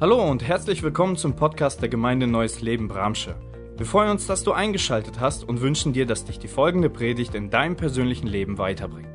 Hallo 0.00 0.28
und 0.28 0.42
herzlich 0.42 0.82
willkommen 0.82 1.16
zum 1.16 1.36
Podcast 1.36 1.80
der 1.80 1.88
Gemeinde 1.88 2.26
Neues 2.26 2.60
Leben 2.60 2.88
Bramsche. 2.88 3.36
Wir 3.76 3.86
freuen 3.86 4.10
uns, 4.10 4.26
dass 4.26 4.42
du 4.42 4.50
eingeschaltet 4.50 5.20
hast 5.20 5.44
und 5.44 5.60
wünschen 5.60 5.92
dir, 5.92 6.04
dass 6.04 6.24
dich 6.24 6.40
die 6.40 6.48
folgende 6.48 6.90
Predigt 6.90 7.36
in 7.36 7.48
deinem 7.48 7.76
persönlichen 7.76 8.26
Leben 8.26 8.58
weiterbringt. 8.58 9.08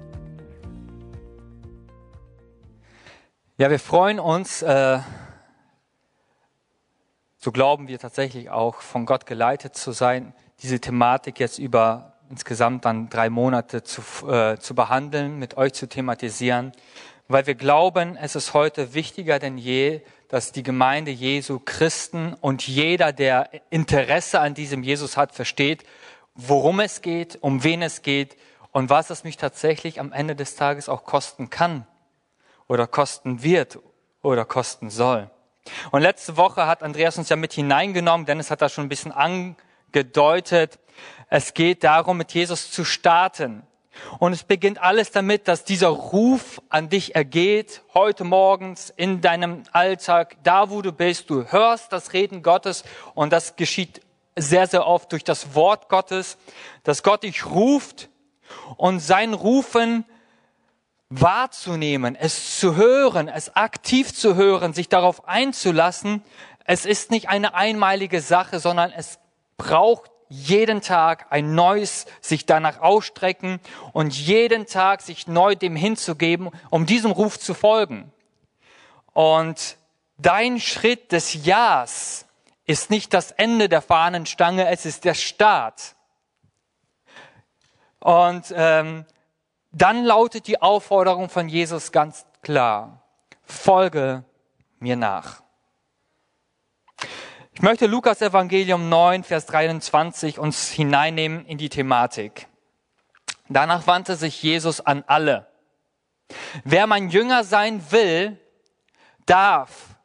Ja, 3.58 3.70
wir 3.70 3.78
freuen 3.78 4.22
uns, 4.22 4.62
äh, 4.62 5.00
so 7.36 7.52
glauben 7.52 7.90
wir 7.90 8.00
tatsächlich 8.00 8.50
auch, 8.50 8.76
von 8.76 9.06
Gott 9.06 9.26
geleitet 9.26 9.76
zu 9.76 9.92
sein, 9.92 10.34
diese 10.62 10.80
Thematik 10.80 11.42
jetzt 11.42 11.60
über 11.60 12.14
insgesamt 12.30 12.86
dann 12.86 13.10
drei 13.10 13.30
Monate 13.30 13.84
zu, 13.84 14.02
äh, 14.30 14.58
zu 14.58 14.76
behandeln, 14.76 15.40
mit 15.40 15.58
euch 15.58 15.74
zu 15.74 15.90
thematisieren, 15.90 16.72
weil 17.28 17.48
wir 17.48 17.56
glauben, 17.56 18.16
es 18.16 18.38
ist 18.38 18.54
heute 18.54 18.94
wichtiger 18.94 19.40
denn 19.40 19.58
je, 19.58 20.02
dass 20.30 20.52
die 20.52 20.64
Gemeinde 20.64 21.12
Jesu 21.12 21.60
Christen 21.60 22.36
und 22.40 22.66
jeder, 22.68 23.12
der 23.12 23.50
Interesse 23.72 24.40
an 24.40 24.54
diesem 24.54 24.84
Jesus 24.84 25.18
hat, 25.18 25.34
versteht, 25.34 25.84
worum 26.36 26.80
es 26.80 27.02
geht, 27.02 27.40
um 27.42 27.64
wen 27.64 27.82
es 27.82 28.04
geht 28.04 28.38
und 28.72 28.90
was 28.90 29.10
es 29.10 29.24
mich 29.24 29.38
tatsächlich 29.38 30.00
am 30.00 30.14
Ende 30.14 30.36
des 30.36 30.56
Tages 30.56 30.88
auch 30.88 31.04
kosten 31.04 31.50
kann 31.50 31.86
oder 32.68 32.88
kosten 32.88 33.42
wird 33.44 33.80
oder 34.22 34.46
kosten 34.46 34.92
soll. 34.92 35.30
Und 35.92 36.04
letzte 36.04 36.38
Woche 36.38 36.68
hat 36.68 36.84
Andreas 36.84 37.18
uns 37.18 37.30
ja 37.30 37.36
mit 37.36 37.54
hineingenommen, 37.54 38.26
Dennis 38.26 38.52
hat 38.52 38.62
das 38.62 38.72
schon 38.72 38.86
ein 38.86 38.90
bisschen 38.90 39.12
angedeutet. 39.12 40.80
Es 41.30 41.54
geht 41.56 41.84
darum, 41.84 42.18
mit 42.18 42.34
Jesus 42.34 42.72
zu 42.72 42.86
starten. 42.86 43.64
Und 44.20 44.34
es 44.34 44.44
beginnt 44.44 44.82
alles 44.82 45.12
damit, 45.12 45.48
dass 45.48 45.64
dieser 45.64 45.90
Ruf 45.90 46.62
an 46.70 46.90
dich 46.90 47.16
ergeht, 47.16 47.82
heute 47.94 48.24
morgens 48.24 48.90
in 48.90 49.22
deinem 49.22 49.64
Alltag, 49.72 50.38
da 50.44 50.70
wo 50.70 50.82
du 50.82 50.92
bist. 50.92 51.30
Du 51.30 51.46
hörst 51.46 51.94
das 51.94 52.14
Reden 52.14 52.44
Gottes 52.44 52.84
und 53.14 53.32
das 53.32 53.56
geschieht 53.56 54.02
sehr, 54.36 54.68
sehr 54.68 54.88
oft 54.88 55.12
durch 55.12 55.24
das 55.24 55.56
Wort 55.56 55.90
Gottes, 55.90 56.38
dass 56.84 57.04
Gott 57.04 57.24
dich 57.24 57.46
ruft 57.46 58.10
und 58.78 59.00
sein 59.00 59.34
Rufen 59.34 60.06
wahrzunehmen, 61.10 62.16
es 62.16 62.60
zu 62.60 62.76
hören, 62.76 63.28
es 63.28 63.56
aktiv 63.56 64.14
zu 64.14 64.36
hören, 64.36 64.74
sich 64.74 64.90
darauf 64.90 65.28
einzulassen. 65.28 66.24
Es 66.66 66.86
ist 66.86 67.10
nicht 67.10 67.30
eine 67.30 67.56
einmalige 67.56 68.22
Sache, 68.22 68.60
sondern 68.60 68.92
es 68.92 69.20
braucht 69.58 70.12
jeden 70.30 70.82
Tag 70.82 71.26
ein 71.32 71.56
neues 71.56 72.06
sich 72.22 72.46
danach 72.46 72.80
ausstrecken 72.80 73.60
und 73.94 74.16
jeden 74.16 74.68
Tag 74.68 75.02
sich 75.02 75.28
neu 75.28 75.56
dem 75.56 75.76
hinzugeben, 75.76 76.52
um 76.70 76.86
diesem 76.86 77.12
Ruf 77.12 77.40
zu 77.40 77.56
folgen. 77.56 78.12
Und 79.14 79.78
dein 80.18 80.60
Schritt 80.60 81.12
des 81.12 81.46
Ja's 81.46 82.26
ist 82.66 82.92
nicht 82.92 83.16
das 83.16 83.32
Ende 83.32 83.68
der 83.68 83.82
Fahnenstange, 83.82 84.68
es 84.70 84.86
ist 84.86 85.04
der 85.04 85.16
Start. 85.16 85.96
Und 88.00 88.54
ähm, 88.56 89.06
dann 89.72 90.06
lautet 90.06 90.48
die 90.48 90.62
Aufforderung 90.62 91.30
von 91.30 91.50
Jesus 91.50 91.92
ganz 91.92 92.26
klar, 92.44 93.02
folge 93.44 94.24
mir 94.80 94.96
nach. 94.96 95.42
Ich 97.60 97.64
möchte 97.64 97.88
Lukas 97.88 98.22
Evangelium 98.22 98.88
9, 98.88 99.26
Vers 99.26 99.46
23 99.48 100.40
uns 100.40 100.70
hineinnehmen 100.70 101.46
in 101.46 101.58
die 101.58 101.68
Thematik. 101.68 102.48
Danach 103.50 103.86
wandte 103.86 104.16
sich 104.16 104.42
Jesus 104.42 104.80
an 104.80 105.04
alle. 105.08 105.46
Wer 106.64 106.88
mein 106.88 107.10
Jünger 107.10 107.44
sein 107.44 107.84
will, 107.92 108.40
darf 109.26 109.98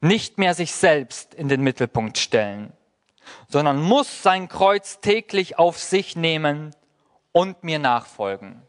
nicht 0.00 0.38
mehr 0.38 0.54
sich 0.54 0.70
selbst 0.70 1.34
in 1.34 1.48
den 1.48 1.60
Mittelpunkt 1.62 2.18
stellen, 2.18 2.72
sondern 3.48 3.82
muss 3.82 4.22
sein 4.22 4.46
Kreuz 4.46 5.00
täglich 5.00 5.58
auf 5.58 5.80
sich 5.80 6.14
nehmen 6.14 6.72
und 7.32 7.64
mir 7.64 7.80
nachfolgen. 7.80 8.62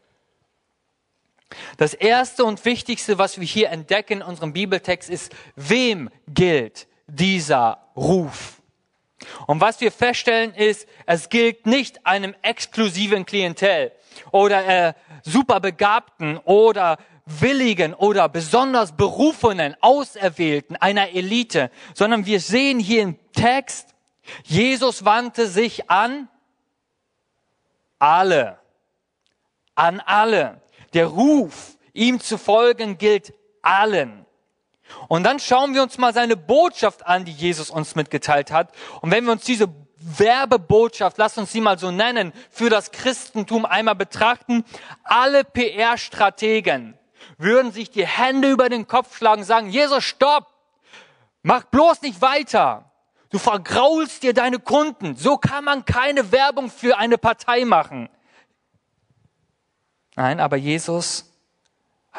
Das 1.76 1.94
erste 1.94 2.44
und 2.44 2.64
wichtigste, 2.64 3.16
was 3.16 3.38
wir 3.38 3.46
hier 3.46 3.70
entdecken 3.70 4.14
in 4.14 4.22
unserem 4.26 4.54
Bibeltext 4.54 5.08
ist, 5.08 5.32
wem 5.54 6.10
gilt 6.26 6.88
dieser 7.08 7.78
Ruf. 7.96 8.62
Und 9.46 9.60
was 9.60 9.80
wir 9.80 9.90
feststellen 9.90 10.54
ist, 10.54 10.86
es 11.06 11.28
gilt 11.28 11.66
nicht 11.66 12.06
einem 12.06 12.34
exklusiven 12.42 13.26
Klientel 13.26 13.92
oder 14.30 14.88
äh, 14.88 14.94
superbegabten 15.22 16.38
oder 16.38 16.98
willigen 17.26 17.94
oder 17.94 18.28
besonders 18.28 18.92
berufenen, 18.92 19.76
auserwählten, 19.80 20.76
einer 20.76 21.10
Elite, 21.10 21.70
sondern 21.94 22.26
wir 22.26 22.40
sehen 22.40 22.78
hier 22.78 23.02
im 23.02 23.18
Text, 23.32 23.94
Jesus 24.44 25.04
wandte 25.04 25.46
sich 25.46 25.90
an 25.90 26.28
alle, 27.98 28.58
an 29.74 30.00
alle. 30.00 30.60
Der 30.94 31.06
Ruf, 31.06 31.76
ihm 31.92 32.20
zu 32.20 32.38
folgen, 32.38 32.98
gilt 32.98 33.34
allen. 33.62 34.24
Und 35.08 35.24
dann 35.24 35.38
schauen 35.38 35.74
wir 35.74 35.82
uns 35.82 35.98
mal 35.98 36.14
seine 36.14 36.36
Botschaft 36.36 37.06
an, 37.06 37.24
die 37.24 37.32
Jesus 37.32 37.70
uns 37.70 37.94
mitgeteilt 37.94 38.50
hat. 38.50 38.72
Und 39.00 39.10
wenn 39.10 39.24
wir 39.24 39.32
uns 39.32 39.44
diese 39.44 39.68
Werbebotschaft, 40.00 41.18
lass 41.18 41.38
uns 41.38 41.52
sie 41.52 41.60
mal 41.60 41.78
so 41.78 41.90
nennen, 41.90 42.32
für 42.50 42.70
das 42.70 42.92
Christentum 42.92 43.64
einmal 43.64 43.96
betrachten, 43.96 44.64
alle 45.04 45.44
PR-Strategen 45.44 46.98
würden 47.36 47.72
sich 47.72 47.90
die 47.90 48.06
Hände 48.06 48.50
über 48.50 48.68
den 48.68 48.86
Kopf 48.86 49.16
schlagen, 49.16 49.44
sagen, 49.44 49.70
Jesus, 49.70 50.04
stopp! 50.04 50.46
Mach 51.42 51.64
bloß 51.64 52.02
nicht 52.02 52.20
weiter! 52.20 52.84
Du 53.30 53.38
vergraulst 53.38 54.22
dir 54.22 54.32
deine 54.32 54.58
Kunden. 54.58 55.14
So 55.14 55.36
kann 55.36 55.64
man 55.64 55.84
keine 55.84 56.32
Werbung 56.32 56.70
für 56.70 56.96
eine 56.96 57.18
Partei 57.18 57.64
machen. 57.64 58.08
Nein, 60.16 60.40
aber 60.40 60.56
Jesus 60.56 61.27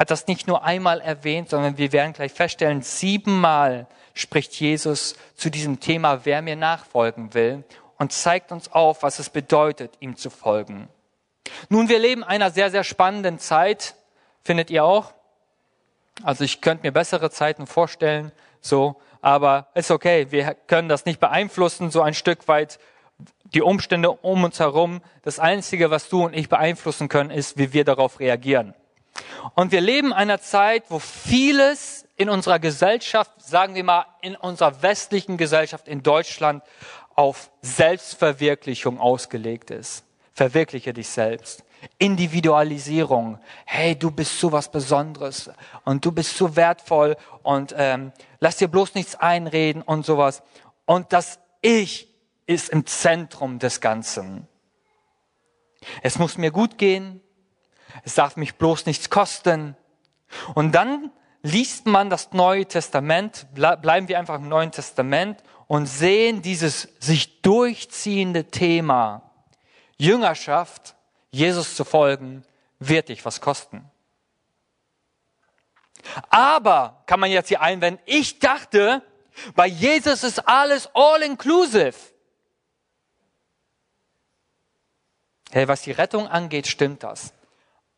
hat 0.00 0.10
das 0.10 0.26
nicht 0.26 0.46
nur 0.46 0.64
einmal 0.64 1.02
erwähnt, 1.02 1.50
sondern 1.50 1.76
wir 1.76 1.92
werden 1.92 2.14
gleich 2.14 2.32
feststellen, 2.32 2.80
siebenmal 2.80 3.86
spricht 4.14 4.58
Jesus 4.58 5.14
zu 5.34 5.50
diesem 5.50 5.78
Thema, 5.78 6.24
wer 6.24 6.40
mir 6.40 6.56
nachfolgen 6.56 7.34
will 7.34 7.64
und 7.98 8.10
zeigt 8.10 8.50
uns 8.50 8.72
auf, 8.72 9.02
was 9.02 9.18
es 9.18 9.28
bedeutet, 9.28 9.92
ihm 10.00 10.16
zu 10.16 10.30
folgen. 10.30 10.88
Nun, 11.68 11.90
wir 11.90 11.98
leben 11.98 12.24
einer 12.24 12.50
sehr, 12.50 12.70
sehr 12.70 12.82
spannenden 12.82 13.38
Zeit, 13.38 13.94
findet 14.42 14.70
ihr 14.70 14.86
auch? 14.86 15.12
Also 16.22 16.44
ich 16.44 16.62
könnte 16.62 16.86
mir 16.86 16.92
bessere 16.92 17.30
Zeiten 17.30 17.66
vorstellen, 17.66 18.32
so, 18.62 18.96
aber 19.20 19.68
ist 19.74 19.90
okay, 19.90 20.28
wir 20.30 20.54
können 20.66 20.88
das 20.88 21.04
nicht 21.04 21.20
beeinflussen, 21.20 21.90
so 21.90 22.00
ein 22.00 22.14
Stück 22.14 22.48
weit 22.48 22.78
die 23.52 23.60
Umstände 23.60 24.10
um 24.10 24.44
uns 24.44 24.60
herum. 24.60 25.02
Das 25.20 25.38
Einzige, 25.38 25.90
was 25.90 26.08
du 26.08 26.24
und 26.24 26.34
ich 26.34 26.48
beeinflussen 26.48 27.10
können, 27.10 27.30
ist, 27.30 27.58
wie 27.58 27.74
wir 27.74 27.84
darauf 27.84 28.18
reagieren. 28.18 28.74
Und 29.54 29.72
wir 29.72 29.80
leben 29.80 30.08
in 30.08 30.12
einer 30.12 30.40
Zeit, 30.40 30.84
wo 30.88 30.98
vieles 30.98 32.06
in 32.16 32.28
unserer 32.28 32.58
Gesellschaft, 32.58 33.30
sagen 33.38 33.74
wir 33.74 33.84
mal, 33.84 34.06
in 34.20 34.36
unserer 34.36 34.82
westlichen 34.82 35.36
Gesellschaft 35.36 35.88
in 35.88 36.02
Deutschland 36.02 36.62
auf 37.14 37.50
Selbstverwirklichung 37.62 38.98
ausgelegt 38.98 39.70
ist. 39.70 40.04
Verwirkliche 40.32 40.92
dich 40.92 41.08
selbst. 41.08 41.64
Individualisierung. 41.98 43.38
Hey, 43.64 43.96
du 43.96 44.10
bist 44.10 44.38
so 44.38 44.52
was 44.52 44.70
Besonderes 44.70 45.50
und 45.84 46.04
du 46.04 46.12
bist 46.12 46.36
so 46.36 46.56
wertvoll 46.56 47.16
und 47.42 47.74
ähm, 47.76 48.12
lass 48.38 48.56
dir 48.56 48.68
bloß 48.68 48.94
nichts 48.94 49.16
einreden 49.16 49.82
und 49.82 50.04
sowas. 50.04 50.42
Und 50.86 51.12
das 51.12 51.38
Ich 51.62 52.08
ist 52.46 52.68
im 52.70 52.86
Zentrum 52.86 53.58
des 53.58 53.80
Ganzen. 53.80 54.46
Es 56.02 56.18
muss 56.18 56.36
mir 56.36 56.50
gut 56.50 56.78
gehen, 56.78 57.20
es 58.04 58.14
darf 58.14 58.36
mich 58.36 58.56
bloß 58.56 58.86
nichts 58.86 59.10
kosten. 59.10 59.76
Und 60.54 60.72
dann 60.72 61.10
liest 61.42 61.86
man 61.86 62.10
das 62.10 62.32
Neue 62.32 62.66
Testament, 62.66 63.46
bleiben 63.54 64.08
wir 64.08 64.18
einfach 64.18 64.36
im 64.36 64.48
Neuen 64.48 64.72
Testament 64.72 65.42
und 65.66 65.86
sehen 65.86 66.42
dieses 66.42 66.88
sich 66.98 67.42
durchziehende 67.42 68.44
Thema 68.44 69.22
Jüngerschaft, 69.96 70.96
Jesus 71.30 71.76
zu 71.76 71.84
folgen, 71.84 72.44
wird 72.78 73.08
dich 73.08 73.24
was 73.24 73.40
kosten. 73.40 73.90
Aber, 76.30 77.02
kann 77.06 77.20
man 77.20 77.30
jetzt 77.30 77.48
hier 77.48 77.60
einwenden, 77.60 78.02
ich 78.06 78.38
dachte, 78.38 79.02
bei 79.54 79.66
Jesus 79.66 80.24
ist 80.24 80.40
alles 80.48 80.88
all 80.94 81.22
inclusive. 81.22 81.94
Hey, 85.50 85.68
was 85.68 85.82
die 85.82 85.92
Rettung 85.92 86.28
angeht, 86.28 86.66
stimmt 86.66 87.02
das. 87.02 87.32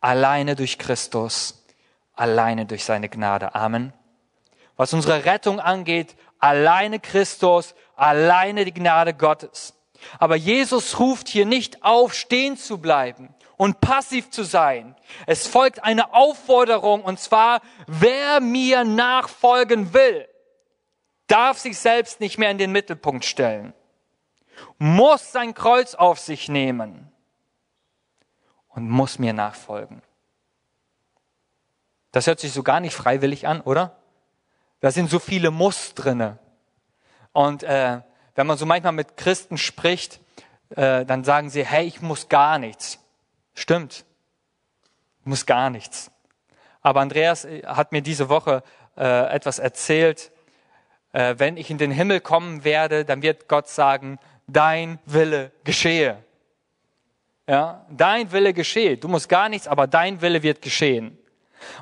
Alleine 0.02 0.56
durch 0.56 0.78
Christus, 0.78 1.64
alleine 2.14 2.66
durch 2.66 2.84
seine 2.84 3.08
Gnade. 3.08 3.54
Amen. 3.54 3.92
Was 4.76 4.92
unsere 4.92 5.24
Rettung 5.24 5.60
angeht, 5.60 6.16
alleine 6.40 6.98
Christus, 6.98 7.76
alleine 7.94 8.64
die 8.64 8.74
Gnade 8.74 9.14
Gottes. 9.14 9.74
Aber 10.18 10.34
Jesus 10.34 10.98
ruft 10.98 11.28
hier 11.28 11.46
nicht 11.46 11.84
auf, 11.84 12.14
stehen 12.14 12.56
zu 12.56 12.78
bleiben 12.78 13.32
und 13.56 13.80
passiv 13.80 14.28
zu 14.30 14.42
sein. 14.42 14.96
Es 15.26 15.46
folgt 15.46 15.84
eine 15.84 16.12
Aufforderung, 16.12 17.04
und 17.04 17.20
zwar, 17.20 17.60
wer 17.86 18.40
mir 18.40 18.82
nachfolgen 18.82 19.94
will, 19.94 20.26
darf 21.28 21.58
sich 21.58 21.78
selbst 21.78 22.18
nicht 22.18 22.38
mehr 22.38 22.50
in 22.50 22.58
den 22.58 22.72
Mittelpunkt 22.72 23.24
stellen, 23.24 23.72
muss 24.78 25.30
sein 25.30 25.54
Kreuz 25.54 25.94
auf 25.94 26.18
sich 26.18 26.48
nehmen 26.48 27.11
und 28.74 28.88
muss 28.88 29.18
mir 29.18 29.32
nachfolgen. 29.32 30.02
Das 32.10 32.26
hört 32.26 32.40
sich 32.40 32.52
so 32.52 32.62
gar 32.62 32.80
nicht 32.80 32.94
freiwillig 32.94 33.46
an, 33.46 33.60
oder? 33.60 33.96
Da 34.80 34.90
sind 34.90 35.08
so 35.08 35.18
viele 35.18 35.50
Muss 35.50 35.94
drinne. 35.94 36.38
Und 37.32 37.62
äh, 37.62 38.00
wenn 38.34 38.46
man 38.46 38.58
so 38.58 38.66
manchmal 38.66 38.92
mit 38.92 39.16
Christen 39.16 39.56
spricht, 39.56 40.20
äh, 40.70 41.04
dann 41.04 41.24
sagen 41.24 41.50
sie, 41.50 41.64
hey, 41.64 41.86
ich 41.86 42.02
muss 42.02 42.28
gar 42.28 42.58
nichts. 42.58 42.98
Stimmt, 43.54 44.04
ich 45.20 45.26
muss 45.26 45.46
gar 45.46 45.70
nichts. 45.70 46.10
Aber 46.80 47.00
Andreas 47.00 47.44
äh, 47.44 47.62
hat 47.64 47.92
mir 47.92 48.02
diese 48.02 48.28
Woche 48.28 48.62
äh, 48.96 49.34
etwas 49.34 49.58
erzählt. 49.58 50.32
Äh, 51.12 51.36
wenn 51.38 51.56
ich 51.56 51.70
in 51.70 51.78
den 51.78 51.90
Himmel 51.90 52.20
kommen 52.20 52.64
werde, 52.64 53.04
dann 53.04 53.22
wird 53.22 53.48
Gott 53.48 53.68
sagen, 53.68 54.18
dein 54.46 54.98
Wille 55.06 55.52
geschehe. 55.64 56.22
Ja, 57.46 57.86
dein 57.90 58.30
Wille 58.32 58.54
geschehe. 58.54 58.96
Du 58.96 59.08
musst 59.08 59.28
gar 59.28 59.48
nichts, 59.48 59.66
aber 59.66 59.86
dein 59.86 60.20
Wille 60.20 60.42
wird 60.42 60.62
geschehen. 60.62 61.18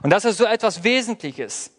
Und 0.02 0.10
das 0.10 0.24
ist 0.24 0.38
so 0.38 0.44
etwas 0.44 0.84
Wesentliches. 0.84 1.72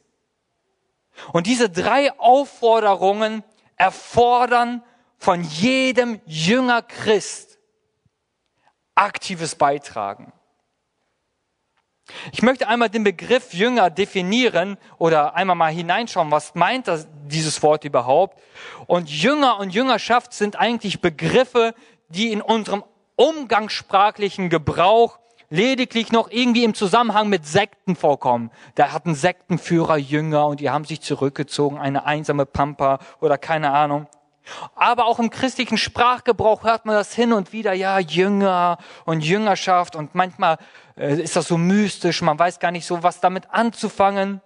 Und 1.33 1.48
diese 1.48 1.69
drei 1.69 2.12
Aufforderungen 2.19 3.44
erfordern 3.75 4.83
von 5.18 5.44
jedem 5.44 6.19
Jünger 6.25 6.81
Christ 6.81 7.60
aktives 8.95 9.56
Beitragen. 9.56 10.34
Ich 12.31 12.42
möchte 12.42 12.68
einmal 12.68 12.89
den 12.89 13.04
Begriff 13.04 13.54
Jünger 13.54 13.89
definieren 13.89 14.77
oder 14.98 15.36
einmal 15.36 15.56
mal 15.56 15.72
hineinschauen, 15.72 16.30
was 16.30 16.56
meint 16.56 16.88
das, 16.88 17.07
dieses 17.25 17.62
Wort 17.63 17.86
überhaupt. 17.86 18.39
Und 18.86 19.10
Jünger 19.10 19.60
und 19.60 19.69
Jüngerschaft 19.72 20.34
sind 20.34 20.57
eigentlich 20.57 21.01
Begriffe, 21.01 21.74
die 22.10 22.31
in 22.31 22.42
unserem 22.42 22.84
umgangssprachlichen 23.16 24.50
Gebrauch 24.50 25.19
lediglich 25.50 26.12
noch 26.12 26.31
irgendwie 26.31 26.63
im 26.63 26.74
Zusammenhang 26.74 27.28
mit 27.30 27.46
Sekten 27.46 27.96
vorkommen. 27.96 28.52
Da 28.75 28.94
hatten 28.94 29.13
Sektenführer 29.13 29.98
Jünger 29.98 30.48
und 30.48 30.62
die 30.62 30.69
haben 30.69 30.86
sich 30.86 31.02
zurückgezogen, 31.02 31.78
eine 31.78 32.06
einsame 32.06 32.46
Pampa 32.46 33.00
oder 33.19 33.38
keine 33.38 33.72
Ahnung. 33.72 34.08
Aber 34.75 35.06
auch 35.06 35.19
im 35.19 35.30
christlichen 35.30 35.78
Sprachgebrauch 35.78 36.63
hört 36.63 36.86
man 36.86 36.96
das 36.96 37.13
hin 37.13 37.31
und 37.34 37.54
wieder, 37.54 37.74
ja, 37.74 38.00
Jünger 38.00 38.78
und 39.06 39.24
Jüngerschaft 39.24 39.96
und 39.96 40.16
manchmal 40.16 40.58
äh, 40.98 41.22
ist 41.22 41.36
das 41.36 41.48
so 41.48 41.58
mystisch, 41.58 42.22
man 42.22 42.40
weiß 42.40 42.60
gar 42.60 42.72
nicht 42.72 42.86
so, 42.86 43.04
was 43.04 43.19
damit 43.19 43.52
anzufangen. 43.52 44.42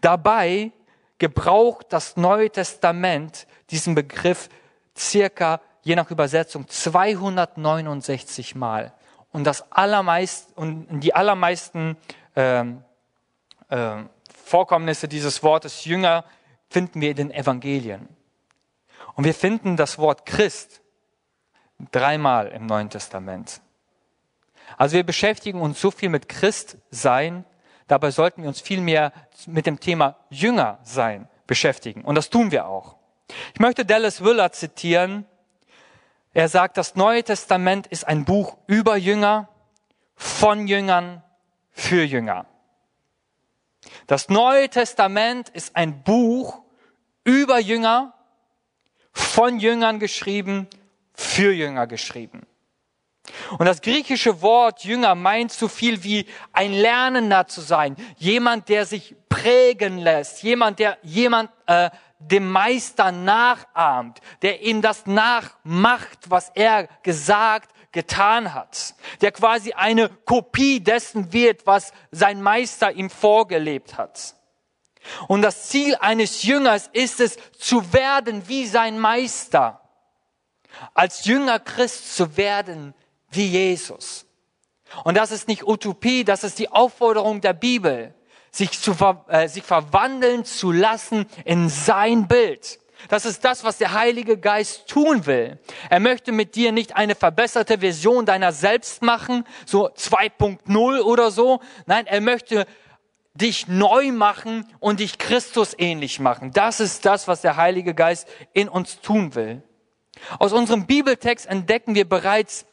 Dabei 0.00 0.72
gebraucht 1.18 1.86
das 1.90 2.16
Neue 2.16 2.50
Testament 2.50 3.46
diesen 3.70 3.94
Begriff 3.94 4.48
circa, 4.96 5.60
je 5.88 5.96
nach 5.96 6.10
Übersetzung, 6.10 6.68
269 6.68 8.54
Mal. 8.54 8.92
Und 9.32 9.44
das 9.44 9.72
allermeist, 9.72 10.56
und 10.56 11.00
die 11.00 11.14
allermeisten 11.14 11.96
ähm, 12.36 12.84
äh, 13.68 14.02
Vorkommnisse 14.44 15.08
dieses 15.08 15.42
Wortes 15.42 15.86
Jünger 15.86 16.24
finden 16.68 17.00
wir 17.00 17.10
in 17.10 17.16
den 17.16 17.30
Evangelien. 17.30 18.08
Und 19.14 19.24
wir 19.24 19.34
finden 19.34 19.76
das 19.76 19.98
Wort 19.98 20.26
Christ 20.26 20.82
dreimal 21.90 22.48
im 22.48 22.66
Neuen 22.66 22.90
Testament. 22.90 23.62
Also 24.76 24.96
wir 24.96 25.04
beschäftigen 25.04 25.60
uns 25.60 25.80
so 25.80 25.90
viel 25.90 26.10
mit 26.10 26.28
Christ 26.28 26.76
sein, 26.90 27.46
dabei 27.86 28.10
sollten 28.10 28.42
wir 28.42 28.48
uns 28.48 28.60
viel 28.60 28.82
mehr 28.82 29.12
mit 29.46 29.64
dem 29.64 29.80
Thema 29.80 30.16
Jünger 30.28 30.78
sein 30.82 31.28
beschäftigen. 31.46 32.02
Und 32.02 32.14
das 32.14 32.28
tun 32.28 32.50
wir 32.50 32.66
auch. 32.66 32.96
Ich 33.54 33.60
möchte 33.60 33.86
Dallas 33.86 34.22
Willard 34.22 34.54
zitieren. 34.54 35.24
Er 36.38 36.48
sagt, 36.48 36.76
das 36.76 36.94
Neue 36.94 37.24
Testament 37.24 37.88
ist 37.88 38.06
ein 38.06 38.24
Buch 38.24 38.58
über 38.68 38.96
Jünger, 38.96 39.48
von 40.14 40.68
Jüngern, 40.68 41.24
für 41.72 42.04
Jünger. 42.04 42.46
Das 44.06 44.28
Neue 44.28 44.68
Testament 44.68 45.48
ist 45.48 45.74
ein 45.74 46.04
Buch 46.04 46.62
über 47.24 47.58
Jünger, 47.58 48.14
von 49.10 49.58
Jüngern 49.58 49.98
geschrieben, 49.98 50.68
für 51.12 51.50
Jünger 51.52 51.88
geschrieben. 51.88 52.46
Und 53.58 53.66
das 53.66 53.80
griechische 53.80 54.40
Wort 54.40 54.84
Jünger 54.84 55.16
meint 55.16 55.50
so 55.50 55.66
viel 55.66 56.04
wie 56.04 56.24
ein 56.52 56.72
Lernender 56.72 57.48
zu 57.48 57.62
sein, 57.62 57.96
jemand, 58.16 58.68
der 58.68 58.86
sich 58.86 59.16
prägen 59.28 59.98
lässt, 59.98 60.44
jemand, 60.44 60.78
der 60.78 60.98
jemand 61.02 61.50
äh, 61.66 61.90
dem 62.18 62.50
Meister 62.50 63.12
nachahmt, 63.12 64.20
der 64.42 64.62
ihm 64.62 64.82
das 64.82 65.06
nachmacht, 65.06 66.30
was 66.30 66.50
er 66.54 66.88
gesagt, 67.02 67.72
getan 67.92 68.54
hat, 68.54 68.94
der 69.20 69.32
quasi 69.32 69.72
eine 69.72 70.08
Kopie 70.08 70.80
dessen 70.80 71.32
wird, 71.32 71.66
was 71.66 71.92
sein 72.10 72.42
Meister 72.42 72.92
ihm 72.92 73.08
vorgelebt 73.08 73.96
hat. 73.96 74.34
Und 75.26 75.42
das 75.42 75.68
Ziel 75.68 75.96
eines 76.00 76.42
Jüngers 76.42 76.90
ist 76.92 77.20
es, 77.20 77.38
zu 77.58 77.92
werden 77.92 78.46
wie 78.48 78.66
sein 78.66 78.98
Meister. 78.98 79.80
Als 80.92 81.24
Jünger 81.24 81.58
Christ 81.58 82.14
zu 82.14 82.36
werden 82.36 82.94
wie 83.30 83.46
Jesus. 83.46 84.26
Und 85.04 85.16
das 85.16 85.30
ist 85.30 85.48
nicht 85.48 85.66
Utopie, 85.66 86.24
das 86.24 86.44
ist 86.44 86.58
die 86.58 86.70
Aufforderung 86.70 87.40
der 87.40 87.52
Bibel, 87.52 88.14
sich, 88.50 88.80
zu, 88.80 88.94
äh, 89.28 89.48
sich 89.48 89.64
verwandeln 89.64 90.44
zu 90.44 90.72
lassen 90.72 91.26
in 91.44 91.68
sein 91.68 92.28
Bild. 92.28 92.78
Das 93.08 93.24
ist 93.24 93.44
das, 93.44 93.62
was 93.62 93.78
der 93.78 93.92
Heilige 93.92 94.38
Geist 94.38 94.88
tun 94.88 95.24
will. 95.26 95.58
Er 95.88 96.00
möchte 96.00 96.32
mit 96.32 96.56
dir 96.56 96.72
nicht 96.72 96.96
eine 96.96 97.14
verbesserte 97.14 97.78
Version 97.78 98.26
deiner 98.26 98.52
selbst 98.52 99.02
machen, 99.02 99.44
so 99.66 99.88
2.0 99.88 101.00
oder 101.02 101.30
so. 101.30 101.60
Nein, 101.86 102.06
er 102.06 102.20
möchte 102.20 102.66
dich 103.34 103.68
neu 103.68 104.10
machen 104.10 104.66
und 104.80 104.98
dich 105.00 105.18
Christus 105.18 105.74
ähnlich 105.78 106.18
machen. 106.18 106.52
Das 106.52 106.80
ist 106.80 107.06
das, 107.06 107.28
was 107.28 107.40
der 107.40 107.56
Heilige 107.56 107.94
Geist 107.94 108.26
in 108.52 108.68
uns 108.68 109.00
tun 109.00 109.34
will. 109.36 109.62
Aus 110.40 110.52
unserem 110.52 110.86
Bibeltext 110.86 111.46
entdecken 111.46 111.94
wir 111.94 112.08
bereits 112.08 112.66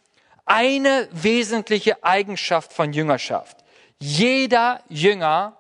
eine 0.45 1.07
wesentliche 1.11 2.03
Eigenschaft 2.03 2.73
von 2.73 2.93
Jüngerschaft. 2.93 3.57
Jeder 3.99 4.81
Jünger, 4.89 5.57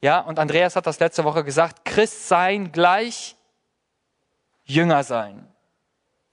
ja, 0.00 0.20
und 0.20 0.38
Andreas 0.38 0.76
hat 0.76 0.86
das 0.86 1.00
letzte 1.00 1.24
Woche 1.24 1.44
gesagt, 1.44 1.84
Christ 1.84 2.28
sein 2.28 2.72
gleich 2.72 3.36
Jünger 4.64 5.04
sein. 5.04 5.46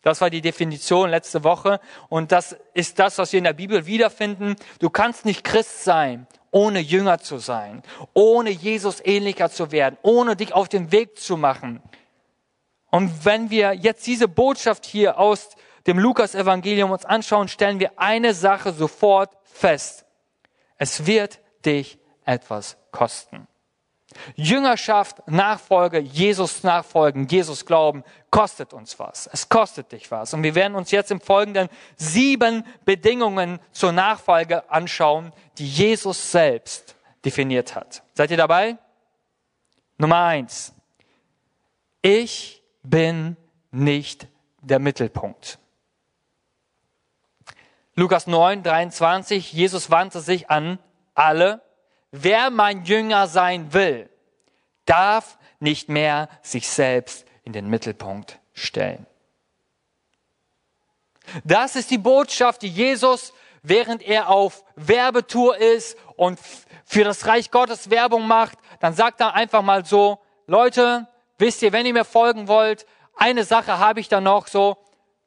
Das 0.03 0.21
war 0.21 0.29
die 0.29 0.41
Definition 0.41 1.09
letzte 1.09 1.43
Woche 1.43 1.81
und 2.07 2.31
das 2.31 2.55
ist 2.73 2.97
das, 2.97 3.17
was 3.17 3.33
wir 3.33 3.39
in 3.39 3.43
der 3.43 3.53
Bibel 3.53 3.85
wiederfinden. 3.85 4.55
Du 4.79 4.89
kannst 4.89 5.25
nicht 5.25 5.43
Christ 5.43 5.83
sein, 5.83 6.27
ohne 6.51 6.79
Jünger 6.79 7.19
zu 7.19 7.39
sein, 7.39 7.83
ohne 8.13 8.51
Jesus 8.51 9.01
ähnlicher 9.03 9.49
zu 9.49 9.71
werden, 9.71 9.97
ohne 10.03 10.37
dich 10.37 10.53
auf 10.53 10.69
den 10.69 10.93
Weg 10.93 11.19
zu 11.19 11.35
machen. 11.35 11.81
Und 12.89 13.25
wenn 13.25 13.49
wir 13.49 13.73
jetzt 13.73 14.07
diese 14.07 14.29
Botschaft 14.29 14.85
hier 14.85 15.19
aus 15.19 15.49
dem 15.87 15.99
Lukas-Evangelium 15.99 16.91
uns 16.91 17.03
anschauen, 17.03 17.49
stellen 17.49 17.79
wir 17.81 17.99
eine 17.99 18.33
Sache 18.33 18.71
sofort 18.71 19.35
fest. 19.43 20.05
Es 20.77 21.05
wird 21.05 21.39
dich 21.65 21.99
etwas 22.23 22.77
kosten. 22.91 23.47
Jüngerschaft, 24.35 25.27
Nachfolge, 25.27 25.99
Jesus 25.99 26.63
nachfolgen, 26.63 27.27
Jesus 27.27 27.65
glauben, 27.65 28.03
kostet 28.31 28.73
uns 28.73 28.99
was. 28.99 29.27
Es 29.31 29.49
kostet 29.49 29.91
dich 29.91 30.11
was. 30.11 30.33
Und 30.33 30.43
wir 30.43 30.55
werden 30.55 30.75
uns 30.75 30.91
jetzt 30.91 31.11
im 31.11 31.21
Folgenden 31.21 31.69
sieben 31.95 32.65
Bedingungen 32.85 33.59
zur 33.71 33.91
Nachfolge 33.91 34.69
anschauen, 34.69 35.31
die 35.57 35.67
Jesus 35.67 36.31
selbst 36.31 36.95
definiert 37.25 37.75
hat. 37.75 38.03
Seid 38.13 38.31
ihr 38.31 38.37
dabei? 38.37 38.77
Nummer 39.97 40.25
eins. 40.25 40.73
Ich 42.01 42.63
bin 42.83 43.35
nicht 43.71 44.27
der 44.61 44.79
Mittelpunkt. 44.79 45.59
Lukas 47.95 48.27
9, 48.27 48.61
23, 48.61 49.53
Jesus 49.53 49.89
wandte 49.89 50.19
sich 50.19 50.51
an 50.51 50.77
alle, 51.15 51.61
wer 52.11 52.49
mein 52.49 52.85
Jünger 52.85 53.27
sein 53.27 53.73
will, 53.73 54.09
darf 54.85 55.37
nicht 55.59 55.89
mehr 55.89 56.29
sich 56.41 56.69
selbst 56.69 57.25
in 57.43 57.53
den 57.53 57.69
Mittelpunkt 57.69 58.39
stellen. 58.53 59.05
Das 61.43 61.75
ist 61.75 61.91
die 61.91 61.97
Botschaft, 61.97 62.61
die 62.61 62.69
Jesus, 62.69 63.33
während 63.61 64.01
er 64.01 64.29
auf 64.29 64.63
Werbetour 64.75 65.57
ist 65.57 65.97
und 66.15 66.39
für 66.85 67.03
das 67.03 67.25
Reich 67.25 67.51
Gottes 67.51 67.89
Werbung 67.89 68.27
macht, 68.27 68.57
dann 68.79 68.93
sagt 68.93 69.19
er 69.19 69.33
einfach 69.33 69.61
mal 69.61 69.85
so, 69.85 70.19
Leute, 70.45 71.07
wisst 71.37 71.61
ihr, 71.61 71.73
wenn 71.73 71.85
ihr 71.85 71.93
mir 71.93 72.05
folgen 72.05 72.47
wollt, 72.47 72.85
eine 73.15 73.43
Sache 73.43 73.79
habe 73.79 73.99
ich 73.99 74.07
da 74.07 74.21
noch 74.21 74.47
so, 74.47 74.77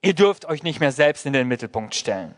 ihr 0.00 0.14
dürft 0.14 0.46
euch 0.46 0.62
nicht 0.62 0.80
mehr 0.80 0.92
selbst 0.92 1.26
in 1.26 1.32
den 1.32 1.49
Mittelpunkt 1.49 1.94
stellen. 1.94 2.34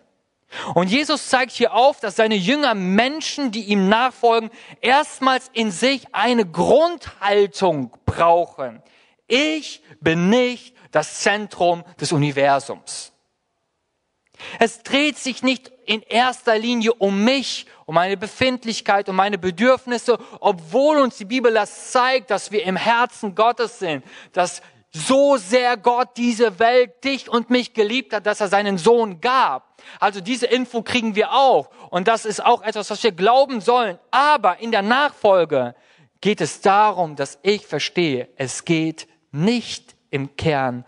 Und 0.74 0.90
Jesus 0.90 1.28
zeigt 1.28 1.52
hier 1.52 1.74
auf, 1.74 2.00
dass 2.00 2.16
seine 2.16 2.34
Jünger 2.34 2.74
Menschen, 2.74 3.50
die 3.50 3.64
ihm 3.64 3.88
nachfolgen, 3.88 4.50
erstmals 4.80 5.50
in 5.52 5.70
sich 5.70 6.14
eine 6.14 6.46
Grundhaltung 6.46 7.90
brauchen. 8.04 8.82
Ich 9.26 9.82
bin 10.00 10.28
nicht 10.28 10.74
das 10.90 11.20
Zentrum 11.20 11.84
des 12.00 12.12
Universums. 12.12 13.12
Es 14.58 14.82
dreht 14.82 15.18
sich 15.18 15.42
nicht 15.42 15.70
in 15.86 16.02
erster 16.02 16.58
Linie 16.58 16.94
um 16.94 17.24
mich, 17.24 17.66
um 17.86 17.94
meine 17.94 18.16
Befindlichkeit, 18.16 19.08
um 19.08 19.16
meine 19.16 19.38
Bedürfnisse, 19.38 20.18
obwohl 20.40 20.98
uns 20.98 21.16
die 21.16 21.24
Bibel 21.24 21.52
das 21.52 21.92
zeigt, 21.92 22.30
dass 22.30 22.50
wir 22.50 22.64
im 22.64 22.76
Herzen 22.76 23.34
Gottes 23.34 23.78
sind, 23.78 24.04
dass 24.32 24.62
so 24.92 25.38
sehr 25.38 25.76
Gott 25.76 26.16
diese 26.16 26.58
Welt, 26.58 27.02
dich 27.02 27.28
und 27.28 27.48
mich 27.48 27.72
geliebt 27.72 28.12
hat, 28.12 28.26
dass 28.26 28.40
er 28.40 28.48
seinen 28.48 28.76
Sohn 28.76 29.20
gab. 29.20 29.80
Also 29.98 30.20
diese 30.20 30.46
Info 30.46 30.82
kriegen 30.82 31.14
wir 31.14 31.32
auch. 31.32 31.70
Und 31.90 32.08
das 32.08 32.24
ist 32.24 32.44
auch 32.44 32.62
etwas, 32.62 32.90
was 32.90 33.02
wir 33.02 33.12
glauben 33.12 33.60
sollen. 33.60 33.98
Aber 34.10 34.58
in 34.58 34.70
der 34.70 34.82
Nachfolge 34.82 35.74
geht 36.20 36.40
es 36.40 36.60
darum, 36.60 37.16
dass 37.16 37.38
ich 37.42 37.66
verstehe, 37.66 38.28
es 38.36 38.64
geht 38.64 39.08
nicht 39.30 39.96
im 40.10 40.36
Kern 40.36 40.84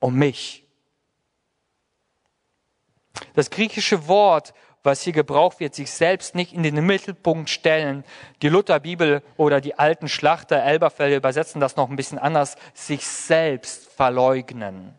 um 0.00 0.14
mich. 0.16 0.64
Das 3.34 3.50
griechische 3.50 4.08
Wort, 4.08 4.52
was 4.82 5.02
hier 5.02 5.12
gebraucht 5.12 5.60
wird, 5.60 5.74
sich 5.74 5.90
selbst 5.90 6.34
nicht 6.34 6.52
in 6.52 6.62
den 6.62 6.84
Mittelpunkt 6.86 7.50
stellen. 7.50 8.04
Die 8.42 8.48
Lutherbibel 8.48 9.22
oder 9.36 9.60
die 9.60 9.78
alten 9.78 10.08
Schlachter 10.08 10.62
Elberfelde 10.62 11.16
übersetzen 11.16 11.60
das 11.60 11.76
noch 11.76 11.90
ein 11.90 11.96
bisschen 11.96 12.18
anders, 12.18 12.56
sich 12.72 13.06
selbst 13.06 13.90
verleugnen. 13.92 14.94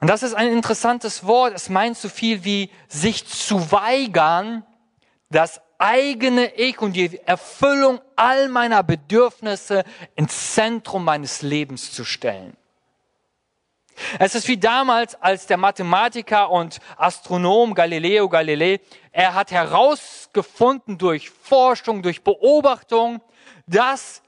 Und 0.00 0.08
das 0.08 0.22
ist 0.22 0.34
ein 0.34 0.48
interessantes 0.48 1.24
Wort. 1.24 1.54
Es 1.54 1.68
meint 1.68 1.96
so 1.96 2.08
viel 2.08 2.44
wie 2.44 2.70
sich 2.88 3.26
zu 3.26 3.70
weigern, 3.70 4.64
das 5.30 5.60
eigene 5.78 6.54
Ich 6.54 6.80
und 6.80 6.94
die 6.94 7.20
Erfüllung 7.24 8.00
all 8.16 8.48
meiner 8.48 8.82
Bedürfnisse 8.82 9.84
ins 10.14 10.54
Zentrum 10.54 11.04
meines 11.04 11.42
Lebens 11.42 11.92
zu 11.92 12.04
stellen. 12.04 12.56
Es 14.18 14.34
ist 14.34 14.48
wie 14.48 14.56
damals, 14.56 15.14
als 15.20 15.46
der 15.46 15.56
Mathematiker 15.56 16.50
und 16.50 16.78
Astronom 16.96 17.74
Galileo 17.74 18.28
Galilei, 18.28 18.80
er 19.12 19.34
hat 19.34 19.50
herausgefunden 19.50 20.98
durch 20.98 21.30
Forschung, 21.30 22.02
durch 22.02 22.22
Beobachtung, 22.22 23.20
dass 23.66 24.22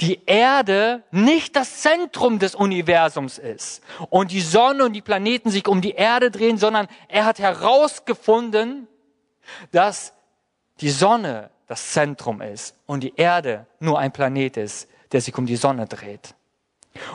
die 0.00 0.24
Erde 0.26 1.02
nicht 1.10 1.56
das 1.56 1.80
Zentrum 1.80 2.38
des 2.38 2.54
Universums 2.54 3.38
ist 3.38 3.82
und 4.10 4.30
die 4.30 4.40
Sonne 4.40 4.84
und 4.84 4.92
die 4.92 5.02
Planeten 5.02 5.50
sich 5.50 5.66
um 5.66 5.80
die 5.80 5.92
Erde 5.92 6.30
drehen, 6.30 6.56
sondern 6.56 6.86
er 7.08 7.24
hat 7.24 7.40
herausgefunden, 7.40 8.86
dass 9.72 10.12
die 10.80 10.90
Sonne 10.90 11.50
das 11.66 11.92
Zentrum 11.92 12.40
ist 12.40 12.76
und 12.86 13.00
die 13.00 13.14
Erde 13.16 13.66
nur 13.80 13.98
ein 13.98 14.12
Planet 14.12 14.56
ist, 14.56 14.88
der 15.10 15.20
sich 15.20 15.36
um 15.36 15.46
die 15.46 15.56
Sonne 15.56 15.86
dreht. 15.86 16.34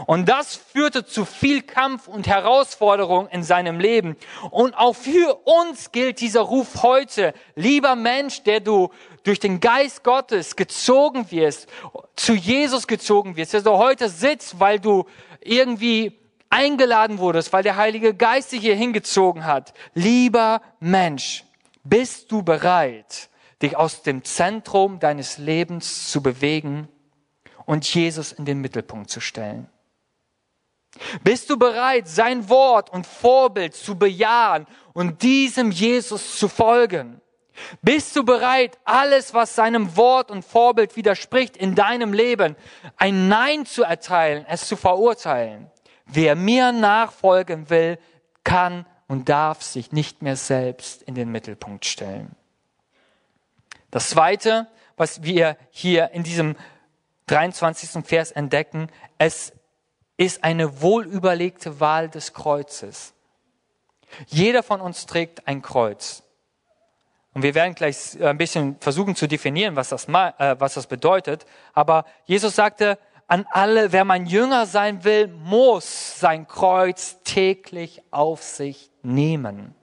Und 0.06 0.30
das 0.30 0.56
führte 0.56 1.06
zu 1.06 1.26
viel 1.26 1.62
Kampf 1.62 2.08
und 2.08 2.28
Herausforderung 2.28 3.28
in 3.28 3.44
seinem 3.44 3.80
Leben. 3.80 4.16
Und 4.52 4.74
auch 4.76 4.94
für 4.96 5.42
uns 5.46 5.92
gilt 5.92 6.22
dieser 6.22 6.42
Ruf 6.42 6.84
heute, 6.84 7.34
lieber 7.56 7.96
Mensch, 7.96 8.44
der 8.44 8.60
du 8.60 8.90
durch 9.24 9.40
den 9.40 9.60
Geist 9.60 10.04
Gottes 10.04 10.56
gezogen 10.56 11.32
wirst, 11.32 11.68
zu 12.16 12.34
Jesus 12.34 12.88
gezogen 12.88 13.36
wirst, 13.36 13.54
der 13.54 13.62
du 13.62 13.72
heute 13.72 14.10
sitzt, 14.10 14.60
weil 14.60 14.80
du 14.80 15.06
irgendwie 15.42 16.20
eingeladen 16.50 17.18
wurdest, 17.18 17.52
weil 17.52 17.64
der 17.64 17.78
Heilige 17.78 18.14
Geist 18.14 18.52
dich 18.52 18.62
hier 18.62 18.76
hingezogen 18.76 19.46
hat. 19.46 19.74
Lieber 19.94 20.62
Mensch, 20.80 21.46
bist 21.84 22.32
du 22.32 22.44
bereit, 22.44 23.30
dich 23.62 23.76
aus 23.76 24.04
dem 24.04 24.24
Zentrum 24.24 25.00
deines 25.00 25.38
Lebens 25.38 26.12
zu 26.12 26.22
bewegen 26.22 26.88
und 27.66 27.86
Jesus 27.92 28.32
in 28.32 28.46
den 28.46 28.60
Mittelpunkt 28.62 29.10
zu 29.10 29.20
stellen? 29.20 29.70
Bist 31.24 31.50
du 31.50 31.58
bereit, 31.58 32.08
sein 32.08 32.50
Wort 32.50 32.90
und 32.92 33.08
Vorbild 33.08 33.74
zu 33.74 33.98
bejahen 33.98 34.68
und 34.94 35.24
diesem 35.24 35.72
Jesus 35.72 36.38
zu 36.38 36.48
folgen? 36.48 37.20
Bist 37.82 38.16
du 38.16 38.24
bereit, 38.24 38.80
alles, 38.84 39.34
was 39.34 39.56
seinem 39.56 39.96
Wort 39.96 40.32
und 40.32 40.44
Vorbild 40.44 40.96
widerspricht 40.96 41.56
in 41.58 41.76
deinem 41.76 42.14
Leben, 42.14 42.56
ein 42.98 43.28
Nein 43.28 43.66
zu 43.66 43.84
erteilen, 43.84 44.46
es 44.48 44.68
zu 44.68 44.76
verurteilen? 44.76 45.70
Wer 46.06 46.36
mir 46.36 46.72
nachfolgen 46.72 47.70
will, 47.70 47.98
kann 48.44 48.86
und 49.08 49.30
darf 49.30 49.62
sich 49.62 49.92
nicht 49.92 50.22
mehr 50.22 50.36
selbst 50.36 51.04
in 51.04 51.16
den 51.16 51.32
Mittelpunkt 51.32 51.86
stellen. 51.86 52.36
Das 53.92 54.10
Zweite, 54.10 54.68
was 54.98 55.24
wir 55.24 55.58
hier 55.70 56.12
in 56.12 56.24
diesem 56.24 56.56
23. 57.28 58.06
Vers 58.06 58.32
entdecken, 58.32 58.90
es 59.18 59.54
ist 60.18 60.44
eine 60.44 60.82
wohlüberlegte 60.82 61.80
Wahl 61.80 62.10
des 62.10 62.34
Kreuzes. 62.34 63.14
Jeder 64.28 64.64
von 64.64 64.82
uns 64.82 65.06
trägt 65.06 65.48
ein 65.48 65.62
Kreuz. 65.62 66.24
Und 67.34 67.42
wir 67.42 67.56
werden 67.56 67.74
gleich 67.74 68.22
ein 68.22 68.38
bisschen 68.38 68.78
versuchen 68.80 69.16
zu 69.16 69.28
definieren, 69.28 69.76
was 69.76 69.90
das, 69.90 70.08
äh, 70.08 70.56
was 70.60 70.76
das 70.76 70.86
bedeutet. 70.86 71.46
Aber 71.74 72.06
Jesus 72.26 72.56
sagte 72.56 73.00
an 73.28 73.48
alle, 73.50 73.92
wer 73.92 74.06
mein 74.06 74.28
Jünger 74.28 74.68
sein 74.68 75.04
will, 75.04 75.28
muss 75.28 76.20
sein 76.20 76.48
Kreuz 76.48 77.18
täglich 77.24 78.04
auf 78.12 78.44
sich 78.44 78.92
nehmen. 79.02 79.74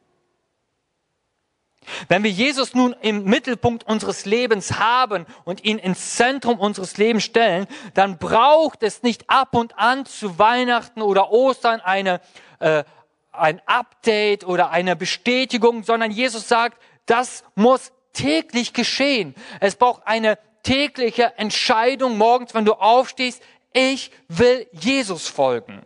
Wenn 2.08 2.22
wir 2.22 2.30
Jesus 2.30 2.74
nun 2.74 2.94
im 3.00 3.24
Mittelpunkt 3.24 3.84
unseres 3.84 4.24
Lebens 4.24 4.78
haben 4.78 5.26
und 5.44 5.64
ihn 5.64 5.78
ins 5.78 6.16
Zentrum 6.16 6.58
unseres 6.58 6.96
Lebens 6.96 7.24
stellen, 7.24 7.66
dann 7.94 8.18
braucht 8.18 8.82
es 8.82 9.02
nicht 9.02 9.28
ab 9.28 9.54
und 9.54 9.78
an 9.78 10.06
zu 10.06 10.38
Weihnachten 10.38 11.02
oder 11.02 11.30
Ostern 11.30 11.80
eine, 11.80 12.20
äh, 12.58 12.84
ein 13.32 13.60
Update 13.66 14.44
oder 14.44 14.70
eine 14.70 14.96
Bestätigung, 14.96 15.84
sondern 15.84 16.10
Jesus 16.10 16.48
sagt, 16.48 16.80
das 17.06 17.44
muss 17.54 17.92
täglich 18.12 18.72
geschehen. 18.72 19.34
Es 19.60 19.76
braucht 19.76 20.06
eine 20.06 20.38
tägliche 20.62 21.38
Entscheidung 21.38 22.18
morgens, 22.18 22.54
wenn 22.54 22.64
du 22.64 22.74
aufstehst, 22.74 23.42
ich 23.72 24.10
will 24.28 24.66
Jesus 24.72 25.28
folgen. 25.28 25.84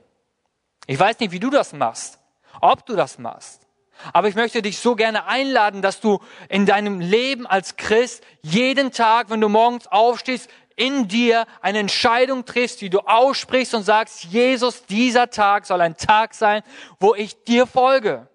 Ich 0.87 0.99
weiß 0.99 1.19
nicht, 1.21 1.33
wie 1.33 1.41
du 1.41 1.51
das 1.51 1.73
machst, 1.73 2.19
ob 2.61 2.85
du 2.87 2.97
das 2.97 3.19
machst. 3.19 3.64
Aber 4.13 4.29
ich 4.29 4.35
möchte 4.35 4.63
dich 4.63 4.79
so 4.79 4.97
gerne 4.97 5.27
einladen, 5.27 5.83
dass 5.83 6.01
du 6.01 6.21
in 6.49 6.67
deinem 6.67 7.01
Leben 7.01 7.47
als 7.47 7.77
Christ 7.77 8.23
jeden 8.43 8.93
Tag, 8.93 9.31
wenn 9.31 9.41
du 9.41 9.49
morgens 9.49 9.87
aufstehst, 9.87 10.51
in 10.77 11.09
dir 11.09 11.47
eine 11.61 11.79
Entscheidung 11.79 12.45
triffst, 12.45 12.81
die 12.81 12.91
du 12.91 13.01
aussprichst 13.01 13.75
und 13.75 13.85
sagst, 13.85 14.25
Jesus, 14.25 14.85
dieser 14.87 15.31
Tag 15.31 15.67
soll 15.67 15.81
ein 15.81 15.97
Tag 15.97 16.35
sein, 16.35 16.63
wo 16.99 17.15
ich 17.15 17.45
dir 17.45 17.67
folge, 17.67 18.29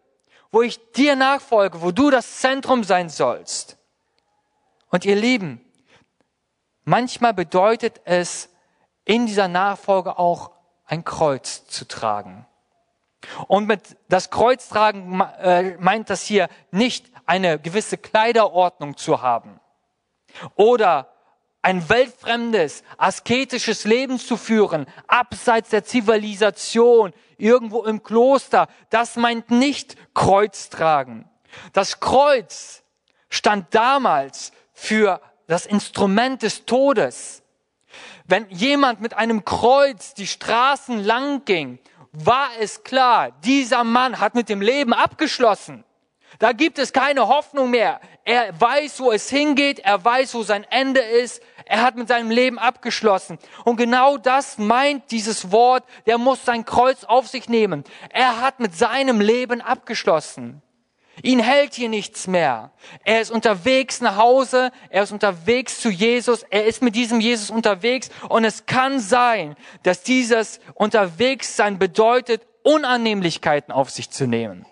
wo 0.51 0.61
ich 0.61 0.79
dir 0.93 1.15
nachfolge, 1.15 1.81
wo 1.81 1.91
du 1.91 2.09
das 2.09 2.39
Zentrum 2.39 2.83
sein 2.83 3.09
sollst. 3.09 3.77
Und 4.89 5.05
ihr 5.05 5.15
Lieben, 5.15 5.63
manchmal 6.83 7.33
bedeutet 7.33 8.01
es 8.05 8.49
in 9.05 9.25
dieser 9.25 9.47
Nachfolge 9.47 10.17
auch 10.17 10.51
ein 10.85 11.03
Kreuz 11.03 11.67
zu 11.67 11.87
tragen. 11.87 12.47
Und 13.47 13.67
mit 13.67 13.97
das 14.07 14.29
Kreuztragen 14.29 15.21
äh, 15.39 15.75
meint 15.77 16.09
das 16.09 16.23
hier 16.23 16.47
nicht 16.71 17.11
eine 17.25 17.59
gewisse 17.59 17.97
Kleiderordnung 17.97 18.97
zu 18.97 19.21
haben 19.21 19.59
oder 20.55 21.11
ein 21.61 21.89
weltfremdes, 21.89 22.83
asketisches 22.97 23.83
Leben 23.83 24.17
zu 24.17 24.37
führen, 24.37 24.85
abseits 25.07 25.69
der 25.69 25.83
Zivilisation, 25.83 27.13
irgendwo 27.37 27.83
im 27.83 28.01
Kloster. 28.01 28.67
Das 28.89 29.17
meint 29.17 29.51
nicht 29.51 29.97
Kreuztragen. 30.13 31.29
Das 31.73 31.99
Kreuz 31.99 32.83
stand 33.29 33.73
damals 33.75 34.51
für 34.73 35.21
das 35.47 35.65
Instrument 35.65 36.43
des 36.43 36.65
Todes. 36.65 37.43
Wenn 38.25 38.49
jemand 38.49 39.01
mit 39.01 39.15
einem 39.15 39.43
Kreuz 39.43 40.13
die 40.13 40.27
Straßen 40.27 41.03
lang 41.03 41.43
ging 41.45 41.79
war 42.11 42.49
es 42.59 42.83
klar, 42.83 43.31
dieser 43.43 43.83
Mann 43.83 44.19
hat 44.19 44.35
mit 44.35 44.49
dem 44.49 44.61
Leben 44.61 44.93
abgeschlossen. 44.93 45.83
Da 46.37 46.51
gibt 46.51 46.79
es 46.79 46.93
keine 46.93 47.27
Hoffnung 47.27 47.71
mehr. 47.71 47.99
Er 48.23 48.59
weiß, 48.59 48.99
wo 48.99 49.11
es 49.11 49.29
hingeht, 49.29 49.79
er 49.79 50.03
weiß, 50.03 50.35
wo 50.35 50.43
sein 50.43 50.63
Ende 50.69 51.01
ist, 51.01 51.41
er 51.65 51.81
hat 51.81 51.95
mit 51.95 52.07
seinem 52.07 52.29
Leben 52.31 52.57
abgeschlossen. 52.59 53.39
Und 53.63 53.77
genau 53.77 54.17
das 54.17 54.57
meint 54.57 55.11
dieses 55.11 55.51
Wort, 55.51 55.83
der 56.05 56.17
muss 56.17 56.45
sein 56.45 56.65
Kreuz 56.65 57.03
auf 57.03 57.27
sich 57.27 57.49
nehmen. 57.49 57.83
Er 58.09 58.41
hat 58.41 58.59
mit 58.59 58.75
seinem 58.75 59.21
Leben 59.21 59.61
abgeschlossen. 59.61 60.61
Ihn 61.21 61.39
hält 61.39 61.73
hier 61.73 61.89
nichts 61.89 62.27
mehr. 62.27 62.71
Er 63.03 63.21
ist 63.21 63.31
unterwegs 63.31 64.01
nach 64.01 64.17
Hause, 64.17 64.71
er 64.89 65.03
ist 65.03 65.11
unterwegs 65.11 65.79
zu 65.79 65.89
Jesus, 65.89 66.43
er 66.43 66.65
ist 66.65 66.81
mit 66.81 66.95
diesem 66.95 67.19
Jesus 67.19 67.49
unterwegs 67.49 68.09
und 68.29 68.45
es 68.45 68.65
kann 68.65 68.99
sein, 68.99 69.55
dass 69.83 70.03
dieses 70.03 70.59
Unterwegssein 70.75 71.79
bedeutet, 71.79 72.45
Unannehmlichkeiten 72.63 73.71
auf 73.71 73.89
sich 73.89 74.09
zu 74.09 74.27
nehmen. 74.27 74.65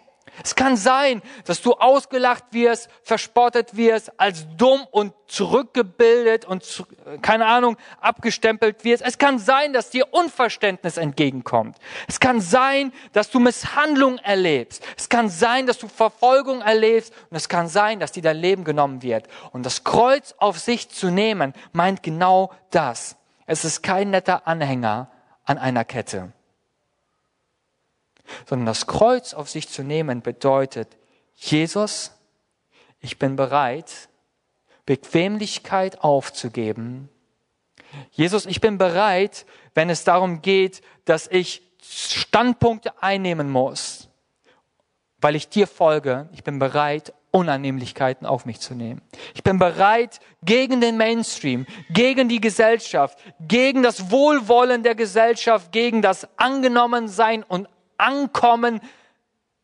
Es 0.43 0.55
kann 0.55 0.77
sein, 0.77 1.21
dass 1.45 1.61
du 1.61 1.73
ausgelacht 1.73 2.45
wirst, 2.51 2.89
verspottet 3.03 3.75
wirst, 3.75 4.19
als 4.19 4.45
dumm 4.55 4.85
und 4.91 5.13
zurückgebildet 5.27 6.45
und 6.45 6.85
keine 7.21 7.47
Ahnung 7.47 7.77
abgestempelt 7.99 8.83
wirst. 8.83 9.03
Es 9.03 9.17
kann 9.17 9.39
sein, 9.39 9.73
dass 9.73 9.89
dir 9.89 10.13
Unverständnis 10.13 10.97
entgegenkommt. 10.97 11.77
Es 12.07 12.19
kann 12.19 12.39
sein, 12.39 12.93
dass 13.13 13.29
du 13.29 13.39
Misshandlung 13.39 14.19
erlebst. 14.19 14.83
Es 14.95 15.09
kann 15.09 15.29
sein, 15.29 15.65
dass 15.65 15.79
du 15.79 15.87
Verfolgung 15.87 16.61
erlebst 16.61 17.13
und 17.29 17.37
es 17.37 17.49
kann 17.49 17.67
sein, 17.67 17.99
dass 17.99 18.11
dir 18.11 18.23
dein 18.23 18.37
Leben 18.37 18.63
genommen 18.63 19.01
wird. 19.01 19.27
Und 19.51 19.65
das 19.65 19.83
Kreuz 19.83 20.35
auf 20.37 20.59
sich 20.59 20.89
zu 20.89 21.09
nehmen, 21.09 21.53
meint 21.71 22.03
genau 22.03 22.51
das. 22.71 23.17
Es 23.45 23.65
ist 23.65 23.81
kein 23.81 24.11
netter 24.11 24.47
Anhänger 24.47 25.09
an 25.45 25.57
einer 25.57 25.85
Kette 25.85 26.31
sondern 28.45 28.65
das 28.65 28.87
Kreuz 28.87 29.33
auf 29.33 29.49
sich 29.49 29.69
zu 29.69 29.83
nehmen 29.83 30.21
bedeutet, 30.21 30.97
Jesus, 31.35 32.11
ich 32.99 33.19
bin 33.19 33.35
bereit, 33.35 34.09
Bequemlichkeit 34.85 36.01
aufzugeben. 36.01 37.09
Jesus, 38.11 38.45
ich 38.45 38.61
bin 38.61 38.77
bereit, 38.77 39.45
wenn 39.73 39.89
es 39.89 40.03
darum 40.03 40.41
geht, 40.41 40.81
dass 41.05 41.27
ich 41.27 41.61
Standpunkte 41.81 43.01
einnehmen 43.01 43.49
muss, 43.49 44.09
weil 45.19 45.35
ich 45.35 45.49
dir 45.49 45.67
folge, 45.67 46.29
ich 46.33 46.43
bin 46.43 46.59
bereit, 46.59 47.13
Unannehmlichkeiten 47.31 48.25
auf 48.25 48.45
mich 48.45 48.59
zu 48.59 48.73
nehmen. 48.73 49.01
Ich 49.35 49.43
bin 49.43 49.59
bereit, 49.59 50.19
gegen 50.43 50.81
den 50.81 50.97
Mainstream, 50.97 51.65
gegen 51.89 52.29
die 52.29 52.41
Gesellschaft, 52.41 53.19
gegen 53.39 53.83
das 53.83 54.09
Wohlwollen 54.09 54.81
der 54.81 54.95
Gesellschaft, 54.95 55.71
gegen 55.71 56.01
das 56.01 56.27
Angenommensein 56.37 57.43
und 57.43 57.67
ankommen. 57.97 58.81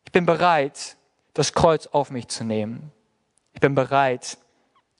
Ich 0.05 0.11
bin 0.11 0.25
bereit, 0.25 0.97
das 1.33 1.53
Kreuz 1.53 1.87
auf 1.87 2.11
mich 2.11 2.27
zu 2.27 2.43
nehmen. 2.43 2.91
Ich 3.53 3.61
bin 3.61 3.75
bereit. 3.75 4.37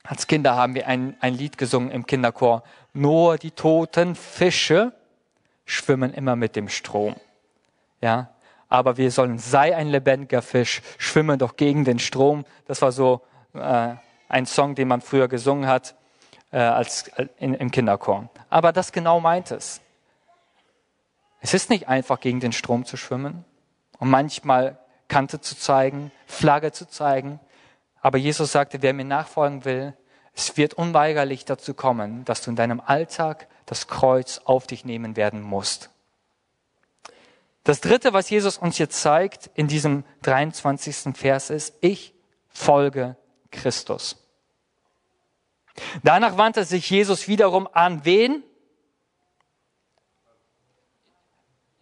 Als 0.03 0.27
Kinder 0.27 0.55
haben 0.55 0.75
wir 0.75 0.87
ein, 0.87 1.15
ein 1.21 1.33
Lied 1.33 1.57
gesungen 1.57 1.91
im 1.91 2.05
Kinderchor. 2.05 2.63
Nur 2.93 3.37
die 3.37 3.51
toten 3.51 4.15
Fische 4.15 4.93
schwimmen 5.65 6.13
immer 6.13 6.35
mit 6.35 6.55
dem 6.55 6.67
Strom. 6.69 7.15
Ja, 8.01 8.29
aber 8.67 8.97
wir 8.97 9.11
sollen, 9.11 9.37
sei 9.37 9.75
ein 9.75 9.87
lebendiger 9.87 10.41
Fisch, 10.41 10.81
schwimme 10.97 11.37
doch 11.37 11.55
gegen 11.55 11.85
den 11.85 11.99
Strom. 11.99 12.43
Das 12.65 12.81
war 12.81 12.91
so 12.91 13.21
äh, 13.53 13.95
ein 14.27 14.45
Song, 14.45 14.75
den 14.75 14.87
man 14.87 15.01
früher 15.01 15.27
gesungen 15.27 15.67
hat 15.67 15.95
äh, 16.51 16.57
als 16.57 17.07
äh, 17.09 17.27
in, 17.37 17.53
im 17.53 17.71
Kinderchor. 17.71 18.29
Aber 18.49 18.71
das 18.71 18.91
genau 18.91 19.19
meint 19.19 19.51
es. 19.51 19.79
Es 21.43 21.53
ist 21.53 21.69
nicht 21.69 21.89
einfach, 21.89 22.21
gegen 22.21 22.39
den 22.39 22.53
Strom 22.53 22.85
zu 22.85 22.95
schwimmen 22.95 23.43
und 23.99 24.09
manchmal 24.09 24.79
Kante 25.09 25.41
zu 25.41 25.57
zeigen, 25.57 26.09
Flagge 26.25 26.71
zu 26.71 26.87
zeigen. 26.87 27.41
Aber 28.01 28.17
Jesus 28.17 28.53
sagte, 28.53 28.81
wer 28.81 28.93
mir 28.93 29.03
nachfolgen 29.03 29.65
will, 29.65 29.93
es 30.33 30.55
wird 30.55 30.73
unweigerlich 30.73 31.43
dazu 31.43 31.73
kommen, 31.73 32.23
dass 32.23 32.41
du 32.41 32.49
in 32.49 32.55
deinem 32.55 32.79
Alltag 32.79 33.49
das 33.65 33.87
Kreuz 33.87 34.39
auf 34.45 34.67
dich 34.67 34.85
nehmen 34.85 35.17
werden 35.17 35.41
musst. 35.41 35.89
Das 37.65 37.81
dritte, 37.81 38.13
was 38.13 38.29
Jesus 38.29 38.57
uns 38.57 38.77
jetzt 38.77 39.01
zeigt 39.01 39.51
in 39.53 39.67
diesem 39.67 40.05
23. 40.21 41.13
Vers 41.13 41.49
ist, 41.49 41.75
ich 41.81 42.13
folge 42.47 43.17
Christus. 43.51 44.15
Danach 46.03 46.37
wandte 46.37 46.63
sich 46.63 46.89
Jesus 46.89 47.27
wiederum 47.27 47.67
an 47.73 48.05
wen? 48.05 48.43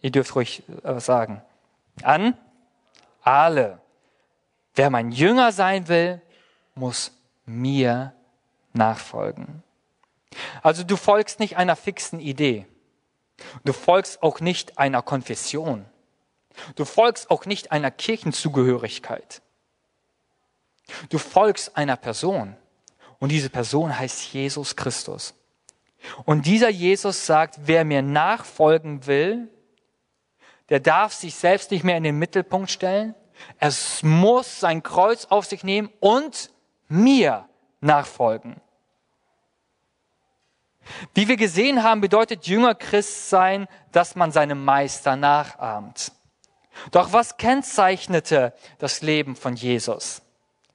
Ihr 0.02 0.10
dürft 0.10 0.34
ruhig 0.34 0.62
äh, 0.82 1.00
sagen. 1.00 1.42
An 2.02 2.36
alle. 3.22 3.80
Wer 4.74 4.90
mein 4.90 5.12
Jünger 5.12 5.52
sein 5.52 5.88
will, 5.88 6.20
muss 6.74 7.12
mir 7.46 8.12
nachfolgen. 8.72 9.62
Also 10.62 10.82
du 10.82 10.96
folgst 10.96 11.40
nicht 11.40 11.56
einer 11.56 11.76
fixen 11.76 12.20
Idee. 12.20 12.66
Du 13.64 13.72
folgst 13.72 14.22
auch 14.22 14.40
nicht 14.40 14.78
einer 14.78 15.02
Konfession. 15.02 15.84
Du 16.74 16.84
folgst 16.84 17.30
auch 17.30 17.46
nicht 17.46 17.72
einer 17.72 17.90
Kirchenzugehörigkeit. 17.90 19.42
Du 21.08 21.18
folgst 21.18 21.76
einer 21.76 21.96
Person. 21.96 22.56
Und 23.18 23.30
diese 23.30 23.50
Person 23.50 23.98
heißt 23.98 24.32
Jesus 24.32 24.76
Christus. 24.76 25.34
Und 26.24 26.46
dieser 26.46 26.68
Jesus 26.68 27.26
sagt, 27.26 27.60
wer 27.64 27.84
mir 27.84 28.02
nachfolgen 28.02 29.06
will, 29.06 29.48
der 30.72 30.80
darf 30.80 31.12
sich 31.12 31.34
selbst 31.34 31.70
nicht 31.70 31.84
mehr 31.84 31.98
in 31.98 32.02
den 32.02 32.18
Mittelpunkt 32.18 32.70
stellen. 32.70 33.14
Er 33.58 33.70
muss 34.00 34.58
sein 34.58 34.82
Kreuz 34.82 35.26
auf 35.26 35.44
sich 35.44 35.64
nehmen 35.64 35.90
und 36.00 36.50
mir 36.88 37.46
nachfolgen. 37.82 38.58
Wie 41.12 41.28
wir 41.28 41.36
gesehen 41.36 41.82
haben, 41.82 42.00
bedeutet 42.00 42.46
Jünger 42.46 42.74
Christ 42.74 43.28
sein, 43.28 43.68
dass 43.92 44.16
man 44.16 44.32
seinem 44.32 44.64
Meister 44.64 45.14
nachahmt. 45.14 46.12
Doch 46.90 47.12
was 47.12 47.36
kennzeichnete 47.36 48.54
das 48.78 49.02
Leben 49.02 49.36
von 49.36 49.56
Jesus? 49.56 50.22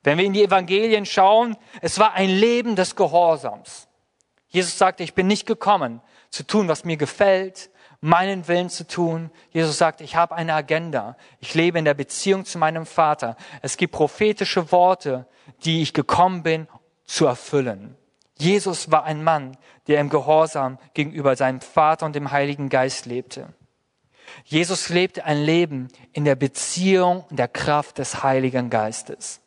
Wenn 0.04 0.20
wir 0.20 0.26
in 0.26 0.34
die 0.34 0.44
Evangelien 0.44 1.08
schauen, 1.08 1.58
es 1.82 1.98
war 1.98 2.14
ein 2.14 2.30
Leben 2.30 2.76
des 2.76 2.96
Gehorsams. 2.96 3.88
Jesus 4.48 4.78
sagte, 4.78 5.02
ich 5.02 5.16
bin 5.16 5.26
nicht 5.26 5.48
gekommen, 5.48 6.04
zu 6.30 6.44
tun, 6.44 6.68
was 6.68 6.86
mir 6.86 6.98
gefällt, 6.98 7.72
meinen 8.02 8.48
Willen 8.48 8.70
zu 8.70 8.88
tun. 8.88 9.32
Jesus 9.52 9.78
sagt, 9.78 10.02
ich 10.02 10.16
habe 10.16 10.36
eine 10.36 10.54
Agenda. 10.54 11.18
Ich 11.40 11.54
lebe 11.54 11.80
in 11.80 11.86
der 11.86 11.94
Beziehung 11.94 12.46
zu 12.46 12.58
meinem 12.58 12.86
Vater. 12.86 13.36
Es 13.62 13.78
gibt 13.78 13.94
prophetische 13.94 14.72
Worte, 14.72 15.26
die 15.66 15.82
ich 15.82 15.94
gekommen 15.94 16.44
bin 16.44 16.68
zu 17.06 17.26
erfüllen. 17.26 17.96
Jesus 18.38 18.92
war 18.92 19.04
ein 19.04 19.24
Mann, 19.24 19.58
der 19.88 20.00
im 20.00 20.10
Gehorsam 20.10 20.78
gegenüber 20.94 21.36
seinem 21.36 21.62
Vater 21.62 22.06
und 22.06 22.16
dem 22.16 22.32
Heiligen 22.32 22.70
Geist 22.70 23.06
lebte. 23.06 23.54
Jesus 24.44 24.90
lebte 24.90 25.26
ein 25.26 25.42
Leben 25.42 25.88
in 26.14 26.26
der 26.26 26.36
Beziehung 26.36 27.26
und 27.30 27.40
der 27.40 27.48
Kraft 27.48 27.98
des 27.98 28.24
Heiligen 28.24 28.70
Geistes. 28.70 29.42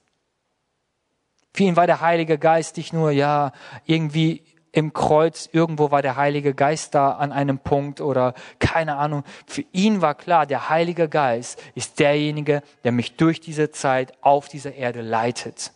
Für 1.52 1.64
ihn 1.64 1.76
war 1.76 1.86
der 1.86 2.00
Heilige 2.00 2.38
Geist 2.38 2.76
nicht 2.76 2.92
nur, 2.92 3.10
ja, 3.10 3.52
irgendwie 3.84 4.44
im 4.72 4.92
Kreuz, 4.92 5.48
irgendwo 5.52 5.90
war 5.90 6.02
der 6.02 6.16
Heilige 6.16 6.54
Geist 6.54 6.94
da 6.94 7.12
an 7.12 7.32
einem 7.32 7.58
Punkt 7.58 8.00
oder 8.00 8.34
keine 8.58 8.96
Ahnung. 8.96 9.24
Für 9.46 9.64
ihn 9.72 10.00
war 10.00 10.14
klar, 10.14 10.46
der 10.46 10.68
Heilige 10.68 11.08
Geist 11.08 11.60
ist 11.74 11.98
derjenige, 11.98 12.62
der 12.84 12.92
mich 12.92 13.16
durch 13.16 13.40
diese 13.40 13.70
Zeit 13.72 14.12
auf 14.20 14.48
dieser 14.48 14.74
Erde 14.74 15.02
leitet. 15.02 15.72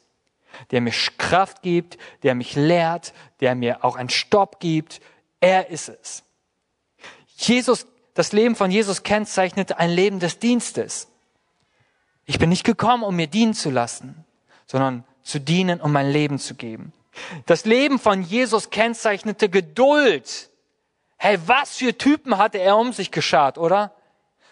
Der 0.71 0.81
mir 0.81 0.93
Kraft 1.19 1.63
gibt, 1.63 1.99
der 2.23 2.37
mich 2.37 2.55
lehrt, 2.55 3.13
der 3.41 3.57
mir 3.57 3.85
auch 3.85 3.97
einen 3.97 4.11
Stopp 4.11 4.61
gibt. 4.61 5.01
Er 5.41 5.71
ist 5.71 5.89
es. 5.89 6.23
Jesus, 7.37 7.87
das 8.15 8.33
Leben 8.33 8.55
von 8.55 8.71
Jesus 8.71 9.03
kennzeichnete 9.03 9.79
ein 9.79 9.91
Leben 9.91 10.21
des 10.21 10.39
Dienstes. 10.39 11.09
Ich 12.27 12.39
bin 12.39 12.49
nicht 12.49 12.65
gekommen, 12.65 13.03
um 13.03 13.17
mir 13.17 13.27
dienen 13.27 13.55
zu 13.55 13.71
lassen, 13.71 14.25
sondern 14.67 15.03
zu 15.25 15.41
dienen, 15.41 15.81
um 15.81 15.91
mein 15.91 16.11
Leben 16.11 16.39
zu 16.39 16.55
geben. 16.55 16.93
Das 17.47 17.65
Leben 17.65 17.99
von 17.99 18.23
Jesus 18.23 18.71
kennzeichnete 18.71 19.49
Geduld. 19.49 20.51
Hey, 21.17 21.39
was 21.47 21.77
für 21.77 21.97
Typen 21.97 22.39
hatte 22.39 22.59
er 22.59 22.77
um 22.77 22.93
sich 22.93 23.11
geschart, 23.11 23.59
oder? 23.59 23.95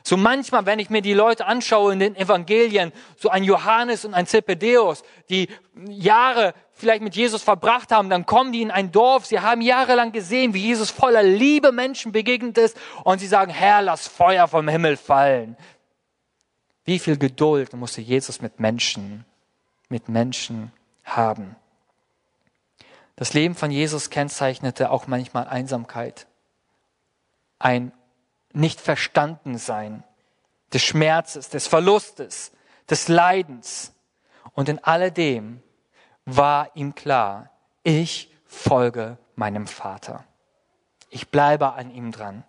So 0.04 0.16
manchmal, 0.16 0.66
wenn 0.66 0.80
ich 0.80 0.90
mir 0.90 1.02
die 1.02 1.14
Leute 1.14 1.46
anschaue 1.46 1.92
in 1.92 2.00
den 2.00 2.16
Evangelien, 2.16 2.92
so 3.16 3.28
ein 3.28 3.44
Johannes 3.44 4.04
und 4.04 4.14
ein 4.14 4.26
Zebedeus, 4.26 5.04
die 5.28 5.48
Jahre 5.88 6.54
vielleicht 6.72 7.02
mit 7.02 7.14
Jesus 7.14 7.42
verbracht 7.42 7.92
haben, 7.92 8.10
dann 8.10 8.26
kommen 8.26 8.52
die 8.52 8.62
in 8.62 8.72
ein 8.72 8.90
Dorf, 8.90 9.26
sie 9.26 9.38
haben 9.38 9.60
jahrelang 9.60 10.10
gesehen, 10.10 10.54
wie 10.54 10.60
Jesus 10.60 10.90
voller 10.90 11.22
Liebe 11.22 11.70
Menschen 11.70 12.10
begegnet 12.10 12.58
ist 12.58 12.76
und 13.04 13.20
sie 13.20 13.28
sagen, 13.28 13.52
Herr, 13.52 13.82
lass 13.82 14.08
Feuer 14.08 14.48
vom 14.48 14.66
Himmel 14.66 14.96
fallen. 14.96 15.56
Wie 16.84 16.98
viel 16.98 17.16
Geduld 17.16 17.72
musste 17.74 18.00
Jesus 18.00 18.40
mit 18.40 18.58
Menschen, 18.58 19.24
mit 19.88 20.08
Menschen 20.08 20.72
haben? 21.04 21.54
Das 23.16 23.34
Leben 23.34 23.54
von 23.54 23.70
Jesus 23.70 24.10
kennzeichnete 24.10 24.90
auch 24.90 25.06
manchmal 25.06 25.46
Einsamkeit, 25.46 26.26
ein 27.58 27.92
nicht 28.52 28.80
verstanden 28.80 29.58
sein, 29.58 30.04
des 30.72 30.82
Schmerzes, 30.82 31.48
des 31.48 31.66
Verlustes, 31.66 32.52
des 32.88 33.08
Leidens. 33.08 33.92
Und 34.54 34.68
in 34.68 34.82
alledem 34.82 35.62
war 36.24 36.70
ihm 36.74 36.94
klar, 36.94 37.50
ich 37.82 38.32
folge 38.44 39.18
meinem 39.34 39.66
Vater. 39.66 40.24
Ich 41.10 41.28
bleibe 41.28 41.72
an 41.74 41.90
ihm 41.90 42.12
dran. 42.12 42.44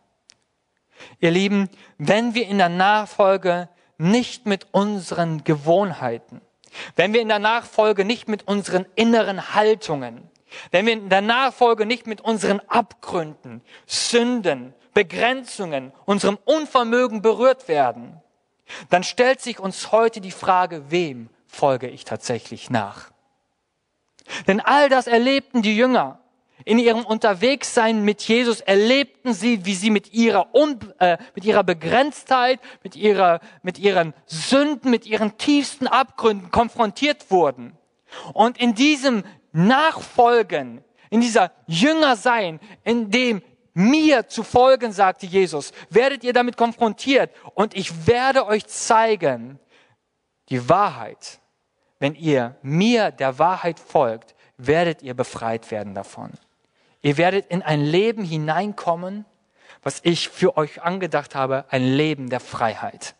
Ihr 1.19 1.31
Lieben, 1.31 1.69
wenn 1.97 2.33
wir 2.33 2.47
in 2.47 2.57
der 2.57 2.69
Nachfolge 2.69 3.69
nicht 3.97 4.45
mit 4.45 4.67
unseren 4.73 5.43
Gewohnheiten, 5.43 6.41
wenn 6.95 7.13
wir 7.13 7.21
in 7.21 7.27
der 7.27 7.39
Nachfolge 7.39 8.05
nicht 8.05 8.27
mit 8.27 8.47
unseren 8.47 8.85
inneren 8.95 9.53
Haltungen, 9.53 10.29
wenn 10.71 10.85
wir 10.85 10.93
in 10.93 11.09
der 11.09 11.21
Nachfolge 11.21 11.85
nicht 11.85 12.07
mit 12.07 12.21
unseren 12.21 12.59
Abgründen, 12.61 13.61
Sünden, 13.85 14.73
Begrenzungen, 14.93 15.91
unserem 16.05 16.37
Unvermögen 16.45 17.21
berührt 17.21 17.67
werden, 17.67 18.21
dann 18.89 19.03
stellt 19.03 19.41
sich 19.41 19.59
uns 19.59 19.91
heute 19.91 20.21
die 20.21 20.31
Frage, 20.31 20.89
wem 20.89 21.29
folge 21.47 21.87
ich 21.87 22.05
tatsächlich 22.05 22.69
nach? 22.69 23.11
Denn 24.47 24.59
all 24.59 24.89
das 24.89 25.07
erlebten 25.07 25.61
die 25.61 25.75
Jünger. 25.75 26.19
In 26.65 26.79
ihrem 26.79 27.03
Unterwegssein 27.03 28.03
mit 28.05 28.21
Jesus 28.21 28.61
erlebten 28.61 29.33
sie, 29.33 29.65
wie 29.65 29.73
sie 29.73 29.89
mit 29.89 30.13
ihrer, 30.13 30.55
Un 30.55 30.79
äh, 30.99 31.17
mit 31.35 31.43
ihrer 31.43 31.63
Begrenztheit, 31.63 32.59
mit, 32.83 32.95
ihrer, 32.95 33.41
mit 33.63 33.79
ihren 33.79 34.13
Sünden, 34.27 34.89
mit 34.89 35.05
ihren 35.05 35.37
tiefsten 35.37 35.87
Abgründen 35.87 36.51
konfrontiert 36.51 37.31
wurden. 37.31 37.77
Und 38.33 38.59
in 38.59 38.75
diesem 38.75 39.23
Nachfolgen, 39.53 40.83
in 41.09 41.21
dieser 41.21 41.51
Jüngersein, 41.67 42.59
in 42.83 43.09
dem 43.09 43.41
mir 43.73 44.27
zu 44.27 44.43
folgen, 44.43 44.91
sagte 44.91 45.25
Jesus, 45.25 45.71
werdet 45.89 46.23
ihr 46.23 46.33
damit 46.33 46.57
konfrontiert 46.57 47.31
und 47.53 47.75
ich 47.75 48.07
werde 48.07 48.45
euch 48.45 48.67
zeigen, 48.67 49.59
die 50.49 50.69
Wahrheit. 50.69 51.39
Wenn 51.99 52.15
ihr 52.15 52.57
mir 52.61 53.11
der 53.11 53.39
Wahrheit 53.39 53.79
folgt, 53.79 54.35
werdet 54.57 55.01
ihr 55.01 55.13
befreit 55.13 55.71
werden 55.71 55.95
davon. 55.95 56.31
Ihr 57.01 57.17
werdet 57.17 57.47
in 57.47 57.61
ein 57.61 57.81
Leben 57.81 58.23
hineinkommen, 58.23 59.25
was 59.81 59.99
ich 60.03 60.29
für 60.29 60.57
euch 60.57 60.81
angedacht 60.81 61.35
habe, 61.35 61.65
ein 61.69 61.83
Leben 61.83 62.29
der 62.29 62.39
Freiheit. 62.39 63.15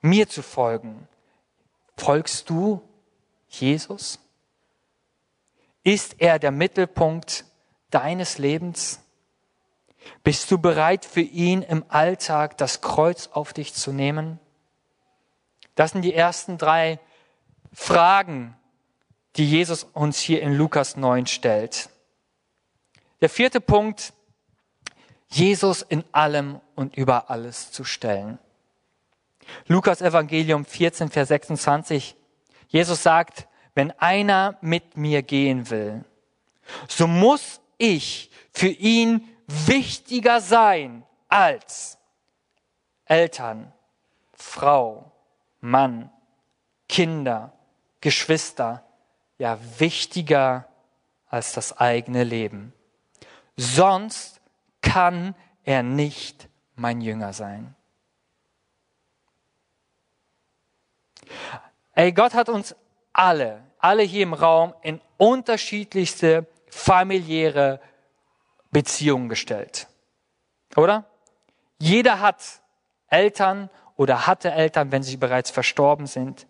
Mir 0.00 0.28
zu 0.28 0.42
folgen. 0.42 1.08
Folgst 1.96 2.50
du 2.50 2.82
Jesus? 3.48 4.18
Ist 5.84 6.16
er 6.18 6.38
der 6.38 6.50
Mittelpunkt 6.50 7.44
deines 7.90 8.38
Lebens? 8.38 9.00
Bist 10.22 10.50
du 10.50 10.58
bereit 10.58 11.04
für 11.04 11.20
ihn 11.20 11.62
im 11.62 11.84
Alltag 11.88 12.56
das 12.58 12.80
Kreuz 12.80 13.28
auf 13.32 13.52
dich 13.52 13.74
zu 13.74 13.92
nehmen? 13.92 14.38
Das 15.74 15.92
sind 15.92 16.02
die 16.02 16.14
ersten 16.14 16.58
drei 16.58 16.98
Fragen, 17.72 18.56
die 19.36 19.48
Jesus 19.48 19.84
uns 19.84 20.18
hier 20.18 20.42
in 20.42 20.52
Lukas 20.52 20.96
9 20.96 21.26
stellt. 21.26 21.88
Der 23.20 23.28
vierte 23.28 23.60
Punkt, 23.60 24.12
Jesus 25.28 25.82
in 25.82 26.04
allem 26.12 26.60
und 26.74 26.96
über 26.96 27.30
alles 27.30 27.72
zu 27.72 27.84
stellen. 27.84 28.38
Lukas 29.66 30.02
Evangelium 30.02 30.64
14, 30.64 31.08
Vers 31.08 31.28
26. 31.28 32.16
Jesus 32.68 33.02
sagt, 33.02 33.48
wenn 33.74 33.90
einer 33.92 34.58
mit 34.60 34.96
mir 34.96 35.22
gehen 35.22 35.70
will, 35.70 36.04
so 36.88 37.06
muss 37.06 37.60
ich 37.78 38.30
für 38.52 38.68
ihn 38.68 39.28
wichtiger 39.46 40.40
sein 40.40 41.04
als 41.28 41.98
Eltern, 43.04 43.72
Frau, 44.34 45.12
Mann, 45.60 46.10
Kinder, 46.88 47.52
Geschwister, 48.00 48.84
ja 49.38 49.58
wichtiger 49.78 50.68
als 51.26 51.52
das 51.52 51.76
eigene 51.78 52.24
Leben 52.24 52.72
sonst 53.56 54.40
kann 54.80 55.34
er 55.64 55.82
nicht 55.82 56.48
mein 56.74 57.00
Jünger 57.00 57.32
sein. 57.32 57.74
Ey, 61.94 62.12
Gott 62.12 62.34
hat 62.34 62.48
uns 62.48 62.74
alle, 63.12 63.62
alle 63.78 64.02
hier 64.02 64.22
im 64.22 64.34
Raum 64.34 64.74
in 64.82 65.00
unterschiedlichste 65.16 66.46
familiäre 66.70 67.80
Beziehungen 68.70 69.28
gestellt. 69.28 69.88
Oder? 70.76 71.04
Jeder 71.78 72.20
hat 72.20 72.42
Eltern 73.08 73.68
oder 73.96 74.26
hatte 74.26 74.50
Eltern, 74.50 74.92
wenn 74.92 75.02
sie 75.02 75.16
bereits 75.16 75.50
verstorben 75.50 76.06
sind. 76.06 76.46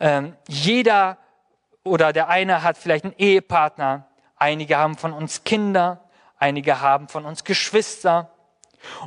Ähm, 0.00 0.36
jeder 0.48 1.18
oder 1.84 2.12
der 2.12 2.28
eine 2.28 2.62
hat 2.62 2.76
vielleicht 2.76 3.04
einen 3.04 3.14
Ehepartner, 3.16 4.10
Einige 4.40 4.78
haben 4.78 4.96
von 4.96 5.12
uns 5.12 5.44
Kinder, 5.44 6.00
einige 6.38 6.80
haben 6.80 7.08
von 7.08 7.26
uns 7.26 7.44
Geschwister. 7.44 8.30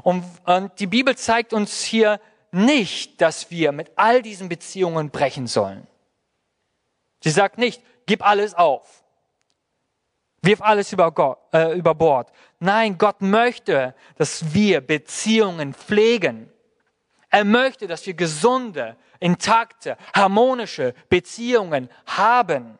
Und, 0.04 0.24
und 0.46 0.80
die 0.80 0.86
Bibel 0.86 1.18
zeigt 1.18 1.54
uns 1.54 1.82
hier 1.82 2.20
nicht, 2.52 3.20
dass 3.20 3.50
wir 3.50 3.72
mit 3.72 3.92
all 3.96 4.22
diesen 4.22 4.48
Beziehungen 4.48 5.10
brechen 5.10 5.48
sollen. 5.48 5.88
Sie 7.24 7.30
sagt 7.30 7.58
nicht, 7.58 7.82
gib 8.06 8.26
alles 8.26 8.54
auf. 8.54 9.04
Wirf 10.42 10.62
alles 10.62 10.92
über, 10.92 11.10
Gott, 11.14 11.40
äh, 11.54 11.78
über 11.78 11.96
Bord. 11.96 12.30
Nein, 12.60 12.98
Gott 12.98 13.22
möchte, 13.22 13.96
dass 14.18 14.54
wir 14.54 14.82
Beziehungen 14.82 15.74
pflegen. 15.74 16.52
Er 17.30 17.46
möchte, 17.46 17.88
dass 17.88 18.06
wir 18.06 18.14
gesunde, 18.14 18.98
intakte, 19.22 19.98
harmonische 20.14 20.94
Beziehungen 21.08 21.90
haben. 22.06 22.78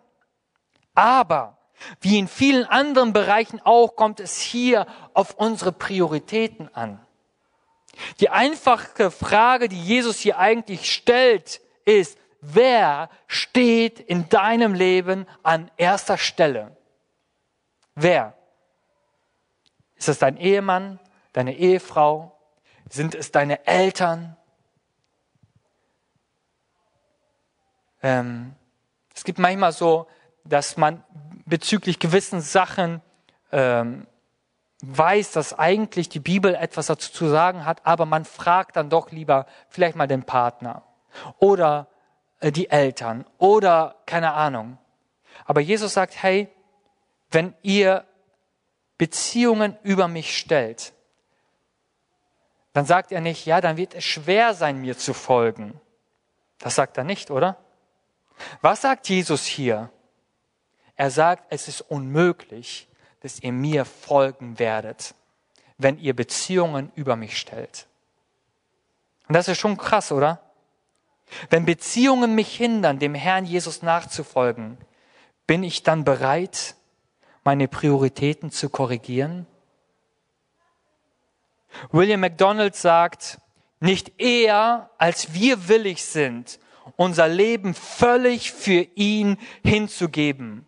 Aber 0.94 1.58
wie 2.02 2.20
in 2.20 2.28
vielen 2.28 2.66
anderen 2.66 3.14
Bereichen 3.14 3.62
auch, 3.64 3.96
kommt 3.96 4.20
es 4.20 4.42
hier 4.42 4.86
auf 5.14 5.36
unsere 5.36 5.72
Prioritäten 5.72 6.68
an. 6.76 7.00
Die 8.20 8.30
einfache 8.30 9.10
Frage, 9.10 9.70
die 9.70 9.82
Jesus 9.82 10.20
hier 10.20 10.38
eigentlich 10.38 10.92
stellt, 10.92 11.62
ist, 11.86 12.18
wer 12.44 13.10
steht 13.28 14.00
in 14.00 14.30
deinem 14.30 14.74
Leben 14.74 15.26
an 15.42 15.72
erster 15.78 16.18
Stelle? 16.18 16.76
Wer? 17.96 18.34
Ist 19.96 20.10
es 20.10 20.20
dein 20.20 20.38
Ehemann, 20.38 21.00
deine 21.32 21.56
Ehefrau? 21.56 22.38
Sind 22.90 23.16
es 23.16 23.32
deine 23.32 23.66
Eltern? 23.66 24.36
Ähm, 28.02 28.54
es 29.16 29.24
gibt 29.24 29.40
manchmal 29.40 29.72
so, 29.72 30.08
dass 30.44 30.76
man 30.76 31.04
bezüglich 31.46 32.00
gewissen 32.00 32.42
Sachen 32.42 33.02
ähm, 33.52 34.08
weiß, 34.82 35.32
dass 35.32 35.58
eigentlich 35.58 36.10
die 36.10 36.20
Bibel 36.20 36.56
etwas 36.56 36.88
dazu 36.88 37.12
zu 37.12 37.30
sagen 37.30 37.66
hat, 37.66 37.86
aber 37.86 38.06
man 38.06 38.26
fragt 38.26 38.76
dann 38.76 38.90
doch 38.90 39.12
lieber 39.12 39.46
vielleicht 39.70 39.96
mal 39.96 40.08
den 40.08 40.24
Partner 40.24 40.84
oder 41.40 41.88
die 42.52 42.70
Eltern 42.70 43.26
oder 43.38 43.96
keine 44.06 44.34
Ahnung. 44.34 44.78
Aber 45.46 45.62
Jesus 45.62 45.94
sagt, 45.94 46.22
hey, 46.22 46.50
wenn 47.32 47.54
ihr 47.62 48.06
Beziehungen 48.98 49.78
über 49.84 50.08
mich 50.08 50.38
stellt, 50.38 50.94
dann 52.74 52.86
sagt 52.86 53.12
er 53.12 53.22
nicht, 53.22 53.46
ja, 53.46 53.62
dann 53.62 53.78
wird 53.78 53.94
es 53.94 54.04
schwer 54.04 54.54
sein, 54.54 54.82
mir 54.82 54.98
zu 54.98 55.14
folgen. 55.14 55.80
Das 56.60 56.76
sagt 56.76 56.98
er 56.98 57.04
nicht, 57.04 57.30
oder? 57.30 57.58
Was 58.62 58.82
sagt 58.82 59.10
Jesus 59.10 59.46
hier? 59.46 59.90
Er 60.96 61.12
sagt, 61.12 61.46
es 61.50 61.68
ist 61.68 61.82
unmöglich, 61.82 62.88
dass 63.22 63.40
ihr 63.40 63.52
mir 63.52 63.86
folgen 63.86 64.60
werdet, 64.60 65.16
wenn 65.78 65.98
ihr 65.98 66.16
Beziehungen 66.16 66.92
über 66.96 67.16
mich 67.16 67.38
stellt. 67.38 67.88
Und 69.28 69.34
das 69.34 69.48
ist 69.48 69.60
schon 69.60 69.78
krass, 69.78 70.12
oder? 70.12 70.42
Wenn 71.50 71.66
Beziehungen 71.66 72.36
mich 72.36 72.56
hindern, 72.56 73.00
dem 73.00 73.16
Herrn 73.16 73.46
Jesus 73.46 73.82
nachzufolgen, 73.82 74.78
bin 75.48 75.64
ich 75.64 75.84
dann 75.84 76.04
bereit, 76.04 76.76
meine 77.44 77.68
Prioritäten 77.68 78.52
zu 78.52 78.70
korrigieren? 78.70 79.46
William 81.92 82.20
MacDonald 82.20 82.76
sagt, 82.76 83.40
nicht 83.80 84.22
eher 84.22 84.90
als 84.98 85.34
wir 85.34 85.68
willig 85.68 86.06
sind, 86.06 86.60
unser 86.96 87.28
Leben 87.28 87.74
völlig 87.74 88.52
für 88.52 88.88
ihn 88.96 89.38
hinzugeben, 89.64 90.66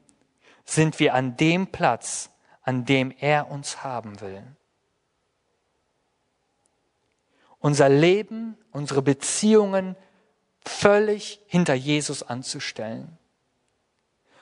sind 0.66 1.00
wir 1.00 1.14
an 1.14 1.38
dem 1.38 1.68
Platz, 1.68 2.32
an 2.62 2.86
dem 2.86 3.12
er 3.12 3.52
uns 3.52 3.84
haben 3.84 4.20
will. 4.22 4.44
Unser 7.60 7.90
Leben, 7.90 8.58
unsere 8.72 9.02
Beziehungen 9.02 9.96
völlig 10.66 11.40
hinter 11.48 11.74
Jesus 11.74 12.24
anzustellen. 12.24 13.18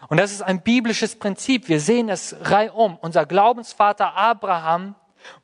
Und 0.10 0.18
das 0.18 0.32
ist 0.32 0.42
ein 0.42 0.62
biblisches 0.62 1.16
Prinzip. 1.16 1.70
Wir 1.70 1.80
sehen 1.80 2.10
es 2.10 2.36
reihum. 2.42 2.98
Unser 3.02 3.26
Glaubensvater 3.26 4.16
Abraham 4.16 4.96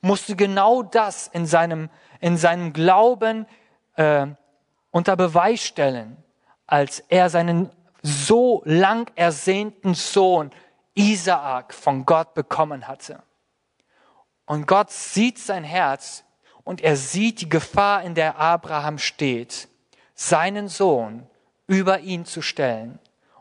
musste 0.01 0.35
genau 0.35 0.83
das 0.83 1.27
in 1.27 1.45
seinem, 1.45 1.89
in 2.19 2.37
seinem 2.37 2.73
Glauben 2.73 3.45
äh, 3.95 4.27
unter 4.91 5.15
Beweis 5.15 5.61
stellen, 5.61 6.17
als 6.67 6.99
er 7.07 7.29
seinen 7.29 7.69
so 8.01 8.61
lang 8.65 9.11
ersehnten 9.15 9.93
Sohn 9.93 10.51
Isaak 10.93 11.73
von 11.73 12.05
Gott 12.05 12.33
bekommen 12.33 12.87
hatte. 12.87 13.23
Und 14.45 14.67
Gott 14.67 14.91
sieht 14.91 15.37
sein 15.37 15.63
Herz 15.63 16.23
und 16.63 16.81
er 16.81 16.95
sieht 16.95 17.41
die 17.41 17.49
Gefahr, 17.49 18.03
in 18.03 18.15
der 18.15 18.37
Abraham 18.37 18.97
steht, 18.97 19.69
seinen 20.19 20.67
Sohn 20.67 21.25
über 21.65 22.01
ihn 22.01 22.25
zu 22.25 22.41
stellen. 22.41 22.99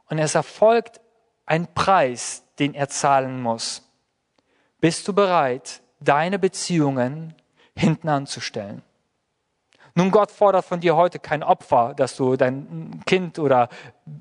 Und 0.08 0.20
es 0.20 0.36
erfolgt 0.36 1.00
ein 1.44 1.66
Preis, 1.74 2.44
den 2.60 2.72
er 2.72 2.88
zahlen 2.88 3.42
muss. 3.42 3.82
Bist 4.80 5.08
du 5.08 5.12
bereit, 5.12 5.82
deine 5.98 6.38
Beziehungen 6.38 7.34
hinten 7.74 8.08
anzustellen? 8.08 8.82
Nun, 9.96 10.12
Gott 10.12 10.30
fordert 10.30 10.66
von 10.66 10.78
dir 10.78 10.94
heute 10.94 11.18
kein 11.18 11.42
Opfer, 11.42 11.94
dass 11.96 12.14
du 12.14 12.36
dein 12.36 13.02
Kind 13.06 13.40
oder 13.40 13.70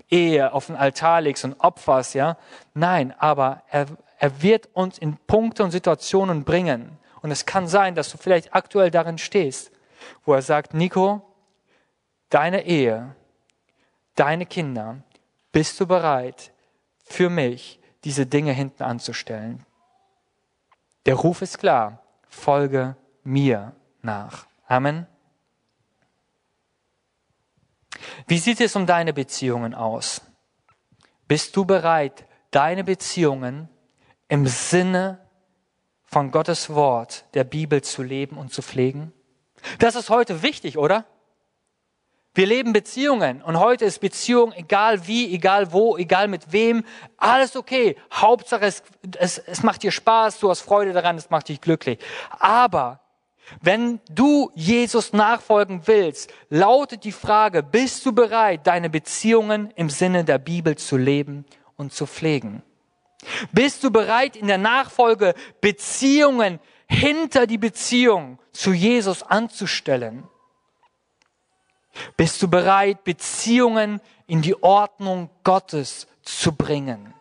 Ehe 0.09 0.51
auf 0.51 0.65
den 0.65 0.77
Altar 0.77 1.21
legst 1.21 1.45
und 1.45 1.59
opferst, 1.59 2.15
ja. 2.15 2.37
Nein, 2.73 3.13
aber 3.19 3.61
er, 3.69 3.85
er 4.17 4.41
wird 4.41 4.67
uns 4.73 4.97
in 4.97 5.17
Punkte 5.27 5.63
und 5.63 5.69
Situationen 5.69 6.43
bringen. 6.43 6.97
Und 7.21 7.29
es 7.29 7.45
kann 7.45 7.67
sein, 7.67 7.93
dass 7.93 8.09
du 8.09 8.17
vielleicht 8.17 8.55
aktuell 8.55 8.89
darin 8.89 9.19
stehst, 9.19 9.71
wo 10.25 10.33
er 10.33 10.41
sagt, 10.41 10.73
Nico, 10.73 11.21
deine 12.29 12.65
Ehe, 12.65 13.15
deine 14.15 14.45
Kinder, 14.45 15.03
bist 15.51 15.79
du 15.79 15.87
bereit, 15.87 16.51
für 17.03 17.29
mich 17.29 17.79
diese 18.03 18.25
Dinge 18.25 18.51
hinten 18.51 18.83
anzustellen? 18.83 19.65
Der 21.05 21.15
Ruf 21.15 21.41
ist 21.41 21.57
klar, 21.57 22.03
folge 22.27 22.95
mir 23.23 23.75
nach. 24.01 24.45
Amen. 24.67 25.07
Wie 28.27 28.37
sieht 28.37 28.59
es 28.61 28.75
um 28.75 28.85
deine 28.85 29.13
Beziehungen 29.13 29.73
aus? 29.73 30.21
Bist 31.27 31.55
du 31.55 31.65
bereit, 31.65 32.25
deine 32.51 32.83
Beziehungen 32.83 33.69
im 34.27 34.47
Sinne 34.47 35.25
von 36.03 36.31
Gottes 36.31 36.73
Wort, 36.73 37.25
der 37.33 37.43
Bibel 37.43 37.81
zu 37.81 38.03
leben 38.03 38.37
und 38.37 38.53
zu 38.53 38.61
pflegen? 38.61 39.13
Das 39.79 39.95
ist 39.95 40.09
heute 40.09 40.41
wichtig, 40.41 40.77
oder? 40.77 41.05
Wir 42.37 42.45
leben 42.45 42.71
Beziehungen 42.71 43.41
und 43.41 43.59
heute 43.59 43.85
ist 43.85 43.97
Beziehung, 43.97 44.53
egal 44.53 45.07
wie, 45.07 45.33
egal 45.33 45.71
wo, 45.73 45.97
egal 45.97 46.27
mit 46.27 46.51
wem, 46.51 46.83
alles 47.17 47.55
okay. 47.55 47.95
Hauptsache 48.13 48.63
es, 48.63 48.83
es, 49.17 49.39
es 49.39 49.63
macht 49.63 49.81
dir 49.81 49.89
Spaß, 49.91 50.39
du 50.39 50.51
hast 50.51 50.61
Freude 50.61 50.93
daran, 50.93 51.17
es 51.17 51.31
macht 51.31 51.49
dich 51.49 51.59
glücklich. 51.61 51.97
Aber 52.29 52.99
wenn 53.59 53.99
du 54.11 54.51
Jesus 54.53 55.13
nachfolgen 55.13 55.87
willst, 55.87 56.31
lautet 56.49 57.05
die 57.05 57.11
Frage, 57.11 57.63
bist 57.63 58.05
du 58.05 58.11
bereit, 58.11 58.67
deine 58.67 58.91
Beziehungen 58.91 59.71
im 59.75 59.89
Sinne 59.89 60.23
der 60.23 60.37
Bibel 60.37 60.77
zu 60.77 60.95
leben 60.95 61.43
und 61.75 61.91
zu 61.91 62.05
pflegen? 62.05 62.61
Bist 63.51 63.83
du 63.83 63.89
bereit, 63.89 64.35
in 64.35 64.45
der 64.45 64.59
Nachfolge 64.59 65.33
Beziehungen 65.59 66.59
hinter 66.87 67.47
die 67.47 67.57
Beziehung 67.57 68.37
zu 68.51 68.73
Jesus 68.73 69.23
anzustellen? 69.23 70.27
Bist 72.15 72.41
du 72.41 72.47
bereit, 72.47 73.03
Beziehungen 73.03 74.01
in 74.27 74.41
die 74.41 74.61
Ordnung 74.61 75.29
Gottes 75.43 76.07
zu 76.23 76.51
bringen? 76.51 77.13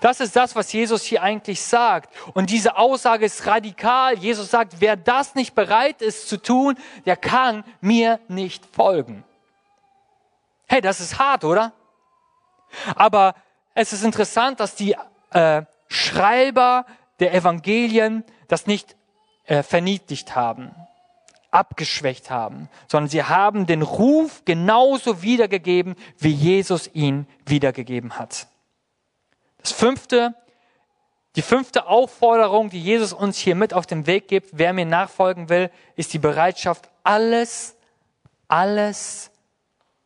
Das 0.00 0.20
ist 0.20 0.36
das, 0.36 0.54
was 0.54 0.72
Jesus 0.72 1.02
hier 1.02 1.22
eigentlich 1.22 1.62
sagt. 1.62 2.14
Und 2.34 2.50
diese 2.50 2.76
Aussage 2.76 3.24
ist 3.24 3.46
radikal. 3.46 4.16
Jesus 4.18 4.50
sagt, 4.50 4.80
wer 4.80 4.96
das 4.96 5.34
nicht 5.34 5.54
bereit 5.54 6.02
ist 6.02 6.28
zu 6.28 6.36
tun, 6.36 6.76
der 7.06 7.16
kann 7.16 7.64
mir 7.80 8.20
nicht 8.28 8.64
folgen. 8.66 9.24
Hey, 10.66 10.80
das 10.80 11.00
ist 11.00 11.18
hart, 11.18 11.44
oder? 11.44 11.72
Aber 12.94 13.34
es 13.74 13.92
ist 13.92 14.04
interessant, 14.04 14.60
dass 14.60 14.76
die 14.76 14.96
äh, 15.30 15.62
Schreiber 15.88 16.86
der 17.18 17.34
Evangelien 17.34 18.24
das 18.48 18.66
nicht 18.66 18.96
äh, 19.46 19.62
verniedlicht 19.62 20.36
haben, 20.36 20.74
abgeschwächt 21.50 22.30
haben, 22.30 22.68
sondern 22.88 23.08
sie 23.08 23.24
haben 23.24 23.66
den 23.66 23.82
Ruf 23.82 24.44
genauso 24.44 25.22
wiedergegeben, 25.22 25.96
wie 26.18 26.32
Jesus 26.32 26.90
ihn 26.92 27.26
wiedergegeben 27.46 28.18
hat. 28.18 28.46
Das 29.58 29.72
fünfte, 29.72 30.34
die 31.36 31.42
fünfte 31.42 31.86
Aufforderung, 31.86 32.70
die 32.70 32.82
Jesus 32.82 33.12
uns 33.12 33.38
hier 33.38 33.54
mit 33.54 33.74
auf 33.74 33.86
den 33.86 34.06
Weg 34.06 34.28
gibt, 34.28 34.50
wer 34.52 34.72
mir 34.72 34.86
nachfolgen 34.86 35.48
will, 35.48 35.70
ist 35.96 36.12
die 36.12 36.18
Bereitschaft, 36.18 36.88
alles, 37.04 37.76
alles, 38.48 39.30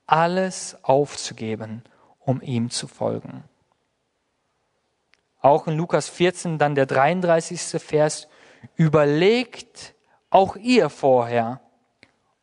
alles 0.07 0.77
aufzugeben, 0.83 1.83
um 2.19 2.41
ihm 2.41 2.71
zu 2.71 2.89
folgen. 2.89 3.45
Auch 5.41 5.67
in 5.67 5.77
Lukas 5.77 6.09
14, 6.09 6.59
dann 6.59 6.75
der 6.75 6.87
33. 6.87 7.81
Vers, 7.83 8.29
überlegt 8.77 9.94
auch 10.35 10.57
ihr 10.57 10.91
vorher, 10.91 11.61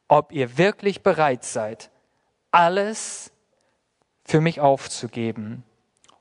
ob 0.07 0.31
ihr 0.31 0.57
wirklich 0.57 1.03
bereit 1.03 1.43
seid, 1.43 1.91
alles 2.49 3.31
für 4.23 4.39
mich 4.39 4.61
aufzugeben 4.61 5.65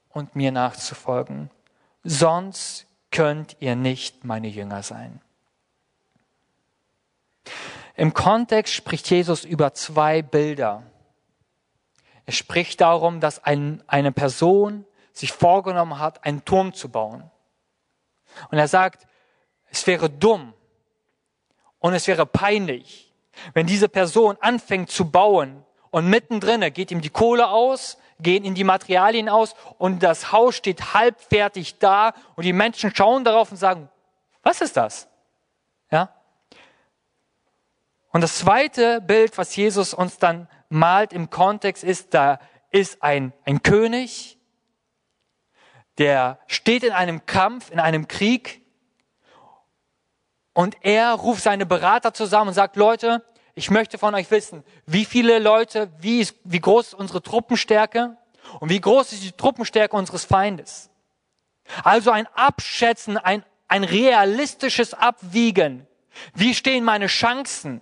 und 0.08 0.34
mir 0.34 0.50
nachzufolgen. 0.50 1.48
Sonst 2.02 2.86
könnt 3.12 3.56
ihr 3.60 3.76
nicht 3.76 4.24
meine 4.24 4.48
Jünger 4.48 4.82
sein. 4.82 5.20
Im 7.94 8.14
Kontext 8.14 8.74
spricht 8.74 9.08
Jesus 9.08 9.44
über 9.44 9.72
zwei 9.72 10.22
Bilder. 10.22 10.82
Er 12.26 12.32
spricht 12.32 12.80
darum, 12.80 13.20
dass 13.20 13.44
ein, 13.44 13.84
eine 13.86 14.10
Person 14.10 14.86
sich 15.12 15.30
vorgenommen 15.30 16.00
hat, 16.00 16.24
einen 16.24 16.44
Turm 16.44 16.74
zu 16.74 16.88
bauen. 16.88 17.30
Und 18.50 18.58
er 18.58 18.68
sagt, 18.68 19.06
es 19.70 19.86
wäre 19.86 20.10
dumm 20.10 20.52
und 21.80 21.94
es 21.94 22.06
wäre 22.06 22.26
peinlich, 22.26 23.12
wenn 23.54 23.66
diese 23.66 23.88
Person 23.88 24.36
anfängt 24.40 24.90
zu 24.90 25.10
bauen 25.10 25.64
und 25.90 26.08
mittendrin 26.08 26.60
geht 26.72 26.90
ihm 26.90 27.00
die 27.00 27.10
Kohle 27.10 27.48
aus, 27.48 27.98
gehen 28.20 28.44
in 28.44 28.54
die 28.54 28.64
Materialien 28.64 29.28
aus 29.28 29.54
und 29.78 30.02
das 30.02 30.30
Haus 30.30 30.54
steht 30.54 30.94
halbfertig 30.94 31.78
da 31.78 32.12
und 32.36 32.44
die 32.44 32.52
Menschen 32.52 32.94
schauen 32.94 33.24
darauf 33.24 33.50
und 33.50 33.56
sagen, 33.56 33.88
was 34.42 34.60
ist 34.60 34.76
das? 34.76 35.08
Ja? 35.90 36.14
Und 38.12 38.20
das 38.20 38.38
zweite 38.38 39.00
Bild, 39.00 39.36
was 39.38 39.54
Jesus 39.56 39.94
uns 39.94 40.18
dann 40.18 40.48
malt 40.68 41.12
im 41.12 41.30
Kontext 41.30 41.84
ist, 41.84 42.14
da 42.14 42.40
ist 42.70 43.02
ein, 43.02 43.32
ein 43.44 43.62
König, 43.62 44.38
der 45.98 46.38
steht 46.46 46.82
in 46.82 46.92
einem 46.92 47.26
Kampf, 47.26 47.70
in 47.70 47.80
einem 47.80 48.08
Krieg 48.08 48.59
und 50.52 50.76
er 50.82 51.12
ruft 51.12 51.42
seine 51.42 51.66
Berater 51.66 52.12
zusammen 52.12 52.48
und 52.48 52.54
sagt, 52.54 52.76
Leute, 52.76 53.24
ich 53.54 53.70
möchte 53.70 53.98
von 53.98 54.14
euch 54.14 54.30
wissen, 54.30 54.64
wie 54.86 55.04
viele 55.04 55.38
Leute, 55.38 55.90
wie, 55.98 56.20
ist, 56.20 56.36
wie 56.44 56.60
groß 56.60 56.88
ist 56.88 56.94
unsere 56.94 57.22
Truppenstärke 57.22 58.16
und 58.58 58.70
wie 58.70 58.80
groß 58.80 59.12
ist 59.12 59.22
die 59.22 59.32
Truppenstärke 59.32 59.96
unseres 59.96 60.24
Feindes. 60.24 60.90
Also 61.84 62.10
ein 62.10 62.26
Abschätzen, 62.34 63.16
ein, 63.16 63.44
ein 63.68 63.84
realistisches 63.84 64.94
Abwiegen. 64.94 65.86
Wie 66.34 66.54
stehen 66.54 66.84
meine 66.84 67.06
Chancen? 67.06 67.80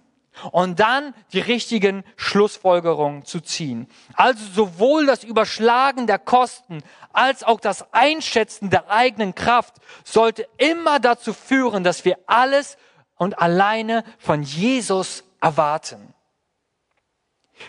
Und 0.53 0.81
dann 0.81 1.15
die 1.33 1.41
richtigen 1.41 2.05
Schlussfolgerungen 2.17 3.25
zu 3.25 3.41
ziehen. 3.41 3.89
Also 4.15 4.45
sowohl 4.53 5.07
das 5.07 5.25
Überschlagen 5.25 6.07
der 6.07 6.19
Kosten 6.19 6.83
als 7.13 7.43
auch 7.43 7.61
das 7.61 7.93
Einschätzen 7.93 8.71
der 8.71 8.91
eigenen 8.91 9.35
Kraft 9.35 9.75
sollte 10.05 10.47
immer 10.57 11.01
dazu 11.01 11.33
führen, 11.33 11.85
dass 11.85 12.05
wir 12.05 12.19
alles 12.27 12.77
und 13.17 13.39
alleine 13.39 14.05
von 14.19 14.43
Jesus 14.43 15.25
erwarten. 15.41 16.15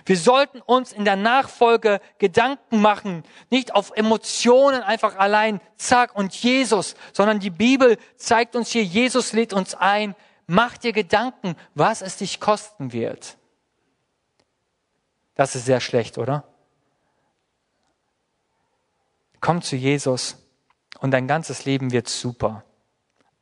Wir 0.06 0.18
sollten 0.18 0.62
uns 0.62 0.92
in 0.92 1.06
der 1.06 1.16
Nachfolge 1.16 2.00
Gedanken 2.20 2.82
machen, 2.82 3.24
nicht 3.50 3.74
auf 3.74 3.92
Emotionen 3.96 4.82
einfach 4.82 5.18
allein, 5.18 5.62
zack, 5.78 6.16
und 6.16 6.34
Jesus, 6.36 6.96
sondern 7.12 7.40
die 7.40 7.50
Bibel 7.50 7.98
zeigt 8.16 8.56
uns 8.56 8.70
hier, 8.70 8.84
Jesus 8.84 9.34
lädt 9.34 9.54
uns 9.54 9.76
ein, 9.76 10.16
mach 10.50 10.78
dir 10.78 10.94
Gedanken, 10.94 11.56
was 11.76 12.02
es 12.02 12.18
dich 12.18 12.40
kosten 12.40 12.92
wird. 12.92 13.38
Das 15.36 15.56
ist 15.56 15.66
sehr 15.66 15.80
schlecht, 15.80 16.18
oder? 16.18 16.44
Komm 19.40 19.62
zu 19.62 19.76
Jesus 19.76 20.38
und 21.00 21.12
dein 21.12 21.28
ganzes 21.28 21.66
Leben 21.66 21.92
wird 21.92 22.10
super. 22.10 22.66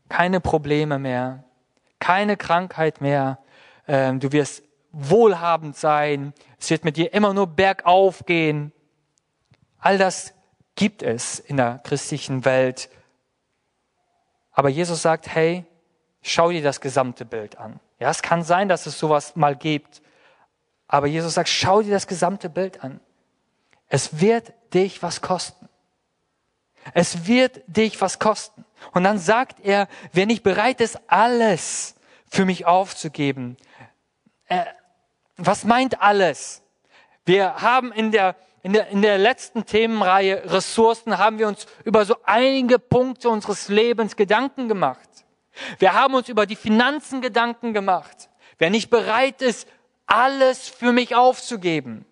Keine 0.10 0.40
Probleme 0.40 1.00
mehr, 1.00 1.44
keine 2.00 2.38
Krankheit 2.38 3.02
mehr. 3.02 3.40
Ähm, 3.88 4.20
du 4.20 4.32
wirst 4.32 4.64
wohlhabend 4.92 5.76
sein. 5.76 6.34
Es 6.60 6.70
wird 6.70 6.86
mit 6.86 6.98
dir 6.98 7.14
immer 7.14 7.34
nur 7.34 7.48
bergauf 7.48 8.26
gehen. 8.26 8.72
All 9.80 9.98
das 9.98 10.34
gibt 10.76 11.02
es 11.02 11.40
in 11.40 11.58
der 11.58 11.80
christlichen 11.80 12.46
Welt. 12.46 12.90
Aber 14.52 14.70
Jesus 14.70 15.02
sagt, 15.02 15.28
hey, 15.28 15.66
schau 16.30 16.52
dir 16.52 16.62
das 16.62 16.82
gesamte 16.82 17.26
Bild 17.26 17.58
an. 17.58 17.80
Ja, 18.00 18.10
es 18.10 18.22
kann 18.22 18.44
sein, 18.44 18.70
dass 18.70 18.86
es 18.86 19.00
sowas 19.00 19.36
mal 19.36 19.56
gibt. 19.56 20.02
Aber 20.88 21.08
Jesus 21.08 21.34
sagt, 21.34 21.50
schau 21.50 21.82
dir 21.82 21.92
das 21.92 22.08
gesamte 22.08 22.50
Bild 22.50 22.84
an. 22.84 23.00
Es 23.90 24.20
wird 24.20 24.54
dich 24.74 25.02
was 25.04 25.22
kosten. 25.22 25.68
Es 26.94 27.28
wird 27.28 27.62
dich 27.68 28.00
was 28.02 28.20
kosten. 28.20 28.66
Und 28.94 29.04
dann 29.04 29.18
sagt 29.18 29.60
er, 29.64 29.88
wer 30.14 30.26
nicht 30.26 30.44
bereit 30.44 30.80
ist, 30.82 31.00
alles 31.08 31.96
für 32.30 32.46
mich 32.46 32.66
aufzugeben, 32.66 33.58
äh, 34.48 34.66
was 35.38 35.66
meint 35.66 36.02
alles? 36.02 36.64
Wir 37.26 37.62
haben 37.62 37.92
in 37.92 38.12
der, 38.12 38.36
in 38.64 38.74
der, 38.74 38.88
in 38.88 39.02
der 39.02 39.18
letzten 39.18 39.66
Themenreihe 39.66 40.52
Ressourcen 40.52 41.18
haben 41.18 41.40
wir 41.40 41.48
uns 41.48 41.68
über 41.84 42.06
so 42.06 42.16
einige 42.24 42.80
Punkte 42.80 43.30
unseres 43.30 43.68
Lebens 43.68 44.16
Gedanken 44.16 44.68
gemacht. 44.68 45.08
Wir 45.80 45.94
haben 45.94 46.14
uns 46.14 46.30
über 46.30 46.46
die 46.46 46.56
Finanzen 46.56 47.22
Gedanken 47.22 47.74
gemacht. 47.74 48.30
wer 48.58 48.70
nicht 48.70 48.90
bereit 48.90 49.42
ist, 49.42 49.68
alles 50.06 50.68
für 50.68 50.92
mich 50.92 51.16
aufzugeben. 51.16 52.06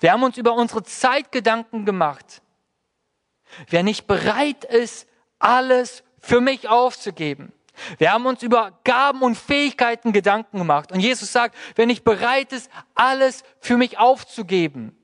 Wir 0.00 0.12
haben 0.12 0.22
uns 0.22 0.36
über 0.36 0.54
unsere 0.54 0.82
Zeit 0.82 1.30
Gedanken 1.32 1.84
gemacht. 1.84 2.42
Wer 3.68 3.82
nicht 3.82 4.06
bereit 4.06 4.64
ist, 4.64 5.06
alles 5.38 6.02
für 6.18 6.40
mich 6.40 6.68
aufzugeben. 6.68 7.52
Wir 7.98 8.12
haben 8.12 8.26
uns 8.26 8.42
über 8.42 8.78
Gaben 8.84 9.22
und 9.22 9.36
Fähigkeiten 9.36 10.12
Gedanken 10.12 10.58
gemacht. 10.58 10.92
Und 10.92 11.00
Jesus 11.00 11.30
sagt, 11.30 11.54
wer 11.74 11.86
nicht 11.86 12.04
bereit 12.04 12.52
ist, 12.52 12.70
alles 12.94 13.44
für 13.60 13.76
mich 13.76 13.98
aufzugeben. 13.98 14.96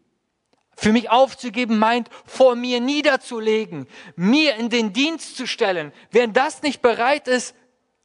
Für 0.75 0.91
mich 0.91 1.11
aufzugeben 1.11 1.79
meint, 1.79 2.09
vor 2.25 2.57
mir 2.57 2.81
niederzulegen, 2.81 3.87
mir 4.17 4.57
in 4.57 4.71
den 4.71 4.93
Dienst 4.93 5.37
zu 5.37 5.47
stellen. 5.47 5.93
Wer 6.11 6.29
das 6.29 6.63
nicht 6.63 6.81
bereit 6.81 7.29
ist, 7.29 7.55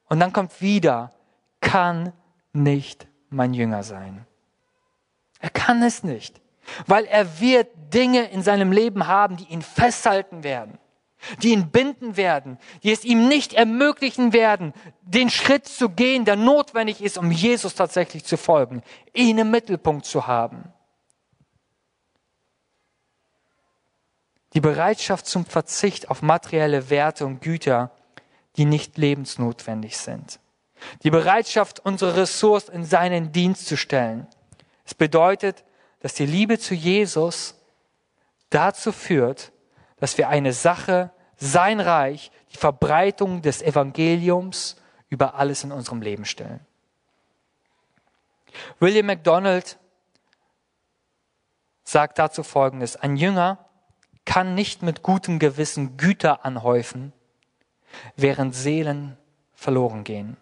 und 0.10 0.20
dann 0.20 0.34
kommt 0.34 0.62
wieder, 0.62 1.14
kann 1.62 2.14
nicht 2.54 3.08
mein 3.30 3.54
Jünger 3.54 3.84
sein. 3.84 4.26
Er 5.40 5.50
kann 5.50 5.84
es 5.84 6.04
nicht, 6.04 6.42
weil 6.88 7.06
er 7.06 7.40
wird 7.40 7.68
Dinge 7.94 8.30
in 8.32 8.42
seinem 8.42 8.72
Leben 8.72 9.08
haben, 9.08 9.38
die 9.38 9.46
ihn 9.46 9.62
festhalten 9.62 10.44
werden, 10.44 10.78
die 11.42 11.50
ihn 11.50 11.70
binden 11.70 12.18
werden, 12.18 12.58
die 12.84 12.92
es 12.92 13.04
ihm 13.04 13.28
nicht 13.28 13.54
ermöglichen 13.54 14.34
werden, 14.34 14.74
den 15.02 15.30
Schritt 15.30 15.68
zu 15.68 15.90
gehen, 15.90 16.26
der 16.26 16.36
notwendig 16.36 17.02
ist, 17.02 17.18
um 17.18 17.32
Jesus 17.32 17.76
tatsächlich 17.76 18.26
zu 18.26 18.38
folgen, 18.38 18.82
ihn 19.14 19.38
im 19.38 19.52
Mittelpunkt 19.52 20.06
zu 20.06 20.28
haben. 20.28 20.74
Die 24.54 24.62
Bereitschaft 24.62 25.28
zum 25.28 25.46
Verzicht 25.46 26.10
auf 26.10 26.22
materielle 26.22 26.90
Werte 26.90 27.26
und 27.26 27.42
Güter, 27.42 27.92
die 28.58 28.66
nicht 28.66 28.98
lebensnotwendig 28.98 29.98
sind. 29.98 30.40
Die 31.04 31.10
Bereitschaft, 31.10 31.80
unsere 31.80 32.18
Ressourcen 32.18 32.74
in 32.74 32.86
seinen 32.86 33.32
Dienst 33.32 33.68
zu 33.68 33.78
stellen. 33.78 34.28
Es 34.86 34.94
bedeutet, 34.94 35.64
dass 36.00 36.14
die 36.14 36.26
Liebe 36.26 36.60
zu 36.60 36.74
Jesus 36.74 37.56
dazu 38.50 38.92
führt, 38.92 39.52
dass 39.98 40.18
wir 40.18 40.30
eine 40.30 40.54
Sache, 40.54 41.12
sein 41.36 41.80
Reich, 41.80 42.32
die 42.52 42.58
Verbreitung 42.58 43.42
des 43.42 43.62
Evangeliums 43.62 44.78
über 45.10 45.36
alles 45.36 45.64
in 45.64 45.72
unserem 45.72 46.02
Leben 46.02 46.26
stellen. 46.26 46.60
William 48.80 49.06
MacDonald 49.06 49.78
sagt 51.84 52.20
dazu 52.20 52.44
Folgendes. 52.44 52.96
Ein 52.96 53.18
Jünger 53.18 53.66
kann 54.26 54.56
nicht 54.56 54.82
mit 54.82 55.04
gutem 55.04 55.40
Gewissen 55.40 55.98
Güter 55.98 56.44
anhäufen, 56.44 57.14
während 58.16 58.56
Seelen 58.56 59.18
verloren 59.54 60.04
gehen, 60.04 60.38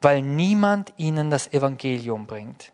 weil 0.00 0.22
niemand 0.22 0.92
ihnen 0.96 1.30
das 1.30 1.52
Evangelium 1.52 2.26
bringt. 2.26 2.72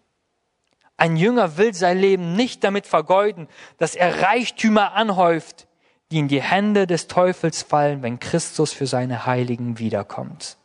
Ein 0.97 1.17
Jünger 1.17 1.59
will 1.59 1.75
sein 1.75 1.99
Leben 1.99 2.35
nicht 2.35 2.65
damit 2.65 2.87
vergeuden, 2.87 3.49
dass 3.79 3.95
er 3.95 4.23
Reichtümer 4.23 4.95
anhäuft, 4.95 5.67
die 6.11 6.19
in 6.19 6.29
die 6.29 6.41
Hände 6.41 6.87
des 6.87 7.09
Teufels 7.09 7.63
fallen, 7.63 8.03
wenn 8.03 8.21
Christus 8.21 8.73
für 8.73 8.87
seine 8.87 9.27
Heiligen 9.27 9.79
wiederkommt. 9.79 10.57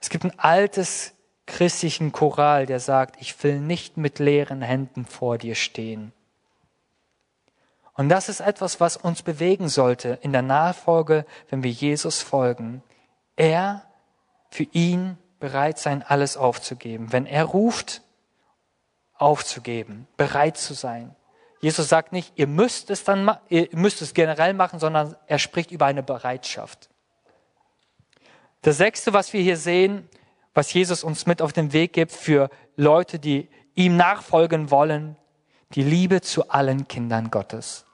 Es 0.00 0.08
gibt 0.08 0.24
ein 0.24 0.38
altes 0.38 1.14
christlichen 1.46 2.12
Choral, 2.12 2.66
der 2.66 2.80
sagt, 2.80 3.20
ich 3.20 3.40
will 3.44 3.60
nicht 3.60 3.96
mit 3.96 4.18
leeren 4.18 4.62
Händen 4.62 5.04
vor 5.04 5.38
dir 5.38 5.54
stehen. 5.54 6.12
Und 8.02 8.08
das 8.08 8.28
ist 8.28 8.40
etwas, 8.40 8.80
was 8.80 8.96
uns 8.96 9.22
bewegen 9.22 9.68
sollte 9.68 10.18
in 10.22 10.32
der 10.32 10.42
Nachfolge, 10.42 11.24
wenn 11.50 11.62
wir 11.62 11.70
Jesus 11.70 12.20
folgen. 12.20 12.82
Er 13.36 13.84
für 14.50 14.64
ihn 14.72 15.18
bereit 15.38 15.78
sein, 15.78 16.02
alles 16.02 16.36
aufzugeben. 16.36 17.12
Wenn 17.12 17.26
er 17.26 17.44
ruft, 17.44 18.02
aufzugeben, 19.14 20.08
bereit 20.16 20.56
zu 20.56 20.74
sein. 20.74 21.14
Jesus 21.60 21.88
sagt 21.88 22.10
nicht, 22.10 22.32
ihr 22.34 22.48
müsst 22.48 22.90
es 22.90 23.04
dann, 23.04 23.38
ihr 23.48 23.68
müsst 23.70 24.02
es 24.02 24.14
generell 24.14 24.52
machen, 24.52 24.80
sondern 24.80 25.14
er 25.28 25.38
spricht 25.38 25.70
über 25.70 25.86
eine 25.86 26.02
Bereitschaft. 26.02 26.90
Das 28.62 28.78
sechste, 28.78 29.12
was 29.12 29.32
wir 29.32 29.42
hier 29.42 29.56
sehen, 29.56 30.08
was 30.54 30.72
Jesus 30.72 31.04
uns 31.04 31.26
mit 31.26 31.40
auf 31.40 31.52
den 31.52 31.72
Weg 31.72 31.92
gibt 31.92 32.10
für 32.10 32.50
Leute, 32.74 33.20
die 33.20 33.48
ihm 33.76 33.96
nachfolgen 33.96 34.72
wollen, 34.72 35.16
die 35.74 35.84
Liebe 35.84 36.20
zu 36.20 36.50
allen 36.50 36.88
Kindern 36.88 37.30
Gottes. 37.30 37.86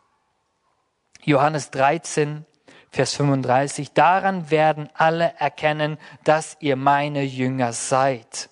Johannes 1.29 1.71
13, 1.71 2.47
Vers 2.91 3.15
35, 3.15 3.93
daran 3.93 4.51
werden 4.51 4.89
alle 4.95 5.35
erkennen, 5.39 5.99
dass 6.25 6.57
ihr 6.61 6.75
meine 6.75 7.23
Jünger 7.23 7.75
seid, 7.75 8.49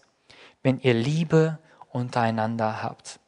wenn 0.63 0.79
ihr 0.81 0.93
Liebe 0.93 1.59
untereinander 1.89 2.83
habt. 2.83 3.19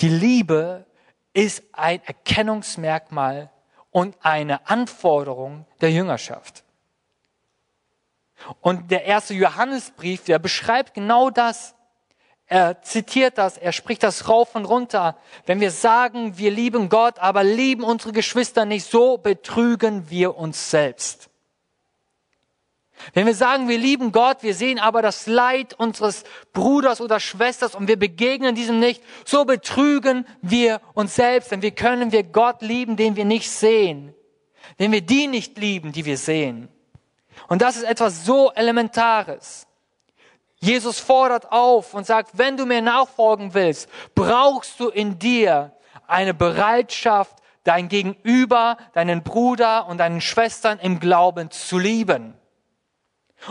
Die 0.00 0.10
Liebe 0.10 0.84
ist 1.32 1.62
ein 1.72 2.02
Erkennungsmerkmal 2.04 3.50
und 3.90 4.16
eine 4.20 4.68
Anforderung 4.68 5.64
der 5.80 5.90
Jüngerschaft. 5.90 6.62
Und 8.60 8.90
der 8.90 9.04
erste 9.04 9.32
Johannesbrief, 9.32 10.24
der 10.24 10.38
beschreibt 10.38 10.92
genau 10.92 11.30
das. 11.30 11.74
Er 12.52 12.82
zitiert 12.82 13.38
das, 13.38 13.56
er 13.56 13.72
spricht 13.72 14.02
das 14.02 14.28
rauf 14.28 14.54
und 14.54 14.66
runter. 14.66 15.16
Wenn 15.46 15.62
wir 15.62 15.70
sagen, 15.70 16.36
wir 16.36 16.50
lieben 16.50 16.90
Gott, 16.90 17.18
aber 17.18 17.42
lieben 17.42 17.82
unsere 17.82 18.12
Geschwister 18.12 18.66
nicht, 18.66 18.84
so 18.84 19.16
betrügen 19.16 20.10
wir 20.10 20.36
uns 20.36 20.70
selbst. 20.70 21.30
Wenn 23.14 23.24
wir 23.24 23.34
sagen, 23.34 23.70
wir 23.70 23.78
lieben 23.78 24.12
Gott, 24.12 24.42
wir 24.42 24.52
sehen 24.52 24.78
aber 24.78 25.00
das 25.00 25.26
Leid 25.26 25.72
unseres 25.78 26.24
Bruders 26.52 27.00
oder 27.00 27.20
Schwesters 27.20 27.74
und 27.74 27.88
wir 27.88 27.98
begegnen 27.98 28.54
diesem 28.54 28.80
nicht, 28.80 29.02
so 29.24 29.46
betrügen 29.46 30.26
wir 30.42 30.82
uns 30.92 31.14
selbst, 31.14 31.52
denn 31.52 31.62
wie 31.62 31.70
können 31.70 32.12
wir 32.12 32.22
Gott 32.22 32.60
lieben, 32.60 32.98
den 32.98 33.16
wir 33.16 33.24
nicht 33.24 33.50
sehen, 33.50 34.14
den 34.78 34.92
wir 34.92 35.00
die 35.00 35.26
nicht 35.26 35.56
lieben, 35.56 35.92
die 35.92 36.04
wir 36.04 36.18
sehen. 36.18 36.68
Und 37.48 37.62
das 37.62 37.76
ist 37.76 37.84
etwas 37.84 38.26
so 38.26 38.52
Elementares. 38.52 39.66
Jesus 40.62 41.00
fordert 41.00 41.50
auf 41.50 41.92
und 41.92 42.06
sagt, 42.06 42.38
wenn 42.38 42.56
du 42.56 42.66
mir 42.66 42.80
nachfolgen 42.80 43.52
willst, 43.52 43.88
brauchst 44.14 44.78
du 44.78 44.88
in 44.90 45.18
dir 45.18 45.72
eine 46.06 46.34
Bereitschaft, 46.34 47.36
dein 47.64 47.88
Gegenüber, 47.88 48.76
deinen 48.92 49.24
Bruder 49.24 49.88
und 49.88 49.98
deinen 49.98 50.20
Schwestern 50.20 50.78
im 50.78 51.00
Glauben 51.00 51.50
zu 51.50 51.80
lieben. 51.80 52.34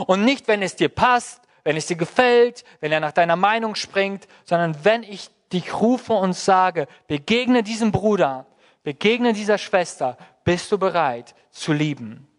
Und 0.08 0.24
nicht, 0.24 0.48
wenn 0.48 0.62
es 0.62 0.78
dir 0.78 0.88
passt, 0.88 1.42
wenn 1.66 1.76
es 1.76 1.88
dir 1.88 1.98
gefällt, 1.98 2.64
wenn 2.80 2.94
er 2.94 3.02
nach 3.02 3.12
deiner 3.12 3.36
Meinung 3.36 3.76
springt, 3.76 4.26
sondern 4.46 4.78
wenn 4.86 5.04
ich 5.04 5.30
dich 5.52 5.82
rufe 5.82 6.14
und 6.14 6.34
sage, 6.34 6.88
begegne 7.08 7.62
diesem 7.62 7.92
Bruder, 7.92 8.46
begegne 8.84 9.34
dieser 9.34 9.58
Schwester, 9.58 10.18
bist 10.46 10.72
du 10.72 10.78
bereit 10.78 11.36
zu 11.52 11.74
lieben. 11.74 12.31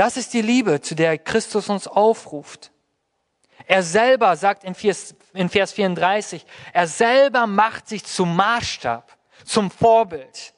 Das 0.00 0.16
ist 0.16 0.32
die 0.32 0.40
Liebe, 0.40 0.80
zu 0.80 0.94
der 0.94 1.18
Christus 1.18 1.68
uns 1.68 1.86
aufruft. 1.86 2.72
Er 3.66 3.82
selber 3.82 4.34
sagt 4.34 4.64
in 4.64 4.74
Vers, 4.74 5.14
in 5.34 5.50
Vers 5.50 5.72
34, 5.72 6.46
er 6.72 6.86
selber 6.86 7.46
macht 7.46 7.86
sich 7.86 8.06
zum 8.06 8.34
Maßstab, 8.34 9.14
zum 9.44 9.70
Vorbild. 9.70 10.54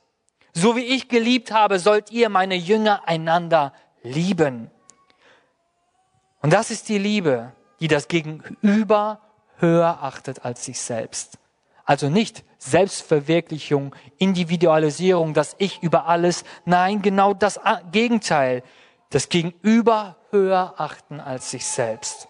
So 0.52 0.76
wie 0.76 0.84
ich 0.84 1.08
geliebt 1.08 1.50
habe, 1.50 1.80
sollt 1.80 2.12
ihr, 2.12 2.28
meine 2.28 2.54
Jünger, 2.54 3.08
einander 3.08 3.72
lieben. 4.04 4.70
Und 6.40 6.52
das 6.52 6.70
ist 6.70 6.88
die 6.88 6.98
Liebe, 6.98 7.50
die 7.80 7.88
das 7.88 8.06
Gegenüber 8.06 9.22
höher 9.56 10.04
achtet 10.04 10.44
als 10.44 10.64
sich 10.64 10.78
selbst. 10.78 11.40
Also 11.84 12.08
nicht 12.08 12.44
Selbstverwirklichung, 12.58 13.92
Individualisierung, 14.18 15.34
das 15.34 15.56
Ich 15.58 15.82
über 15.82 16.06
alles. 16.06 16.44
Nein, 16.64 17.02
genau 17.02 17.34
das 17.34 17.58
Gegenteil 17.90 18.62
das 19.12 19.28
Gegenüber 19.28 20.16
höher 20.30 20.74
achten 20.78 21.20
als 21.20 21.50
sich 21.50 21.66
selbst. 21.66 22.28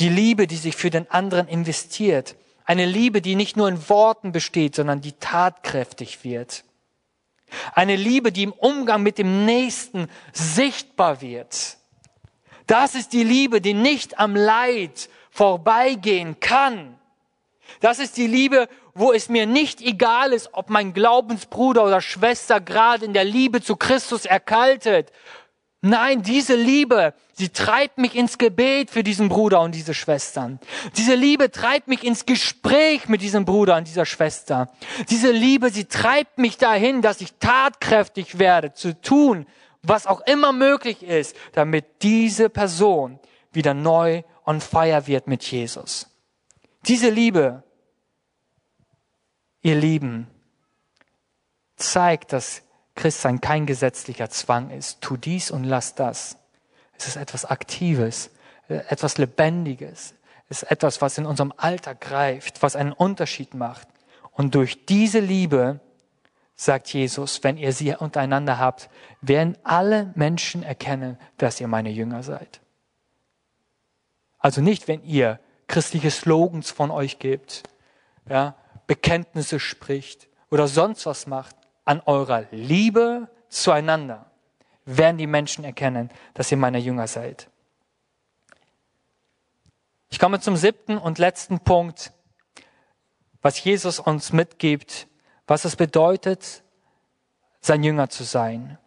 Die 0.00 0.08
Liebe, 0.08 0.46
die 0.46 0.56
sich 0.56 0.74
für 0.74 0.90
den 0.90 1.08
anderen 1.10 1.46
investiert. 1.46 2.36
Eine 2.64 2.84
Liebe, 2.84 3.22
die 3.22 3.36
nicht 3.36 3.56
nur 3.56 3.68
in 3.68 3.88
Worten 3.88 4.32
besteht, 4.32 4.74
sondern 4.74 5.00
die 5.00 5.12
tatkräftig 5.12 6.24
wird. 6.24 6.64
Eine 7.74 7.94
Liebe, 7.94 8.32
die 8.32 8.42
im 8.42 8.52
Umgang 8.52 9.02
mit 9.04 9.18
dem 9.18 9.44
Nächsten 9.44 10.08
sichtbar 10.32 11.20
wird. 11.20 11.78
Das 12.66 12.96
ist 12.96 13.12
die 13.12 13.22
Liebe, 13.22 13.60
die 13.60 13.74
nicht 13.74 14.18
am 14.18 14.34
Leid 14.34 15.08
vorbeigehen 15.30 16.40
kann. 16.40 16.98
Das 17.80 18.00
ist 18.00 18.16
die 18.16 18.26
Liebe, 18.26 18.68
wo 18.94 19.12
es 19.12 19.28
mir 19.28 19.46
nicht 19.46 19.80
egal 19.80 20.32
ist, 20.32 20.50
ob 20.52 20.70
mein 20.70 20.92
Glaubensbruder 20.92 21.84
oder 21.84 22.00
Schwester 22.00 22.60
gerade 22.60 23.04
in 23.04 23.12
der 23.12 23.24
Liebe 23.24 23.60
zu 23.60 23.76
Christus 23.76 24.24
erkaltet. 24.24 25.10
Nein, 25.86 26.22
diese 26.22 26.54
Liebe, 26.54 27.12
sie 27.34 27.50
treibt 27.50 27.98
mich 27.98 28.14
ins 28.14 28.38
Gebet 28.38 28.90
für 28.90 29.02
diesen 29.02 29.28
Bruder 29.28 29.60
und 29.60 29.74
diese 29.74 29.92
Schwestern. 29.92 30.58
Diese 30.96 31.14
Liebe 31.14 31.50
treibt 31.50 31.88
mich 31.88 32.04
ins 32.04 32.24
Gespräch 32.24 33.06
mit 33.08 33.20
diesem 33.20 33.44
Bruder 33.44 33.76
und 33.76 33.86
dieser 33.86 34.06
Schwester. 34.06 34.70
Diese 35.10 35.30
Liebe, 35.30 35.68
sie 35.68 35.84
treibt 35.84 36.38
mich 36.38 36.56
dahin, 36.56 37.02
dass 37.02 37.20
ich 37.20 37.34
tatkräftig 37.34 38.38
werde, 38.38 38.72
zu 38.72 38.98
tun, 38.98 39.46
was 39.82 40.06
auch 40.06 40.22
immer 40.22 40.52
möglich 40.52 41.02
ist, 41.02 41.36
damit 41.52 41.84
diese 42.00 42.48
Person 42.48 43.18
wieder 43.52 43.74
neu 43.74 44.22
on 44.46 44.60
fire 44.60 45.06
wird 45.06 45.26
mit 45.26 45.42
Jesus. 45.42 46.06
Diese 46.86 47.10
Liebe, 47.10 47.62
ihr 49.64 49.74
Lieben, 49.74 50.28
zeigt, 51.74 52.32
dass 52.32 52.62
Christsein 52.94 53.40
kein 53.40 53.66
gesetzlicher 53.66 54.30
Zwang 54.30 54.70
ist. 54.70 55.00
Tu 55.00 55.16
dies 55.16 55.50
und 55.50 55.64
lass 55.64 55.96
das. 55.96 56.36
Es 56.96 57.08
ist 57.08 57.16
etwas 57.16 57.44
Aktives, 57.44 58.30
etwas 58.68 59.18
Lebendiges. 59.18 60.14
Es 60.48 60.62
ist 60.62 60.70
etwas, 60.70 61.00
was 61.00 61.18
in 61.18 61.26
unserem 61.26 61.52
Alltag 61.56 62.00
greift, 62.00 62.62
was 62.62 62.76
einen 62.76 62.92
Unterschied 62.92 63.54
macht. 63.54 63.88
Und 64.30 64.54
durch 64.54 64.86
diese 64.86 65.18
Liebe, 65.18 65.80
sagt 66.54 66.92
Jesus, 66.92 67.42
wenn 67.42 67.56
ihr 67.56 67.72
sie 67.72 67.96
untereinander 67.96 68.58
habt, 68.58 68.88
werden 69.20 69.56
alle 69.64 70.12
Menschen 70.14 70.62
erkennen, 70.62 71.18
dass 71.38 71.60
ihr 71.60 71.66
meine 71.66 71.90
Jünger 71.90 72.22
seid. 72.22 72.60
Also 74.38 74.60
nicht, 74.60 74.86
wenn 74.86 75.02
ihr 75.04 75.40
christliche 75.66 76.10
Slogans 76.10 76.70
von 76.70 76.90
euch 76.90 77.18
gebt, 77.18 77.64
ja, 78.28 78.54
Bekenntnisse 78.86 79.60
spricht 79.60 80.28
oder 80.50 80.68
sonst 80.68 81.06
was 81.06 81.26
macht, 81.26 81.56
an 81.84 82.00
eurer 82.06 82.46
Liebe 82.50 83.28
zueinander 83.48 84.30
werden 84.84 85.18
die 85.18 85.26
Menschen 85.26 85.64
erkennen, 85.64 86.10
dass 86.34 86.50
ihr 86.50 86.58
meine 86.58 86.78
Jünger 86.78 87.06
seid. 87.06 87.48
Ich 90.10 90.18
komme 90.18 90.40
zum 90.40 90.56
siebten 90.56 90.98
und 90.98 91.18
letzten 91.18 91.60
Punkt, 91.60 92.12
was 93.42 93.62
Jesus 93.62 93.98
uns 93.98 94.32
mitgibt, 94.32 95.08
was 95.46 95.64
es 95.64 95.76
bedeutet, 95.76 96.62
sein 97.60 97.82
Jünger 97.82 98.08
zu 98.08 98.24
sein. 98.24 98.78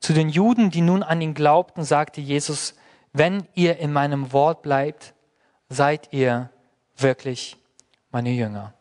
Zu 0.00 0.12
den 0.12 0.28
Juden, 0.28 0.70
die 0.70 0.82
nun 0.82 1.02
an 1.02 1.20
ihn 1.20 1.34
glaubten, 1.34 1.84
sagte 1.84 2.20
Jesus, 2.20 2.74
wenn 3.12 3.46
ihr 3.54 3.78
in 3.78 3.92
meinem 3.92 4.32
Wort 4.32 4.62
bleibt, 4.62 5.14
seid 5.68 6.12
ihr 6.12 6.50
wirklich 6.96 7.56
meine 8.10 8.30
Jünger. 8.30 8.74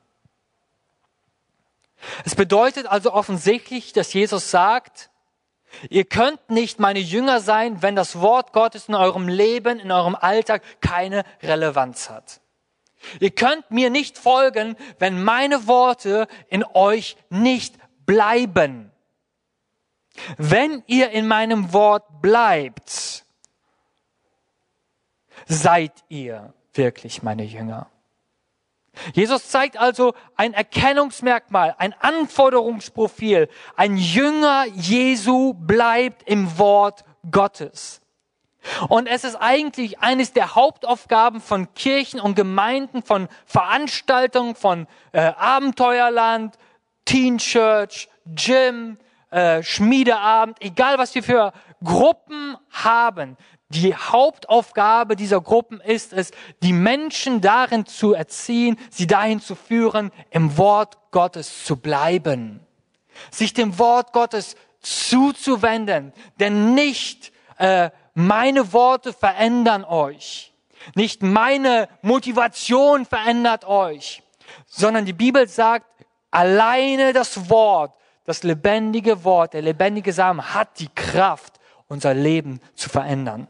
Es 2.25 2.35
bedeutet 2.35 2.87
also 2.87 3.13
offensichtlich, 3.13 3.93
dass 3.93 4.13
Jesus 4.13 4.51
sagt, 4.51 5.09
ihr 5.89 6.05
könnt 6.05 6.49
nicht 6.49 6.79
meine 6.79 6.99
Jünger 6.99 7.39
sein, 7.39 7.81
wenn 7.81 7.95
das 7.95 8.19
Wort 8.19 8.53
Gottes 8.53 8.87
in 8.87 8.95
eurem 8.95 9.27
Leben, 9.27 9.79
in 9.79 9.91
eurem 9.91 10.15
Alltag 10.15 10.61
keine 10.81 11.23
Relevanz 11.41 12.09
hat. 12.09 12.41
Ihr 13.19 13.31
könnt 13.31 13.69
mir 13.69 13.89
nicht 13.89 14.17
folgen, 14.17 14.77
wenn 14.99 15.23
meine 15.23 15.67
Worte 15.67 16.27
in 16.49 16.63
euch 16.73 17.17
nicht 17.29 17.75
bleiben. 18.05 18.91
Wenn 20.37 20.83
ihr 20.87 21.09
in 21.09 21.27
meinem 21.27 21.73
Wort 21.73 22.21
bleibt, 22.21 23.25
seid 25.47 25.91
ihr 26.07 26.53
wirklich 26.73 27.23
meine 27.23 27.43
Jünger. 27.43 27.87
Jesus 29.13 29.49
zeigt 29.49 29.77
also 29.77 30.13
ein 30.35 30.53
Erkennungsmerkmal, 30.53 31.75
ein 31.77 31.93
Anforderungsprofil. 31.99 33.49
Ein 33.75 33.97
Jünger 33.97 34.65
Jesu 34.75 35.53
bleibt 35.53 36.23
im 36.29 36.57
Wort 36.57 37.03
Gottes. 37.29 38.01
Und 38.87 39.07
es 39.07 39.23
ist 39.23 39.35
eigentlich 39.35 39.99
eines 39.99 40.31
der 40.33 40.55
Hauptaufgaben 40.55 41.41
von 41.41 41.73
Kirchen 41.73 42.19
und 42.19 42.35
Gemeinden, 42.35 43.03
von 43.03 43.27
Veranstaltungen, 43.45 44.55
von 44.55 44.87
äh, 45.11 45.19
Abenteuerland, 45.19 46.57
Teen 47.03 47.39
Church, 47.39 48.07
Gym, 48.25 48.97
äh, 49.31 49.63
Schmiedeabend, 49.63 50.57
egal 50.61 50.97
was 50.97 51.13
wir 51.15 51.23
für 51.23 51.51
Gruppen 51.83 52.55
haben, 52.69 53.35
die 53.73 53.95
Hauptaufgabe 53.95 55.15
dieser 55.15 55.41
Gruppen 55.41 55.79
ist 55.81 56.13
es, 56.13 56.31
die 56.61 56.73
Menschen 56.73 57.41
darin 57.41 57.85
zu 57.85 58.13
erziehen, 58.13 58.77
sie 58.89 59.07
dahin 59.07 59.39
zu 59.39 59.55
führen, 59.55 60.11
im 60.31 60.57
Wort 60.57 60.97
Gottes 61.11 61.65
zu 61.65 61.75
bleiben, 61.75 62.59
sich 63.31 63.53
dem 63.53 63.77
Wort 63.79 64.13
Gottes 64.13 64.55
zuzuwenden, 64.79 66.13
denn 66.39 66.73
nicht 66.73 67.31
äh, 67.57 67.89
meine 68.13 68.73
Worte 68.73 69.13
verändern 69.13 69.83
euch, 69.83 70.53
nicht 70.95 71.23
meine 71.23 71.87
Motivation 72.01 73.05
verändert 73.05 73.65
euch, 73.65 74.21
sondern 74.67 75.05
die 75.05 75.13
Bibel 75.13 75.47
sagt, 75.47 75.85
alleine 76.31 77.13
das 77.13 77.49
Wort, 77.49 77.93
das 78.25 78.43
lebendige 78.43 79.23
Wort, 79.23 79.53
der 79.53 79.61
lebendige 79.61 80.13
Samen 80.13 80.53
hat 80.53 80.79
die 80.79 80.89
Kraft, 80.89 81.59
unser 81.87 82.13
Leben 82.13 82.59
zu 82.75 82.89
verändern. 82.89 83.47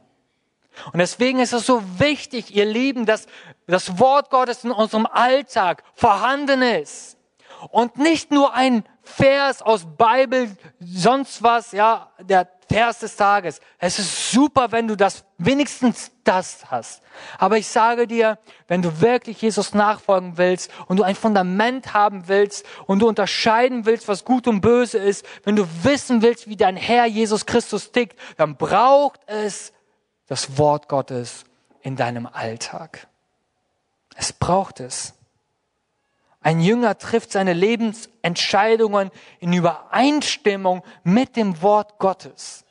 Und 0.91 0.99
deswegen 0.99 1.39
ist 1.39 1.53
es 1.53 1.65
so 1.65 1.83
wichtig, 1.99 2.55
ihr 2.55 2.65
Lieben, 2.65 3.05
dass 3.05 3.27
das 3.67 3.99
Wort 3.99 4.29
Gottes 4.29 4.63
in 4.63 4.71
unserem 4.71 5.05
Alltag 5.05 5.83
vorhanden 5.95 6.61
ist. 6.61 7.17
Und 7.69 7.97
nicht 7.97 8.31
nur 8.31 8.53
ein 8.53 8.83
Vers 9.03 9.61
aus 9.61 9.85
Bibel, 9.85 10.55
sonst 10.79 11.43
was, 11.43 11.71
ja, 11.71 12.09
der 12.19 12.47
Vers 12.69 12.99
des 12.99 13.15
Tages. 13.15 13.59
Es 13.77 13.99
ist 13.99 14.31
super, 14.31 14.71
wenn 14.71 14.87
du 14.87 14.95
das, 14.95 15.25
wenigstens 15.37 16.11
das 16.23 16.59
hast. 16.71 17.03
Aber 17.37 17.57
ich 17.57 17.67
sage 17.67 18.07
dir, 18.07 18.39
wenn 18.67 18.81
du 18.81 19.01
wirklich 19.01 19.41
Jesus 19.41 19.73
nachfolgen 19.73 20.37
willst 20.37 20.71
und 20.87 20.97
du 20.97 21.03
ein 21.03 21.15
Fundament 21.15 21.93
haben 21.93 22.27
willst 22.27 22.65
und 22.87 22.99
du 22.99 23.07
unterscheiden 23.07 23.85
willst, 23.85 24.07
was 24.07 24.25
gut 24.25 24.47
und 24.47 24.61
böse 24.61 24.97
ist, 24.97 25.25
wenn 25.43 25.55
du 25.55 25.67
wissen 25.83 26.21
willst, 26.21 26.47
wie 26.47 26.55
dein 26.55 26.77
Herr 26.77 27.05
Jesus 27.05 27.45
Christus 27.45 27.91
tickt, 27.91 28.17
dann 28.37 28.55
braucht 28.55 29.19
es 29.27 29.73
das 30.33 30.57
Wort 30.57 30.89
Gottes 30.89 31.45
in 31.83 31.95
deinem 31.95 32.25
Alltag. 32.25 33.05
Es 34.15 34.33
braucht 34.33 34.79
es. 34.79 35.13
Ein 36.41 36.59
Jünger 36.59 36.97
trifft 36.97 37.31
seine 37.31 37.53
Lebensentscheidungen 37.53 39.11
in 39.39 39.53
Übereinstimmung 39.53 40.81
mit 41.03 41.35
dem 41.35 41.61
Wort 41.61 41.99
Gottes. 41.99 42.65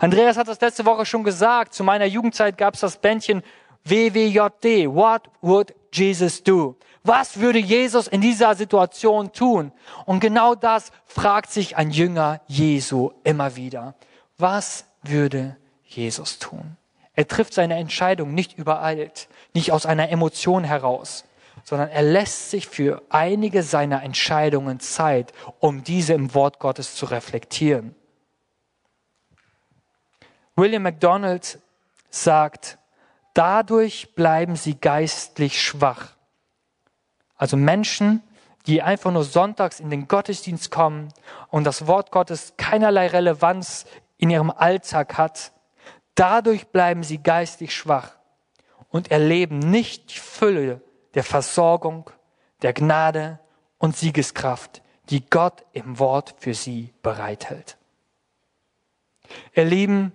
Andreas 0.00 0.36
hat 0.36 0.48
das 0.48 0.60
letzte 0.60 0.84
Woche 0.84 1.06
schon 1.06 1.22
gesagt. 1.22 1.74
Zu 1.74 1.84
meiner 1.84 2.06
Jugendzeit 2.06 2.58
gab 2.58 2.74
es 2.74 2.80
das 2.80 2.96
Bändchen 2.96 3.44
WWJD. 3.84 4.92
What 4.92 5.30
would 5.42 5.76
Jesus 5.92 6.42
do? 6.42 6.74
Was 7.04 7.38
würde 7.38 7.60
Jesus 7.60 8.08
in 8.08 8.20
dieser 8.20 8.56
Situation 8.56 9.32
tun? 9.32 9.70
Und 10.06 10.18
genau 10.18 10.56
das 10.56 10.90
fragt 11.06 11.52
sich 11.52 11.76
ein 11.76 11.92
Jünger 11.92 12.40
Jesu 12.48 13.12
immer 13.22 13.54
wieder. 13.54 13.94
Was 14.38 14.86
würde 15.04 15.56
Jesus 15.96 16.38
tun. 16.38 16.76
Er 17.14 17.28
trifft 17.28 17.54
seine 17.54 17.76
Entscheidung 17.76 18.34
nicht 18.34 18.58
übereilt, 18.58 19.28
nicht 19.54 19.72
aus 19.72 19.86
einer 19.86 20.08
Emotion 20.10 20.64
heraus, 20.64 21.24
sondern 21.62 21.88
er 21.88 22.02
lässt 22.02 22.50
sich 22.50 22.66
für 22.66 23.02
einige 23.08 23.62
seiner 23.62 24.02
Entscheidungen 24.02 24.80
Zeit, 24.80 25.32
um 25.60 25.84
diese 25.84 26.14
im 26.14 26.34
Wort 26.34 26.58
Gottes 26.58 26.96
zu 26.96 27.06
reflektieren. 27.06 27.94
William 30.56 30.82
MacDonald 30.82 31.58
sagt, 32.10 32.78
dadurch 33.32 34.14
bleiben 34.14 34.56
sie 34.56 34.76
geistlich 34.76 35.60
schwach. 35.62 36.10
Also 37.36 37.56
Menschen, 37.56 38.22
die 38.66 38.82
einfach 38.82 39.10
nur 39.10 39.24
sonntags 39.24 39.80
in 39.80 39.90
den 39.90 40.08
Gottesdienst 40.08 40.70
kommen 40.70 41.08
und 41.50 41.64
das 41.64 41.86
Wort 41.86 42.10
Gottes 42.10 42.54
keinerlei 42.56 43.08
Relevanz 43.08 43.84
in 44.16 44.30
ihrem 44.30 44.50
Alltag 44.50 45.18
hat, 45.18 45.52
Dadurch 46.14 46.68
bleiben 46.68 47.02
sie 47.02 47.18
geistig 47.18 47.74
schwach 47.74 48.16
und 48.88 49.10
erleben 49.10 49.58
nicht 49.58 50.14
die 50.14 50.20
Fülle 50.20 50.80
der 51.14 51.24
Versorgung, 51.24 52.10
der 52.62 52.72
Gnade 52.72 53.40
und 53.78 53.96
Siegeskraft, 53.96 54.82
die 55.10 55.26
Gott 55.26 55.64
im 55.72 55.98
Wort 55.98 56.34
für 56.38 56.54
sie 56.54 56.94
bereithält. 57.02 57.76
Ihr 59.54 59.64
Lieben, 59.64 60.12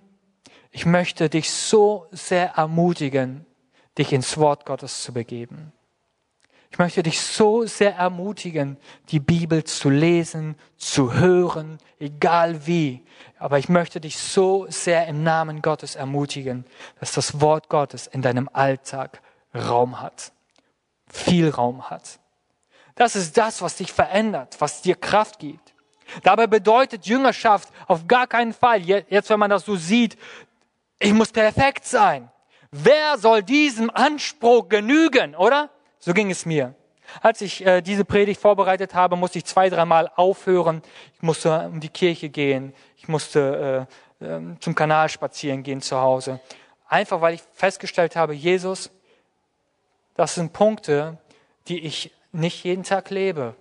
ich 0.72 0.86
möchte 0.86 1.30
dich 1.30 1.52
so 1.52 2.08
sehr 2.12 2.52
ermutigen, 2.52 3.46
dich 3.98 4.14
ins 4.14 4.38
Wort 4.38 4.66
Gottes 4.66 5.04
zu 5.04 5.14
begeben. 5.14 5.74
Ich 6.72 6.78
möchte 6.78 7.02
dich 7.02 7.20
so 7.20 7.66
sehr 7.66 7.96
ermutigen, 7.96 8.78
die 9.10 9.20
Bibel 9.20 9.64
zu 9.64 9.90
lesen, 9.90 10.56
zu 10.78 11.14
hören, 11.14 11.80
egal 12.00 12.68
wie. 12.68 13.04
Aber 13.40 13.58
ich 13.58 13.70
möchte 13.70 14.00
dich 14.00 14.18
so 14.18 14.68
sehr 14.70 15.08
im 15.08 15.24
Namen 15.24 15.62
Gottes 15.62 15.96
ermutigen, 15.96 16.66
dass 17.00 17.12
das 17.12 17.42
Wort 17.42 17.70
Gottes 17.70 18.08
in 18.08 18.22
deinem 18.22 18.50
Alltag 18.54 19.22
Raum 19.54 20.00
hat. 20.00 20.32
Viel 21.08 21.50
Raum 21.50 21.90
hat. 21.90 22.20
Das 22.96 23.16
ist 23.16 23.38
das, 23.38 23.62
was 23.62 23.78
dich 23.78 23.92
verändert, 23.92 24.58
was 24.60 24.82
dir 24.82 24.96
Kraft 24.96 25.40
gibt. 25.40 25.74
Dabei 26.24 26.48
bedeutet 26.48 27.06
Jüngerschaft 27.06 27.70
auf 27.88 28.08
gar 28.08 28.28
keinen 28.28 28.54
Fall, 28.54 28.82
jetzt 28.82 29.30
wenn 29.30 29.40
man 29.40 29.50
das 29.50 29.66
so 29.66 29.76
sieht, 29.76 30.18
ich 31.00 31.14
muss 31.14 31.32
perfekt 31.32 31.86
sein. 31.86 32.30
Wer 32.72 33.18
soll 33.18 33.42
diesem 33.42 33.90
Anspruch 33.90 34.70
genügen, 34.70 35.34
oder? 35.36 35.70
So 36.00 36.14
ging 36.14 36.32
es 36.32 36.46
mir. 36.46 36.74
Als 37.22 37.42
ich 37.42 37.66
äh, 37.66 37.82
diese 37.82 38.06
Predigt 38.06 38.40
vorbereitet 38.40 38.94
habe, 38.94 39.16
musste 39.16 39.40
ich 39.40 39.46
zwei, 39.46 39.70
dreimal 39.70 40.12
aufhören. 40.16 40.82
Ich 41.16 41.22
musste 41.22 41.68
um 41.68 41.80
die 41.80 41.90
Kirche 41.90 42.30
gehen. 42.30 42.74
Ich 42.98 43.08
musste 43.08 43.88
äh, 44.22 44.26
äh, 44.26 44.42
zum 44.60 44.76
Kanal 44.76 45.10
spazieren 45.10 45.64
gehen 45.64 45.82
zu 45.82 45.98
Hause. 46.00 46.40
Einfach 46.88 47.22
weil 47.22 47.36
ich 47.36 47.42
festgestellt 47.54 48.16
habe, 48.16 48.34
Jesus, 48.34 48.92
das 50.16 50.36
sind 50.36 50.54
Punkte, 50.54 51.18
die 51.68 51.80
ich 51.80 52.12
nicht 52.32 52.64
jeden 52.64 52.84
Tag 52.84 53.10
lebe. 53.10 53.56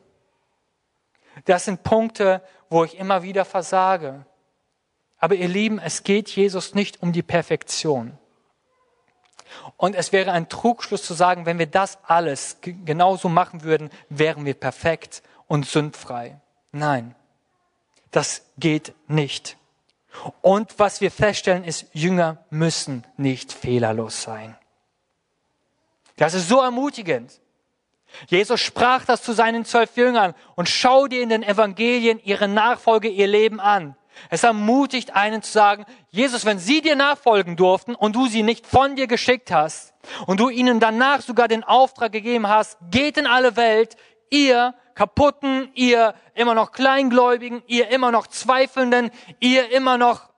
Das 1.45 1.65
sind 1.65 1.83
Punkte, 1.83 2.43
wo 2.69 2.85
ich 2.85 2.99
immer 2.99 3.23
wieder 3.23 3.45
versage. 3.45 4.25
Aber 5.19 5.35
ihr 5.35 5.49
Lieben, 5.49 5.79
es 5.79 6.05
geht 6.05 6.29
Jesus 6.29 6.75
nicht 6.75 7.03
um 7.03 7.13
die 7.13 7.23
Perfektion. 7.23 8.19
Und 9.77 9.95
es 9.95 10.13
wäre 10.13 10.33
ein 10.33 10.49
Trugschluss 10.49 11.03
zu 11.03 11.15
sagen, 11.15 11.47
wenn 11.47 11.59
wir 11.59 11.67
das 11.67 11.99
alles 12.05 12.59
genauso 12.63 13.29
machen 13.29 13.63
würden, 13.63 13.91
wären 14.09 14.45
wir 14.45 14.55
perfekt 14.55 15.23
und 15.47 15.67
sündfrei. 15.67 16.41
Nein, 16.73 17.15
das 18.11 18.43
geht 18.59 18.95
nicht. 19.07 19.57
Und 20.41 20.79
was 20.79 21.01
wir 21.01 21.11
feststellen 21.11 21.65
ist, 21.65 21.87
Jünger 21.93 22.39
müssen 22.51 23.07
nicht 23.17 23.53
fehlerlos 23.53 24.23
sein. 24.23 24.57
Das 26.17 26.35
ist 26.35 26.49
so 26.49 26.61
ermutigend. 26.61 27.41
Jesus 28.27 28.61
sprach 28.61 29.05
das 29.05 29.23
zu 29.23 29.33
seinen 29.33 29.65
zwölf 29.65 29.97
Jüngern 29.97 30.35
und 30.57 30.69
schau 30.69 31.07
dir 31.07 31.23
in 31.23 31.29
den 31.29 31.43
Evangelien 31.43 32.21
ihre 32.25 32.49
Nachfolge, 32.49 33.09
ihr 33.09 33.27
Leben 33.27 33.61
an. 33.61 33.97
Es 34.31 34.43
ermutigt 34.43 35.15
einen 35.15 35.43
zu 35.43 35.51
sagen, 35.53 35.85
Jesus, 36.11 36.45
wenn 36.45 36.59
sie 36.59 36.81
dir 36.81 36.97
nachfolgen 36.97 37.57
durften 37.57 37.95
und 37.95 38.15
du 38.15 38.27
sie 38.27 38.43
nicht 38.43 38.67
von 38.67 38.97
dir 38.97 39.07
geschickt 39.07 39.51
hast 39.51 39.95
und 40.27 40.41
du 40.41 40.49
ihnen 40.49 40.81
danach 40.81 41.21
sogar 41.23 41.49
den 41.49 41.65
Auftrag 41.65 42.13
gegeben 42.13 42.49
hast, 42.49 42.79
geht 42.91 43.17
in 43.17 43.27
alle 43.27 43.57
Welt, 43.57 43.97
ihr 44.31 44.75
kaputten, 44.95 45.71
ihr 45.75 46.15
immer 46.35 46.55
noch 46.55 46.73
Kleingläubigen, 46.73 47.63
ihr 47.67 47.89
immer 47.89 48.11
noch 48.11 48.27
Zweifelnden, 48.27 49.11
ihr 49.39 49.71
immer 49.71 49.97
noch, 49.97 50.29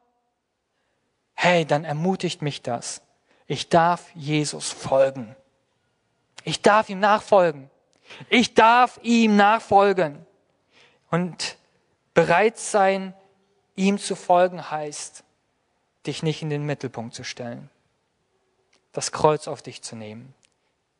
hey, 1.34 1.64
dann 1.64 1.84
ermutigt 1.84 2.42
mich 2.42 2.62
das. 2.62 3.02
Ich 3.46 3.68
darf 3.68 4.10
Jesus 4.14 4.70
folgen. 4.70 5.34
Ich 6.44 6.62
darf 6.62 6.88
ihm 6.88 7.00
nachfolgen. 7.00 7.70
Ich 8.28 8.54
darf 8.54 8.98
ihm 9.02 9.36
nachfolgen. 9.36 10.26
Und 11.10 11.56
bereit 12.14 12.58
sein, 12.58 13.14
ihm 13.80 13.98
zu 13.98 14.14
folgen 14.14 14.70
heißt, 14.70 15.24
dich 16.06 16.22
nicht 16.22 16.42
in 16.42 16.50
den 16.50 16.64
Mittelpunkt 16.64 17.14
zu 17.14 17.24
stellen, 17.24 17.70
das 18.92 19.10
Kreuz 19.10 19.48
auf 19.48 19.62
dich 19.62 19.82
zu 19.82 19.96
nehmen, 19.96 20.34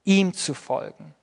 ihm 0.05 0.33
zu 0.35 0.55
folgen. 0.55 1.15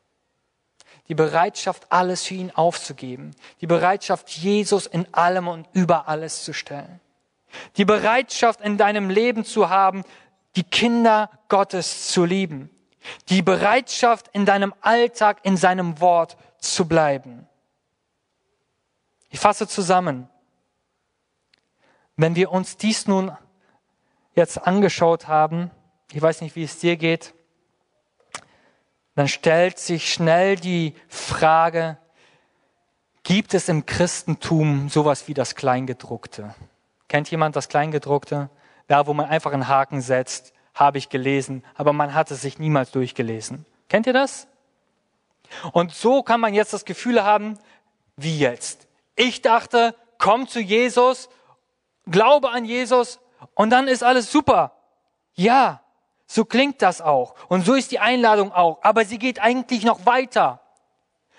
Die 1.07 1.15
Bereitschaft, 1.15 1.87
alles 1.89 2.23
für 2.25 2.35
ihn 2.35 2.51
aufzugeben. 2.51 3.33
Die 3.61 3.67
Bereitschaft, 3.67 4.29
Jesus 4.29 4.87
in 4.87 5.11
allem 5.13 5.47
und 5.47 5.67
über 5.73 6.07
alles 6.07 6.43
zu 6.43 6.53
stellen. 6.53 6.99
Die 7.77 7.85
Bereitschaft, 7.85 8.59
in 8.61 8.77
deinem 8.77 9.09
Leben 9.09 9.45
zu 9.45 9.69
haben, 9.69 10.03
die 10.57 10.63
Kinder 10.63 11.29
Gottes 11.47 12.09
zu 12.09 12.25
lieben. 12.25 12.69
Die 13.29 13.41
Bereitschaft, 13.41 14.27
in 14.33 14.45
deinem 14.45 14.73
Alltag, 14.81 15.39
in 15.43 15.55
seinem 15.55 16.01
Wort 16.01 16.35
zu 16.59 16.87
bleiben. 16.87 17.47
Ich 19.29 19.39
fasse 19.39 19.65
zusammen. 19.67 20.29
Wenn 22.17 22.35
wir 22.35 22.51
uns 22.51 22.77
dies 22.77 23.07
nun 23.07 23.31
jetzt 24.33 24.57
angeschaut 24.65 25.27
haben, 25.27 25.69
ich 26.11 26.21
weiß 26.21 26.41
nicht, 26.41 26.55
wie 26.55 26.63
es 26.63 26.79
dir 26.79 26.97
geht, 26.97 27.33
dann 29.15 29.27
stellt 29.27 29.77
sich 29.77 30.11
schnell 30.11 30.55
die 30.55 30.95
Frage, 31.07 31.97
gibt 33.23 33.53
es 33.53 33.69
im 33.69 33.85
Christentum 33.85 34.89
sowas 34.89 35.27
wie 35.27 35.33
das 35.33 35.55
Kleingedruckte? 35.55 36.55
Kennt 37.07 37.29
jemand 37.29 37.55
das 37.55 37.69
Kleingedruckte? 37.69 38.49
Da, 38.87 39.05
wo 39.05 39.13
man 39.13 39.27
einfach 39.27 39.53
einen 39.53 39.67
Haken 39.67 40.01
setzt, 40.01 40.53
habe 40.73 40.97
ich 40.97 41.09
gelesen, 41.09 41.63
aber 41.75 41.93
man 41.93 42.13
hat 42.13 42.31
es 42.31 42.41
sich 42.41 42.57
niemals 42.57 42.91
durchgelesen. 42.91 43.65
Kennt 43.89 44.07
ihr 44.07 44.13
das? 44.13 44.47
Und 45.71 45.93
so 45.93 46.23
kann 46.23 46.39
man 46.39 46.53
jetzt 46.53 46.73
das 46.73 46.85
Gefühl 46.85 47.23
haben, 47.23 47.57
wie 48.15 48.37
jetzt? 48.37 48.87
Ich 49.15 49.41
dachte, 49.41 49.95
komm 50.17 50.47
zu 50.47 50.59
Jesus 50.59 51.29
glaube 52.09 52.49
an 52.49 52.65
Jesus 52.65 53.19
und 53.53 53.69
dann 53.69 53.87
ist 53.87 54.03
alles 54.03 54.31
super. 54.31 54.73
Ja, 55.33 55.81
so 56.25 56.43
klingt 56.43 56.81
das 56.81 57.01
auch. 57.01 57.35
Und 57.47 57.65
so 57.65 57.73
ist 57.73 57.91
die 57.91 57.99
Einladung 57.99 58.51
auch. 58.51 58.79
Aber 58.81 59.05
sie 59.05 59.17
geht 59.17 59.39
eigentlich 59.39 59.83
noch 59.83 60.05
weiter. 60.05 60.59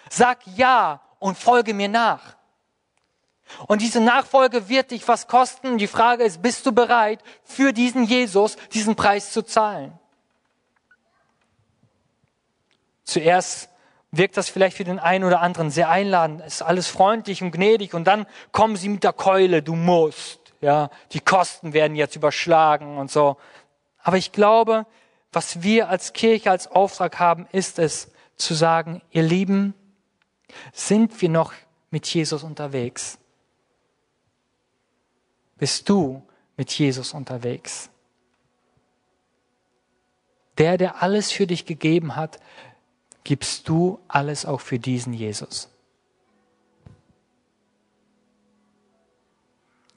Sag 0.08 0.38
ja 0.56 1.00
und 1.18 1.36
folge 1.36 1.74
mir 1.74 1.88
nach. 1.88 2.36
Und 3.66 3.82
diese 3.82 4.00
Nachfolge 4.00 4.68
wird 4.68 4.90
dich 4.90 5.06
was 5.08 5.26
kosten. 5.26 5.78
Die 5.78 5.86
Frage 5.86 6.24
ist, 6.24 6.42
bist 6.42 6.64
du 6.66 6.72
bereit, 6.72 7.20
für 7.44 7.72
diesen 7.72 8.04
Jesus 8.04 8.56
diesen 8.72 8.94
Preis 8.94 9.32
zu 9.32 9.42
zahlen? 9.42 9.98
Zuerst 13.04 13.70
wirkt 14.10 14.36
das 14.36 14.48
vielleicht 14.48 14.76
für 14.76 14.84
den 14.84 14.98
einen 14.98 15.24
oder 15.24 15.40
anderen 15.40 15.70
sehr 15.70 15.88
einladend. 15.88 16.42
Ist 16.42 16.62
alles 16.62 16.88
freundlich 16.88 17.42
und 17.42 17.52
gnädig 17.52 17.94
und 17.94 18.04
dann 18.04 18.26
kommen 18.52 18.76
sie 18.76 18.88
mit 18.88 19.04
der 19.04 19.14
Keule, 19.14 19.62
du 19.62 19.74
musst 19.74 20.47
ja, 20.61 20.90
die 21.12 21.20
Kosten 21.20 21.72
werden 21.72 21.96
jetzt 21.96 22.16
überschlagen 22.16 22.98
und 22.98 23.11
so. 23.11 23.36
Aber 24.02 24.16
ich 24.16 24.32
glaube, 24.32 24.86
was 25.32 25.62
wir 25.62 25.88
als 25.88 26.12
Kirche 26.12 26.50
als 26.50 26.68
Auftrag 26.68 27.18
haben, 27.18 27.46
ist 27.52 27.78
es 27.78 28.11
zu 28.36 28.54
sagen, 28.54 29.02
ihr 29.11 29.22
Lieben, 29.22 29.74
sind 30.72 31.20
wir 31.20 31.28
noch 31.28 31.52
mit 31.90 32.06
Jesus 32.06 32.42
unterwegs? 32.42 33.18
Bist 35.59 35.88
du 35.88 36.22
mit 36.56 36.70
Jesus 36.72 37.12
unterwegs? 37.12 37.90
Der, 40.56 40.76
der 40.76 41.02
alles 41.02 41.30
für 41.30 41.46
dich 41.46 41.66
gegeben 41.66 42.16
hat, 42.16 42.40
gibst 43.22 43.68
du 43.68 44.00
alles 44.09 44.46
auch 44.46 44.61
für 44.61 44.78
diesen 44.78 45.12
Jesus. 45.12 45.68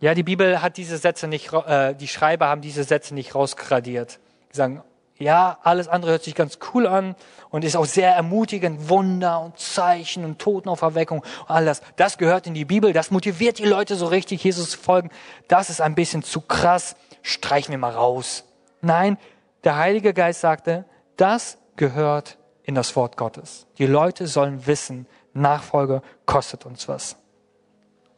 Ja, 0.02 0.16
die 0.16 0.24
Bibel 0.24 0.64
hat 0.64 0.78
diese 0.78 0.97
Sätze 0.97 1.28
nicht, 1.28 1.54
äh, 1.54 1.93
die 1.93 2.08
Schreiber 2.08 2.47
haben 2.47 2.62
diese 2.62 2.84
Sätze 2.84 3.14
nicht 3.14 3.36
rausgradiert. 3.36 4.20
Die 4.52 4.58
sagen, 4.58 4.82
ja, 5.20 5.60
alles 5.62 5.88
andere 5.88 6.14
hört 6.14 6.24
sich 6.24 6.34
ganz 6.34 6.58
cool 6.74 6.88
an 6.88 7.16
und 7.52 7.64
ist 7.64 7.76
auch 7.76 7.86
sehr 7.86 8.12
ermutigend. 8.16 8.89
Wunder 8.89 9.39
und 9.39 9.60
Zeichen 9.60 10.26
und 10.26 10.39
Totenauferweckung 10.39 11.20
und 11.20 11.26
all 11.47 11.66
das. 11.66 11.84
Das 11.97 12.18
gehört 12.18 12.47
in 12.47 12.56
die 12.56 12.66
Bibel. 12.66 12.93
Das 12.93 13.12
motiviert 13.12 13.60
die 13.60 13.66
Leute 13.66 13.95
so 13.95 14.08
richtig, 14.08 14.43
Jesus 14.43 14.72
zu 14.72 14.80
folgen. 14.80 15.12
Das 15.47 15.70
ist 15.70 15.82
ein 15.82 15.93
bisschen 15.93 16.24
zu 16.24 16.41
krass. 16.41 16.95
Streichen 17.22 17.72
wir 17.72 17.78
mal 17.78 17.91
raus. 17.91 18.43
Nein, 18.82 19.20
der 19.64 19.78
Heilige 19.78 20.16
Geist 20.16 20.41
sagte, 20.41 20.86
das 21.16 21.60
gehört 21.76 22.39
in 22.64 22.74
das 22.74 22.95
Wort 22.95 23.18
Gottes. 23.18 23.68
Die 23.78 23.86
Leute 23.86 24.26
sollen 24.26 24.66
wissen, 24.66 25.06
Nachfolge 25.34 26.02
kostet 26.26 26.66
uns 26.66 26.88
was. 26.88 27.18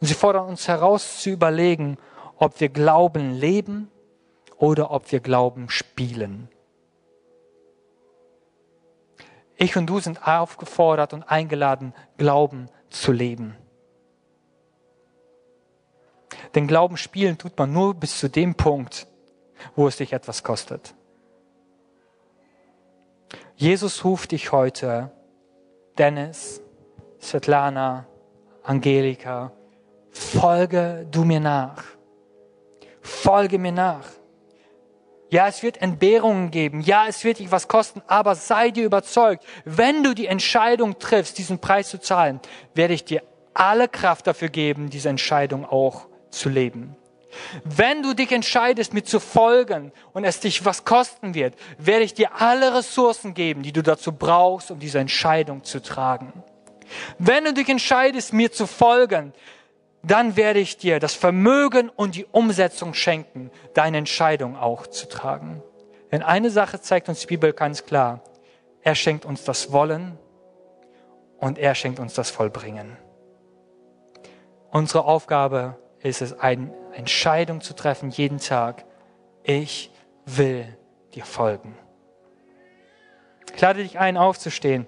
Und 0.04 0.08
sie 0.08 0.16
fordern 0.16 0.49
uns 0.49 0.68
heraus 0.68 1.22
zu 1.22 1.30
überlegen, 1.30 1.97
ob 2.36 2.60
wir 2.60 2.68
Glauben 2.68 3.36
leben 3.36 3.89
oder 4.58 4.91
ob 4.91 5.10
wir 5.14 5.22
Glauben 5.22 5.70
spielen. 5.70 6.49
Ich 9.56 9.78
und 9.78 9.86
du 9.86 10.01
sind 10.01 10.28
aufgefordert 10.28 11.14
und 11.14 11.24
eingeladen, 11.24 11.93
Glauben 12.18 12.68
zu 12.89 13.14
leben. 13.14 13.56
Denn 16.54 16.68
Glauben 16.68 16.97
spielen 16.97 17.38
tut 17.38 17.58
man 17.58 17.72
nur 17.72 17.93
bis 17.93 18.20
zu 18.20 18.30
dem 18.30 18.56
Punkt, 18.56 19.08
wo 19.78 19.88
es 19.88 19.95
dich 19.95 20.12
etwas 20.12 20.43
kostet. 20.43 20.95
Jesus 23.56 24.04
ruft 24.04 24.34
dich 24.34 24.51
heute, 24.51 25.12
Dennis, 25.97 26.62
Svetlana, 27.22 28.06
Angelika, 28.64 29.54
folge 30.14 31.07
du 31.11 31.26
mir 31.26 31.39
nach. 31.39 31.84
Folge 33.01 33.59
mir 33.59 33.72
nach. 33.72 34.05
Ja, 35.30 35.47
es 35.47 35.64
wird 35.64 35.82
Entbehrungen 35.82 36.51
geben. 36.51 36.82
Ja, 36.82 37.07
es 37.07 37.24
wird 37.24 37.39
dich 37.39 37.51
was 37.51 37.68
kosten. 37.68 38.03
Aber 38.05 38.36
sei 38.36 38.70
dir 38.70 38.86
überzeugt, 38.86 39.43
wenn 39.66 40.03
du 40.03 40.14
die 40.14 40.28
Entscheidung 40.28 40.99
triffst, 40.99 41.39
diesen 41.39 41.59
Preis 41.59 41.89
zu 41.89 41.99
zahlen, 41.99 42.39
werde 42.76 42.93
ich 42.93 43.03
dir 43.03 43.24
alle 43.53 43.88
Kraft 43.88 44.28
dafür 44.28 44.49
geben, 44.49 44.91
diese 44.91 45.09
Entscheidung 45.09 45.66
auch 45.66 46.07
zu 46.30 46.49
leben. 46.49 46.95
Wenn 47.64 48.03
du 48.03 48.14
dich 48.14 48.32
entscheidest, 48.32 48.93
mir 48.93 49.03
zu 49.03 49.20
folgen 49.20 49.91
und 50.14 50.24
es 50.24 50.39
dich 50.39 50.66
was 50.66 50.86
kosten 50.86 51.34
wird, 51.34 51.55
werde 51.78 52.03
ich 52.03 52.14
dir 52.14 52.39
alle 52.39 52.76
Ressourcen 52.76 53.34
geben, 53.34 53.64
die 53.64 53.74
du 53.74 53.82
dazu 53.82 54.11
brauchst, 54.11 54.70
um 54.70 54.80
diese 54.80 54.99
Entscheidung 54.99 55.64
zu 55.64 55.82
tragen. 55.82 56.43
Wenn 57.18 57.45
du 57.45 57.53
dich 57.53 57.70
entscheidest, 57.70 58.34
mir 58.34 58.51
zu 58.51 58.68
folgen, 58.68 59.34
dann 60.04 60.36
werde 60.36 60.60
ich 60.60 60.78
dir 60.78 60.99
das 60.99 61.14
Vermögen 61.14 61.89
und 61.89 62.16
die 62.16 62.26
Umsetzung 62.26 62.93
schenken, 62.93 63.49
deine 63.74 63.97
Entscheidung 63.97 64.58
auch 64.58 64.86
zu 64.86 65.08
tragen. 65.08 65.64
Denn 66.12 66.22
eine 66.22 66.49
Sache 66.49 66.82
zeigt 66.82 67.08
uns 67.10 67.22
die 67.22 67.28
Bibel 67.28 67.54
ganz 67.54 67.86
klar. 67.86 68.22
Er 68.82 68.95
schenkt 68.95 69.26
uns 69.26 69.45
das 69.45 69.72
Wollen 69.72 70.20
und 71.39 71.58
er 71.58 71.74
schenkt 71.74 71.99
uns 71.99 72.14
das 72.14 72.30
Vollbringen. 72.30 72.97
Unsere 74.72 75.06
Aufgabe 75.06 75.78
ist 75.99 76.22
es, 76.22 76.38
eine 76.38 76.74
Entscheidung 76.93 77.62
zu 77.62 77.74
treffen 77.74 78.10
jeden 78.10 78.39
Tag. 78.39 78.86
Ich 79.43 79.89
will 80.26 80.78
dir 81.14 81.24
folgen. 81.24 81.78
Ich 83.56 83.62
lade 83.62 83.84
dich 83.84 83.99
ein, 83.99 84.18
aufzustehen. 84.18 84.86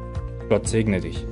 Gott 0.50 0.68
segne 0.68 1.00
dich. 1.00 1.26